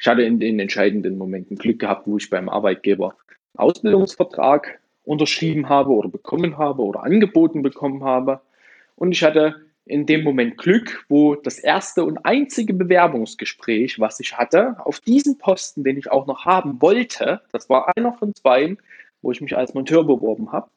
Ich 0.00 0.08
hatte 0.08 0.22
in 0.22 0.40
den 0.40 0.58
entscheidenden 0.58 1.16
Momenten 1.16 1.56
Glück 1.56 1.78
gehabt, 1.78 2.06
wo 2.06 2.16
ich 2.16 2.28
beim 2.28 2.48
Arbeitgeber 2.48 3.14
Ausbildungsvertrag 3.54 4.80
unterschrieben 5.04 5.68
habe 5.68 5.90
oder 5.90 6.08
bekommen 6.08 6.58
habe 6.58 6.82
oder 6.82 7.04
angeboten 7.04 7.62
bekommen 7.62 8.02
habe. 8.02 8.40
Und 8.96 9.12
ich 9.12 9.22
hatte 9.22 9.56
in 9.84 10.06
dem 10.06 10.22
Moment 10.22 10.58
Glück, 10.58 11.04
wo 11.08 11.34
das 11.34 11.58
erste 11.58 12.04
und 12.04 12.24
einzige 12.24 12.72
Bewerbungsgespräch, 12.72 13.98
was 13.98 14.20
ich 14.20 14.36
hatte, 14.36 14.76
auf 14.84 15.00
diesen 15.00 15.38
Posten, 15.38 15.82
den 15.82 15.96
ich 15.96 16.10
auch 16.10 16.26
noch 16.26 16.44
haben 16.44 16.80
wollte, 16.80 17.42
das 17.50 17.68
war 17.68 17.96
einer 17.96 18.12
von 18.12 18.34
zwei, 18.34 18.76
wo 19.22 19.32
ich 19.32 19.40
mich 19.40 19.56
als 19.56 19.74
Monteur 19.74 20.04
beworben 20.04 20.52
habe, 20.52 20.70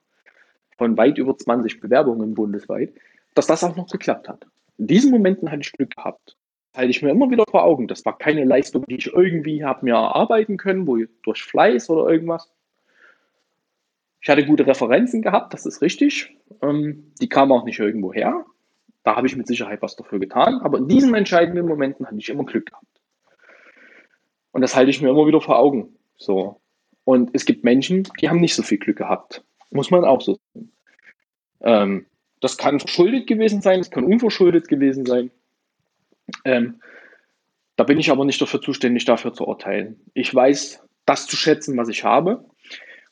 von 0.78 0.97
weit 0.97 1.18
über 1.18 1.38
20 1.38 1.80
Bewerbungen 1.80 2.34
bundesweit, 2.34 2.93
dass 3.36 3.47
das 3.47 3.64
auch 3.64 3.76
noch 3.76 3.88
geklappt 3.88 4.28
hat. 4.28 4.47
In 4.78 4.88
diesen 4.88 5.12
Momenten 5.12 5.51
hatte 5.51 5.62
ich 5.62 5.72
Glück 5.72 5.95
gehabt. 5.95 6.36
Das 6.72 6.80
halte 6.80 6.91
ich 6.91 7.01
mir 7.01 7.12
immer 7.12 7.30
wieder 7.30 7.45
vor 7.49 7.64
Augen. 7.64 7.88
Das 7.88 8.03
war 8.06 8.18
keine 8.18 8.43
Leistung, 8.43 8.86
die 8.88 8.97
ich 8.97 9.08
irgendwie 9.08 9.64
habe 9.64 9.86
mir 9.86 9.93
erarbeiten 9.93 10.58
können, 10.58 10.88
wo 10.88 10.97
durch 11.24 11.43
Fleiß 11.43 11.89
oder 11.89 12.12
irgendwas. 12.12 12.51
Ich 14.20 14.30
hatte 14.30 14.45
gute 14.45 14.66
Referenzen 14.66 15.22
gehabt, 15.22 15.53
das 15.53 15.68
ist 15.68 15.82
richtig. 15.82 16.36
Ähm, 16.62 17.14
die 17.22 17.30
kamen 17.30 17.51
auch 17.51 17.64
nicht 17.64 17.80
irgendwo 17.80 18.12
her. 18.12 18.43
Da 19.06 19.16
habe 19.16 19.28
ich 19.28 19.36
mit 19.38 19.47
Sicherheit 19.47 19.82
was 19.82 19.95
dafür 19.95 20.20
getan. 20.20 20.60
Aber 20.62 20.80
in 20.80 20.88
diesen 20.88 21.14
entscheidenden 21.14 21.68
Momenten 21.68 22.06
hatte 22.06 22.18
ich 22.18 22.28
immer 22.28 22.43
Glück 22.43 22.66
gehabt. 22.66 23.01
Und 24.51 24.62
das 24.62 24.76
halte 24.76 24.89
ich 24.89 25.01
mir 25.01 25.10
immer 25.10 25.28
wieder 25.28 25.39
vor 25.39 25.58
Augen. 25.60 25.95
So. 26.18 26.60
Und 27.03 27.30
es 27.34 27.45
gibt 27.45 27.64
Menschen, 27.64 28.08
die 28.20 28.30
haben 28.30 28.41
nicht 28.41 28.56
so 28.56 28.64
viel 28.64 28.80
Glück 28.80 28.97
gehabt. 28.97 29.43
Muss 29.70 29.91
man 29.91 30.03
auch 30.03 30.22
so 30.22 30.38
sagen. 30.53 30.72
Ähm, 31.62 32.06
das 32.41 32.58
kann 32.58 32.80
verschuldet 32.80 33.28
gewesen 33.28 33.62
sein, 33.62 33.80
das 33.80 33.91
kann 33.91 34.06
unverschuldet 34.06 34.68
gewesen 34.68 35.06
sein. 35.06 35.32
Ähm, 36.43 36.82
da 37.76 37.84
bin 37.84 37.99
ich 37.99 38.10
aber 38.10 38.26
nicht 38.26 38.41
dafür 38.41 38.62
zuständig, 38.62 39.06
dafür 39.06 39.34
zu 39.34 39.47
urteilen. 39.47 39.99
Ich 40.14 40.34
weiß, 40.34 40.84
das 41.06 41.28
zu 41.28 41.36
schätzen, 41.36 41.78
was 41.78 41.89
ich 41.89 42.03
habe 42.03 42.45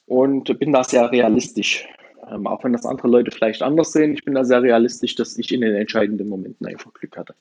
und 0.05 0.57
bin 0.59 0.71
da 0.71 0.83
sehr 0.83 1.11
realistisch. 1.11 1.87
Ähm, 2.29 2.47
auch 2.47 2.63
wenn 2.63 2.73
das 2.73 2.85
andere 2.85 3.07
Leute 3.07 3.31
vielleicht 3.31 3.61
anders 3.61 3.91
sehen, 3.91 4.13
ich 4.13 4.23
bin 4.23 4.35
da 4.35 4.43
sehr 4.43 4.61
realistisch, 4.61 5.15
dass 5.15 5.37
ich 5.37 5.53
in 5.53 5.61
den 5.61 5.75
entscheidenden 5.75 6.29
Momenten 6.29 6.67
einfach 6.67 6.93
Glück 6.93 7.17
hatte. 7.17 7.35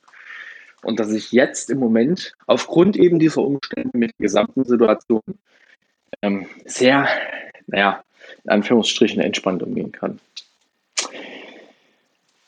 Und 0.83 0.99
dass 0.99 1.11
ich 1.13 1.31
jetzt 1.31 1.69
im 1.69 1.79
Moment 1.79 2.33
aufgrund 2.45 2.97
eben 2.97 3.19
dieser 3.19 3.41
Umstände 3.41 3.97
mit 3.97 4.11
der 4.11 4.25
gesamten 4.25 4.65
Situation 4.65 5.21
ähm, 6.21 6.47
sehr, 6.65 7.07
naja, 7.67 8.03
in 8.43 8.49
Anführungsstrichen 8.51 9.21
entspannt 9.21 9.63
umgehen 9.63 9.91
kann. 9.91 10.19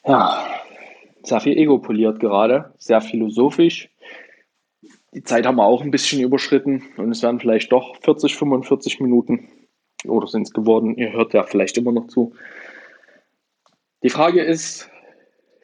Ja, 0.06 0.46
sehr 1.24 1.40
viel 1.40 1.58
Ego 1.58 1.80
poliert 1.80 2.20
gerade, 2.20 2.74
sehr 2.78 3.02
philosophisch. 3.02 3.90
Die 5.14 5.24
Zeit 5.24 5.46
haben 5.46 5.56
wir 5.56 5.66
auch 5.66 5.82
ein 5.82 5.92
bisschen 5.92 6.22
überschritten 6.22 6.84
und 6.98 7.10
es 7.12 7.24
werden 7.24 7.40
vielleicht 7.40 7.72
doch 7.72 7.96
40, 8.02 8.36
45 8.36 9.00
Minuten 9.00 9.48
oder 10.10 10.28
sind 10.28 10.44
es 10.44 10.54
geworden? 10.54 10.96
Ihr 10.96 11.14
hört 11.14 11.34
ja 11.34 11.44
vielleicht 11.44 11.78
immer 11.78 11.92
noch 11.92 12.08
zu. 12.08 12.34
Die 14.04 14.10
Frage 14.10 14.44
ist, 14.44 14.90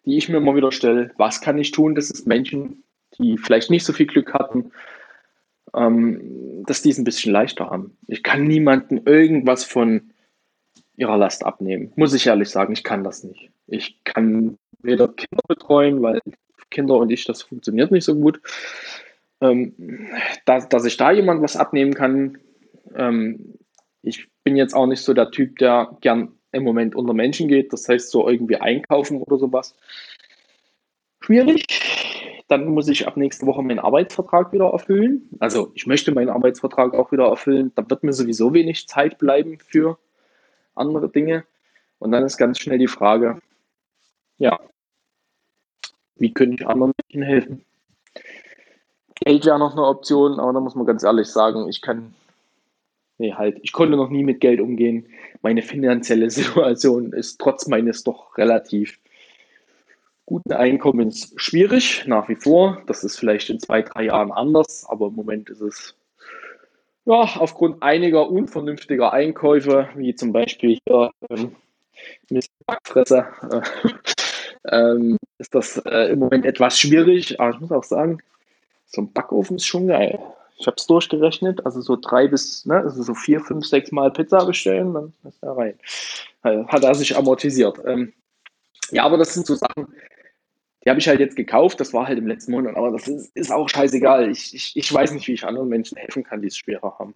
die 0.05 0.17
ich 0.17 0.29
mir 0.29 0.37
immer 0.37 0.55
wieder 0.55 0.71
stelle, 0.71 1.11
was 1.17 1.41
kann 1.41 1.57
ich 1.57 1.71
tun, 1.71 1.95
dass 1.95 2.09
es 2.09 2.25
Menschen, 2.25 2.83
die 3.19 3.37
vielleicht 3.37 3.69
nicht 3.69 3.85
so 3.85 3.93
viel 3.93 4.07
Glück 4.07 4.33
hatten, 4.33 4.71
ähm, 5.75 6.63
dass 6.65 6.81
die 6.81 6.89
es 6.89 6.97
ein 6.97 7.03
bisschen 7.03 7.31
leichter 7.31 7.69
haben. 7.69 7.97
Ich 8.07 8.23
kann 8.23 8.45
niemandem 8.45 9.01
irgendwas 9.05 9.63
von 9.63 10.11
ihrer 10.95 11.17
Last 11.17 11.45
abnehmen. 11.45 11.93
Muss 11.95 12.13
ich 12.13 12.27
ehrlich 12.27 12.49
sagen, 12.49 12.73
ich 12.73 12.83
kann 12.83 13.03
das 13.03 13.23
nicht. 13.23 13.51
Ich 13.67 14.03
kann 14.03 14.57
weder 14.81 15.07
Kinder 15.07 15.43
betreuen, 15.47 16.01
weil 16.01 16.19
Kinder 16.69 16.95
und 16.95 17.11
ich, 17.11 17.25
das 17.25 17.43
funktioniert 17.43 17.91
nicht 17.91 18.05
so 18.05 18.15
gut. 18.15 18.41
Ähm, 19.41 20.09
dass, 20.45 20.69
dass 20.69 20.85
ich 20.85 20.97
da 20.97 21.11
jemand 21.11 21.41
was 21.41 21.55
abnehmen 21.57 21.93
kann, 21.93 22.37
ähm, 22.95 23.55
ich 24.01 24.29
bin 24.43 24.55
jetzt 24.55 24.73
auch 24.73 24.87
nicht 24.87 25.01
so 25.01 25.13
der 25.13 25.31
Typ, 25.31 25.57
der 25.59 25.97
gern 26.01 26.33
im 26.51 26.63
Moment 26.63 26.95
unter 26.95 27.13
Menschen 27.13 27.47
geht, 27.47 27.71
das 27.71 27.87
heißt 27.87 28.11
so 28.11 28.27
irgendwie 28.27 28.57
einkaufen 28.57 29.21
oder 29.21 29.37
sowas. 29.37 29.75
Schwierig. 31.21 31.65
Dann 32.47 32.67
muss 32.67 32.89
ich 32.89 33.07
ab 33.07 33.15
nächste 33.15 33.45
Woche 33.45 33.61
meinen 33.61 33.79
Arbeitsvertrag 33.79 34.51
wieder 34.51 34.65
erfüllen. 34.65 35.29
Also 35.39 35.71
ich 35.73 35.87
möchte 35.87 36.11
meinen 36.11 36.29
Arbeitsvertrag 36.29 36.93
auch 36.93 37.11
wieder 37.13 37.27
erfüllen. 37.27 37.71
Da 37.75 37.89
wird 37.89 38.03
mir 38.03 38.11
sowieso 38.11 38.53
wenig 38.53 38.87
Zeit 38.89 39.17
bleiben 39.19 39.57
für 39.59 39.97
andere 40.75 41.07
Dinge. 41.07 41.45
Und 41.99 42.11
dann 42.11 42.25
ist 42.25 42.37
ganz 42.37 42.59
schnell 42.59 42.79
die 42.79 42.87
Frage, 42.87 43.39
ja, 44.37 44.59
wie 46.15 46.33
könnte 46.33 46.63
ich 46.63 46.67
anderen 46.67 46.93
Menschen 47.09 47.23
helfen? 47.23 47.65
Geld 49.15 49.45
wäre 49.45 49.59
noch 49.59 49.73
eine 49.73 49.85
Option, 49.85 50.39
aber 50.39 50.51
da 50.51 50.59
muss 50.59 50.75
man 50.75 50.85
ganz 50.85 51.03
ehrlich 51.03 51.27
sagen, 51.27 51.69
ich 51.69 51.81
kann 51.81 52.15
nee, 53.21 53.33
halt, 53.33 53.59
ich 53.61 53.71
konnte 53.71 53.95
noch 53.95 54.09
nie 54.09 54.23
mit 54.23 54.41
Geld 54.41 54.59
umgehen. 54.59 55.05
Meine 55.41 55.61
finanzielle 55.61 56.29
Situation 56.29 57.13
ist 57.13 57.39
trotz 57.39 57.67
meines 57.67 58.03
doch 58.03 58.37
relativ 58.37 58.99
guten 60.25 60.53
Einkommens 60.53 61.33
schwierig, 61.37 62.05
nach 62.07 62.27
wie 62.29 62.35
vor. 62.35 62.81
Das 62.87 63.03
ist 63.03 63.17
vielleicht 63.17 63.49
in 63.49 63.59
zwei, 63.59 63.81
drei 63.81 64.05
Jahren 64.05 64.31
anders, 64.31 64.85
aber 64.87 65.07
im 65.07 65.15
Moment 65.15 65.49
ist 65.49 65.61
es 65.61 65.95
ja, 67.05 67.15
aufgrund 67.15 67.81
einiger 67.81 68.29
unvernünftiger 68.29 69.11
Einkäufe, 69.11 69.89
wie 69.95 70.13
zum 70.13 70.31
Beispiel 70.33 70.79
hier 70.85 71.11
ähm, 71.29 71.55
mit 72.29 72.45
Backfresse, 72.65 73.25
äh, 73.49 73.61
ähm, 74.71 75.17
ist 75.37 75.55
das 75.55 75.77
äh, 75.77 76.11
im 76.11 76.19
Moment 76.19 76.45
etwas 76.45 76.79
schwierig. 76.79 77.39
Aber 77.39 77.51
ich 77.51 77.59
muss 77.59 77.71
auch 77.71 77.83
sagen, 77.83 78.19
so 78.85 79.01
ein 79.01 79.11
Backofen 79.11 79.57
ist 79.57 79.65
schon 79.65 79.87
geil 79.87 80.19
ich 80.61 80.67
habe 80.67 80.75
es 80.77 80.85
durchgerechnet, 80.85 81.65
also 81.65 81.81
so 81.81 81.97
drei 81.99 82.27
bis, 82.27 82.65
ne, 82.65 82.77
also 82.77 83.01
so 83.03 83.13
vier, 83.13 83.39
fünf, 83.41 83.65
sechs 83.65 83.91
Mal 83.91 84.11
Pizza 84.11 84.45
bestellen, 84.45 84.93
dann 84.93 85.13
ist 85.27 85.41
er 85.41 85.57
rein. 85.57 85.73
Äh, 86.43 86.63
hat 86.65 86.83
er 86.83 86.95
sich 86.95 87.17
amortisiert. 87.17 87.79
Ähm, 87.85 88.13
ja, 88.91 89.03
aber 89.03 89.17
das 89.17 89.33
sind 89.33 89.45
so 89.45 89.55
Sachen, 89.55 89.87
die 90.83 90.89
habe 90.89 90.99
ich 90.99 91.07
halt 91.07 91.19
jetzt 91.19 91.35
gekauft, 91.35 91.79
das 91.79 91.93
war 91.93 92.07
halt 92.07 92.17
im 92.17 92.27
letzten 92.27 92.51
Monat, 92.51 92.75
aber 92.75 92.91
das 92.91 93.07
ist, 93.07 93.35
ist 93.35 93.51
auch 93.51 93.69
scheißegal. 93.69 94.29
Ich, 94.29 94.53
ich, 94.53 94.75
ich 94.75 94.93
weiß 94.93 95.11
nicht, 95.13 95.27
wie 95.27 95.33
ich 95.33 95.45
anderen 95.45 95.69
Menschen 95.69 95.97
helfen 95.97 96.23
kann, 96.23 96.41
die 96.41 96.47
es 96.47 96.57
schwerer 96.57 96.97
haben. 96.99 97.13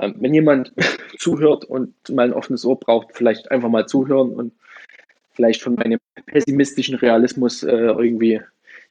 Ähm, 0.00 0.14
wenn 0.18 0.34
jemand 0.34 0.72
zuhört 1.18 1.64
und 1.64 1.94
mal 2.10 2.26
ein 2.26 2.32
offenes 2.32 2.64
Ohr 2.64 2.78
braucht, 2.78 3.08
vielleicht 3.14 3.50
einfach 3.50 3.68
mal 3.68 3.86
zuhören 3.86 4.32
und 4.34 4.52
vielleicht 5.32 5.62
von 5.62 5.74
meinem 5.74 6.00
pessimistischen 6.26 6.96
Realismus 6.96 7.62
äh, 7.62 7.70
irgendwie 7.70 8.40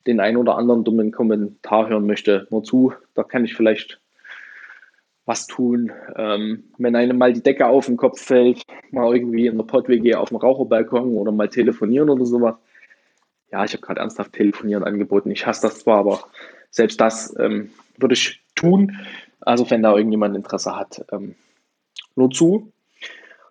den 0.07 0.19
einen 0.19 0.37
oder 0.37 0.57
anderen 0.57 0.83
dummen 0.83 1.11
Kommentar 1.11 1.89
hören 1.89 2.07
möchte, 2.07 2.47
nur 2.49 2.63
zu. 2.63 2.93
Da 3.13 3.23
kann 3.23 3.45
ich 3.45 3.55
vielleicht 3.55 3.99
was 5.25 5.45
tun. 5.45 5.91
Ähm, 6.15 6.63
wenn 6.77 6.95
einem 6.95 7.17
mal 7.17 7.33
die 7.33 7.43
Decke 7.43 7.67
auf 7.67 7.85
den 7.87 7.97
Kopf 7.97 8.21
fällt, 8.21 8.63
mal 8.91 9.13
irgendwie 9.13 9.47
in 9.47 9.57
der 9.57 9.65
Pott-WG 9.65 10.15
auf 10.15 10.29
dem 10.29 10.37
Raucherbalkon 10.37 11.15
oder 11.17 11.31
mal 11.31 11.49
telefonieren 11.49 12.09
oder 12.09 12.25
sowas. 12.25 12.55
Ja, 13.51 13.63
ich 13.63 13.73
habe 13.73 13.81
gerade 13.81 13.99
ernsthaft 13.99 14.33
telefonieren 14.33 14.83
angeboten. 14.83 15.29
Ich 15.31 15.45
hasse 15.45 15.67
das 15.67 15.79
zwar, 15.79 15.99
aber 15.99 16.23
selbst 16.71 16.99
das 17.01 17.35
ähm, 17.39 17.71
würde 17.97 18.13
ich 18.13 18.41
tun. 18.55 18.97
Also 19.41 19.69
wenn 19.69 19.83
da 19.83 19.95
irgendjemand 19.95 20.35
Interesse 20.35 20.75
hat, 20.75 21.05
ähm, 21.11 21.35
nur 22.15 22.31
zu. 22.31 22.71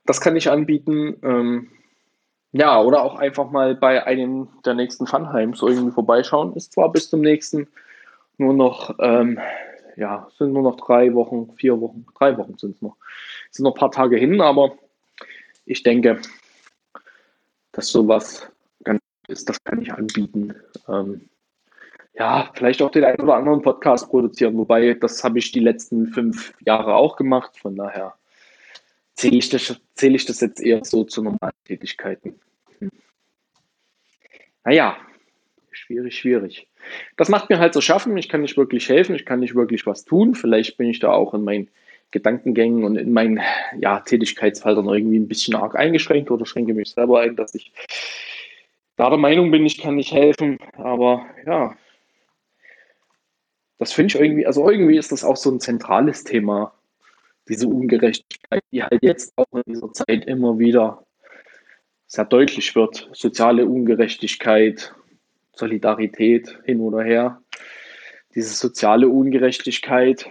Das 0.07 0.21
kann 0.21 0.37
ich 0.37 0.51
anbieten. 0.51 1.17
Ja, 2.57 2.81
oder 2.81 3.03
auch 3.03 3.17
einfach 3.17 3.51
mal 3.51 3.75
bei 3.75 4.07
einem 4.07 4.49
der 4.65 4.73
nächsten 4.73 5.07
Funheims 5.07 5.61
irgendwie 5.61 5.91
vorbeischauen. 5.91 6.55
Ist 6.57 6.73
zwar 6.73 6.91
bis 6.91 7.11
zum 7.11 7.21
nächsten 7.21 7.69
nur 8.39 8.55
noch, 8.55 8.97
ähm, 8.99 9.39
ja, 9.97 10.27
sind 10.39 10.55
nur 10.55 10.63
noch 10.63 10.77
drei 10.77 11.13
Wochen, 11.13 11.53
vier 11.57 11.79
Wochen, 11.83 12.07
drei 12.19 12.39
Wochen 12.39 12.57
sind 12.57 12.77
es 12.77 12.81
noch. 12.81 12.97
Sind 13.51 13.65
noch 13.65 13.75
ein 13.75 13.79
paar 13.79 13.91
Tage 13.91 14.17
hin, 14.17 14.41
aber 14.41 14.73
ich 15.67 15.83
denke, 15.83 16.23
dass 17.73 17.89
sowas 17.89 18.51
ganz 18.85 19.03
ist, 19.29 19.51
das 19.51 19.63
kann 19.63 19.83
ich 19.83 19.93
anbieten. 19.93 20.55
Ähm, 20.89 21.29
ja, 22.15 22.51
vielleicht 22.55 22.81
auch 22.81 22.91
den 22.91 23.05
einen 23.05 23.21
oder 23.21 23.35
anderen 23.35 23.61
Podcast 23.61 24.09
produzieren, 24.09 24.57
wobei 24.57 24.95
das 24.95 25.23
habe 25.23 25.39
ich 25.39 25.53
die 25.53 25.61
letzten 25.61 26.07
fünf 26.07 26.55
Jahre 26.65 26.95
auch 26.95 27.17
gemacht. 27.17 27.59
Von 27.59 27.77
daher 27.77 28.15
zähle 29.15 29.37
ich 29.37 29.51
das, 29.51 29.79
zähle 29.95 30.17
ich 30.17 30.25
das 30.25 30.41
jetzt 30.41 30.63
eher 30.63 30.83
so 30.87 31.05
zu 31.05 31.23
normalen 31.23 31.53
Tätigkeiten. 31.67 32.41
Hm. 32.81 32.91
Naja, 34.64 34.97
schwierig, 35.70 36.18
schwierig. 36.18 36.68
Das 37.16 37.29
macht 37.29 37.51
mir 37.51 37.59
halt 37.59 37.74
so 37.74 37.81
schaffen. 37.81 38.16
Ich 38.16 38.29
kann 38.29 38.43
nicht 38.43 38.57
wirklich 38.57 38.89
helfen, 38.89 39.14
ich 39.14 39.27
kann 39.27 39.41
nicht 39.41 39.55
wirklich 39.55 39.87
was 39.87 40.05
tun. 40.05 40.35
Vielleicht 40.35 40.77
bin 40.77 40.89
ich 40.89 41.01
da 41.01 41.12
auch 41.12 41.35
in 41.35 41.45
meinen 41.45 41.68
Gedankengängen 42.11 42.85
und 42.85 42.97
in 42.97 43.12
meinen 43.12 43.41
ja, 43.79 44.01
Tätigkeitsfeldern 44.01 44.89
irgendwie 44.89 45.18
ein 45.18 45.29
bisschen 45.29 45.55
arg 45.55 45.74
eingeschränkt 45.77 46.31
oder 46.31 46.47
schränke 46.47 46.74
mich 46.74 46.91
selber 46.91 47.20
ein, 47.20 47.37
dass 47.37 47.55
ich 47.55 47.72
da 48.97 49.11
der 49.11 49.18
Meinung 49.18 49.51
bin, 49.51 49.66
ich 49.66 49.79
kann 49.79 49.97
nicht 49.97 50.12
helfen. 50.12 50.59
Aber 50.77 51.27
ja, 51.47 51.77
das 53.79 53.93
finde 53.93 54.14
ich 54.14 54.20
irgendwie, 54.20 54.47
also 54.47 54.68
irgendwie 54.68 54.97
ist 54.97 55.12
das 55.12 55.24
auch 55.24 55.37
so 55.37 55.51
ein 55.51 55.61
zentrales 55.61 56.24
Thema, 56.24 56.72
diese 57.49 57.68
Ungerechtigkeit, 57.68 58.62
die 58.72 58.83
halt 58.83 59.03
jetzt 59.03 59.33
auch 59.37 59.47
in 59.53 59.62
dieser 59.66 59.93
Zeit 59.93 60.24
immer 60.27 60.59
wieder 60.59 61.06
sehr 62.07 62.25
deutlich 62.25 62.75
wird. 62.75 63.09
Soziale 63.13 63.67
Ungerechtigkeit, 63.67 64.95
Solidarität 65.53 66.59
hin 66.65 66.81
oder 66.81 67.03
her. 67.03 67.43
Diese 68.35 68.55
soziale 68.55 69.09
Ungerechtigkeit, 69.09 70.31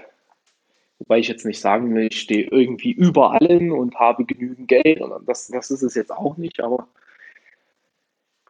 wobei 0.99 1.19
ich 1.19 1.27
jetzt 1.27 1.45
nicht 1.45 1.59
sagen 1.59 1.93
will, 1.95 2.07
ich 2.11 2.21
stehe 2.21 2.47
irgendwie 2.47 2.91
über 2.91 3.31
allen 3.31 3.71
und 3.71 3.95
habe 3.95 4.25
genügend 4.25 4.67
Geld. 4.67 5.01
Und 5.01 5.27
das, 5.27 5.47
das 5.47 5.71
ist 5.71 5.81
es 5.81 5.95
jetzt 5.95 6.11
auch 6.11 6.37
nicht, 6.37 6.59
aber 6.59 6.87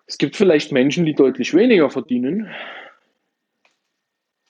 es 0.08 0.18
gibt 0.18 0.36
vielleicht 0.36 0.72
Menschen, 0.72 1.06
die 1.06 1.16
deutlich 1.16 1.54
weniger 1.54 1.90
verdienen 1.90 2.50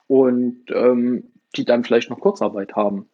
und 0.07 0.63
ähm, 0.69 1.31
die 1.55 1.65
dann 1.65 1.83
vielleicht 1.83 2.09
noch 2.09 2.19
Kurzarbeit 2.19 2.75
haben 2.75 3.09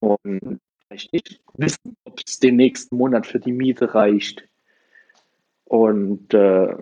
und 0.00 0.60
vielleicht 0.88 1.12
nicht 1.12 1.40
wissen, 1.54 1.96
ob 2.04 2.20
es 2.26 2.40
den 2.40 2.56
nächsten 2.56 2.96
Monat 2.96 3.26
für 3.26 3.38
die 3.38 3.52
Miete 3.52 3.94
reicht. 3.94 4.48
Und 5.72 6.34
äh, 6.34 6.76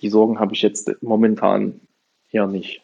die 0.00 0.08
Sorgen 0.08 0.40
habe 0.40 0.54
ich 0.54 0.62
jetzt 0.62 0.90
momentan 1.02 1.78
hier 2.28 2.46
nicht. 2.46 2.80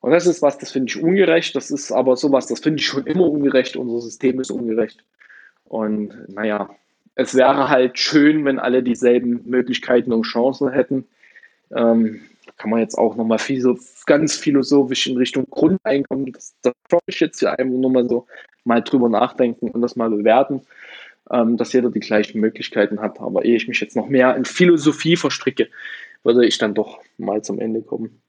Und 0.00 0.10
das 0.10 0.26
ist 0.26 0.42
was, 0.42 0.58
das 0.58 0.72
finde 0.72 0.90
ich 0.90 1.02
ungerecht. 1.02 1.56
Das 1.56 1.70
ist 1.70 1.90
aber 1.90 2.16
sowas, 2.16 2.48
das 2.48 2.60
finde 2.60 2.80
ich 2.80 2.86
schon 2.86 3.06
immer 3.06 3.26
ungerecht. 3.26 3.76
Unser 3.76 4.02
System 4.02 4.40
ist 4.40 4.50
ungerecht. 4.50 5.02
Und 5.64 6.28
naja, 6.28 6.68
es 7.14 7.34
wäre 7.34 7.70
halt 7.70 7.98
schön, 7.98 8.44
wenn 8.44 8.58
alle 8.58 8.82
dieselben 8.82 9.40
Möglichkeiten 9.46 10.12
und 10.12 10.24
Chancen 10.24 10.70
hätten. 10.70 11.06
Ähm, 11.74 12.20
kann 12.58 12.68
man 12.68 12.80
jetzt 12.80 12.98
auch 12.98 13.16
nochmal 13.16 13.38
ganz 14.04 14.36
philosophisch 14.36 15.06
in 15.06 15.16
Richtung 15.16 15.46
Grundeinkommen, 15.48 16.30
das, 16.30 16.54
das 16.60 16.74
ich 17.06 17.20
jetzt 17.20 17.38
hier 17.38 17.58
einfach 17.58 17.64
nur 17.64 17.90
mal 17.90 18.06
so 18.06 18.26
mal 18.64 18.82
drüber 18.82 19.08
nachdenken 19.08 19.70
und 19.70 19.80
das 19.80 19.96
mal 19.96 20.10
bewerten, 20.10 20.60
ähm, 21.30 21.56
dass 21.56 21.72
jeder 21.72 21.90
die 21.90 22.00
gleichen 22.00 22.40
Möglichkeiten 22.40 23.00
hat. 23.00 23.20
Aber 23.20 23.44
ehe 23.44 23.56
ich 23.56 23.68
mich 23.68 23.80
jetzt 23.80 23.96
noch 23.96 24.08
mehr 24.08 24.36
in 24.36 24.44
Philosophie 24.44 25.16
verstricke, 25.16 25.68
würde 26.22 26.46
ich 26.46 26.58
dann 26.58 26.74
doch 26.74 27.00
mal 27.18 27.42
zum 27.42 27.58
Ende 27.58 27.82
kommen. 27.82 28.22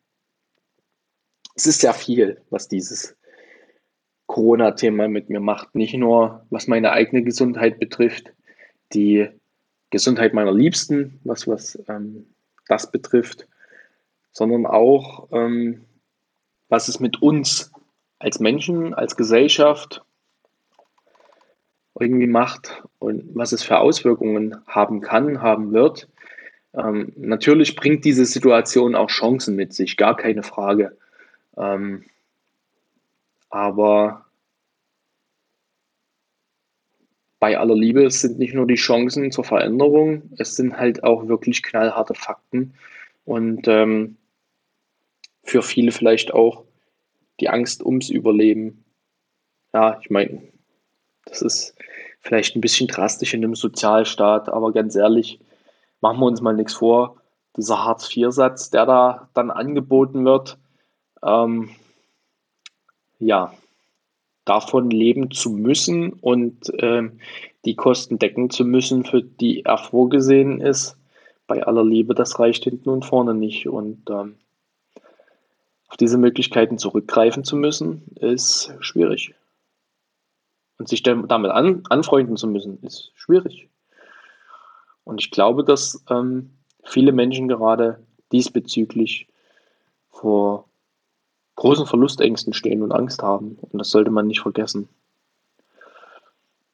Es 1.55 1.65
ist 1.65 1.81
sehr 1.81 1.93
viel, 1.93 2.41
was 2.49 2.67
dieses 2.67 3.17
Corona-Thema 4.27 5.07
mit 5.07 5.29
mir 5.29 5.41
macht. 5.41 5.75
Nicht 5.75 5.93
nur, 5.93 6.45
was 6.49 6.67
meine 6.67 6.91
eigene 6.91 7.23
Gesundheit 7.23 7.79
betrifft, 7.79 8.31
die 8.93 9.27
Gesundheit 9.89 10.33
meiner 10.33 10.53
Liebsten, 10.53 11.19
was, 11.23 11.47
was 11.47 11.77
ähm, 11.89 12.27
das 12.67 12.91
betrifft, 12.91 13.47
sondern 14.31 14.65
auch, 14.65 15.27
ähm, 15.33 15.81
was 16.69 16.87
es 16.87 17.01
mit 17.01 17.21
uns 17.21 17.73
als 18.19 18.39
Menschen, 18.39 18.93
als 18.93 19.17
Gesellschaft 19.17 20.05
irgendwie 22.01 22.27
macht 22.27 22.83
und 22.99 23.23
was 23.33 23.51
es 23.51 23.63
für 23.63 23.79
Auswirkungen 23.79 24.57
haben 24.67 25.01
kann, 25.01 25.41
haben 25.41 25.71
wird. 25.73 26.09
Ähm, 26.73 27.13
natürlich 27.15 27.75
bringt 27.75 28.05
diese 28.05 28.25
Situation 28.25 28.95
auch 28.95 29.09
Chancen 29.09 29.55
mit 29.55 29.73
sich, 29.73 29.97
gar 29.97 30.15
keine 30.15 30.43
Frage. 30.43 30.97
Ähm, 31.57 32.05
aber 33.49 34.25
bei 37.39 37.57
aller 37.57 37.75
Liebe, 37.75 38.09
sind 38.11 38.37
nicht 38.37 38.53
nur 38.53 38.67
die 38.67 38.75
Chancen 38.75 39.31
zur 39.31 39.43
Veränderung, 39.43 40.29
es 40.37 40.55
sind 40.55 40.77
halt 40.77 41.03
auch 41.03 41.27
wirklich 41.27 41.63
knallharte 41.63 42.13
Fakten. 42.13 42.75
Und 43.25 43.67
ähm, 43.67 44.17
für 45.43 45.63
viele 45.63 45.91
vielleicht 45.91 46.33
auch 46.33 46.63
die 47.39 47.49
Angst 47.49 47.83
ums 47.83 48.09
Überleben. 48.09 48.85
Ja, 49.73 49.99
ich 50.01 50.11
meine, 50.11 50.43
das 51.25 51.41
ist 51.41 51.75
vielleicht 52.22 52.55
ein 52.55 52.61
bisschen 52.61 52.88
drastisch 52.88 53.34
in 53.34 53.43
einem 53.43 53.55
Sozialstaat, 53.55 54.49
aber 54.49 54.72
ganz 54.72 54.95
ehrlich, 54.95 55.39
machen 55.99 56.19
wir 56.19 56.28
uns 56.28 56.41
mal 56.41 56.53
nichts 56.53 56.76
vor. 56.76 57.17
Dieser 57.57 57.84
Hartz-IV-Satz, 57.84 58.69
der 58.69 58.86
da 58.86 59.30
dann 59.34 59.51
angeboten 59.51 60.24
wird, 60.24 60.57
ähm, 61.24 61.69
ja, 63.19 63.53
davon 64.45 64.89
leben 64.89 65.32
zu 65.32 65.51
müssen 65.51 66.13
und 66.13 66.72
ähm, 66.80 67.19
die 67.65 67.76
Kosten 67.76 68.17
decken 68.17 68.49
zu 68.49 68.65
müssen, 68.65 69.03
für 69.05 69.22
die 69.22 69.65
er 69.65 69.78
vorgesehen 69.78 70.61
ist, 70.61 70.97
bei 71.47 71.63
aller 71.63 71.84
Liebe, 71.84 72.15
das 72.15 72.39
reicht 72.39 72.63
hinten 72.63 72.89
und 72.89 73.05
vorne 73.05 73.34
nicht. 73.34 73.67
Und 73.67 74.09
ähm, 74.09 74.38
auf 75.89 75.97
diese 75.97 76.17
Möglichkeiten 76.17 76.78
zurückgreifen 76.78 77.43
zu 77.43 77.57
müssen, 77.57 78.03
ist 78.15 78.74
schwierig. 78.80 79.36
Und 80.82 80.88
sich 80.88 81.03
damit 81.03 81.29
an, 81.29 81.84
anfreunden 81.91 82.38
zu 82.38 82.47
müssen, 82.47 82.82
ist 82.82 83.11
schwierig. 83.13 83.69
Und 85.03 85.21
ich 85.21 85.29
glaube, 85.29 85.63
dass 85.63 86.03
ähm, 86.09 86.49
viele 86.84 87.11
Menschen 87.11 87.47
gerade 87.47 87.99
diesbezüglich 88.32 89.27
vor 90.09 90.65
großen 91.53 91.86
Verlustängsten 91.86 92.53
stehen 92.53 92.82
und 92.82 92.93
Angst 92.93 93.21
haben. 93.21 93.59
Und 93.61 93.77
das 93.77 93.91
sollte 93.91 94.09
man 94.09 94.25
nicht 94.25 94.41
vergessen. 94.41 94.89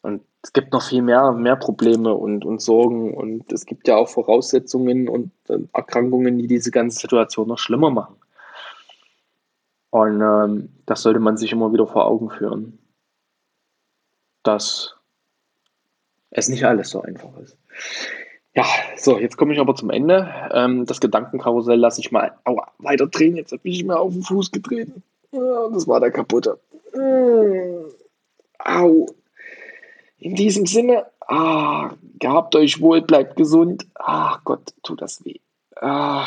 Und 0.03 0.21
es 0.41 0.53
gibt 0.53 0.71
noch 0.71 0.83
viel 0.83 1.01
mehr, 1.01 1.33
mehr 1.33 1.57
Probleme 1.57 2.13
und, 2.13 2.45
und 2.45 2.61
Sorgen. 2.61 3.13
Und 3.13 3.51
es 3.51 3.65
gibt 3.65 3.89
ja 3.89 3.97
auch 3.97 4.07
Voraussetzungen 4.07 5.09
und 5.09 5.31
Erkrankungen, 5.73 6.37
die 6.37 6.47
diese 6.47 6.71
ganze 6.71 6.97
Situation 6.97 7.49
noch 7.49 7.59
schlimmer 7.59 7.89
machen. 7.89 8.15
Und 9.89 10.21
ähm, 10.21 10.69
das 10.85 11.01
sollte 11.01 11.19
man 11.19 11.35
sich 11.35 11.51
immer 11.51 11.73
wieder 11.73 11.87
vor 11.87 12.05
Augen 12.05 12.29
führen, 12.29 12.79
dass 14.47 14.95
es 16.31 16.49
nicht 16.49 16.63
alles 16.65 16.89
so 16.89 17.01
einfach 17.01 17.35
ist. 17.37 17.57
Ja, 18.55 18.65
so, 18.95 19.19
jetzt 19.19 19.37
komme 19.37 19.53
ich 19.53 19.59
aber 19.59 19.75
zum 19.75 19.91
Ende. 19.91 20.33
Ähm, 20.51 20.85
das 20.85 20.99
Gedankenkarussell 20.99 21.77
lasse 21.77 22.01
ich 22.01 22.11
mal 22.11 22.35
aua, 22.43 22.71
weiter 22.79 23.05
drehen. 23.05 23.35
Jetzt 23.35 23.51
habe 23.51 23.61
ich 23.65 23.83
mir 23.83 23.99
auf 23.99 24.13
den 24.13 24.23
Fuß 24.23 24.51
getreten. 24.51 25.03
Das 25.31 25.87
war 25.87 25.99
der 25.99 26.09
kaputte. 26.09 26.57
Mm, 26.95 27.91
au. 28.57 29.05
In 30.17 30.33
diesem 30.33 30.65
Sinne, 30.65 31.05
ah, 31.27 31.91
gehabt 32.17 32.55
euch 32.55 32.81
wohl, 32.81 33.01
bleibt 33.01 33.35
gesund. 33.35 33.85
Ach 33.93 34.43
Gott, 34.43 34.73
tut 34.81 35.03
das 35.03 35.23
weh. 35.23 35.39
Ah, 35.75 36.25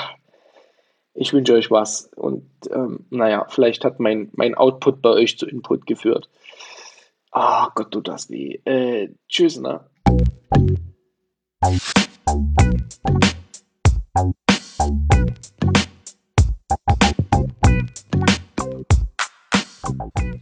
ich 1.15 1.33
wünsche 1.33 1.55
euch 1.55 1.71
was. 1.73 2.11
Und 2.15 2.45
ähm, 2.71 3.07
naja, 3.11 3.47
vielleicht 3.49 3.85
hat 3.85 3.99
mein, 3.99 4.31
mein 4.35 4.55
Output 4.55 5.03
bei 5.03 5.11
euch 5.11 5.37
zu 5.37 5.47
Input 5.47 5.87
geführt. 5.87 6.29
Ah, 7.33 7.67
oh 7.67 7.71
Gott, 7.75 7.93
tut 7.93 8.09
das 8.09 8.29
weh. 8.29 8.59
Äh, 8.65 9.15
tschüss, 9.29 9.59
ne? 9.61 9.89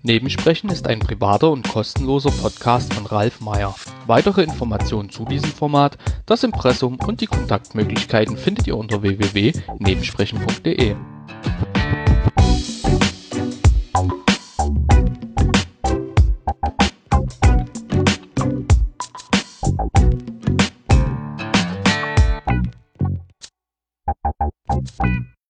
Nebensprechen 0.02 0.70
ist 0.70 0.86
ein 0.86 1.00
privater 1.00 1.50
und 1.50 1.68
kostenloser 1.68 2.30
Podcast 2.30 2.94
von 2.94 3.04
Ralf 3.04 3.40
Meyer. 3.40 3.74
Weitere 4.06 4.42
Informationen 4.42 5.10
zu 5.10 5.26
diesem 5.26 5.50
Format, 5.50 5.98
das 6.24 6.44
Impressum 6.44 6.98
und 7.06 7.20
die 7.20 7.26
Kontaktmöglichkeiten 7.26 8.38
findet 8.38 8.66
ihr 8.66 8.78
unter 8.78 9.02
www.nebensprechen.de. 9.02 10.96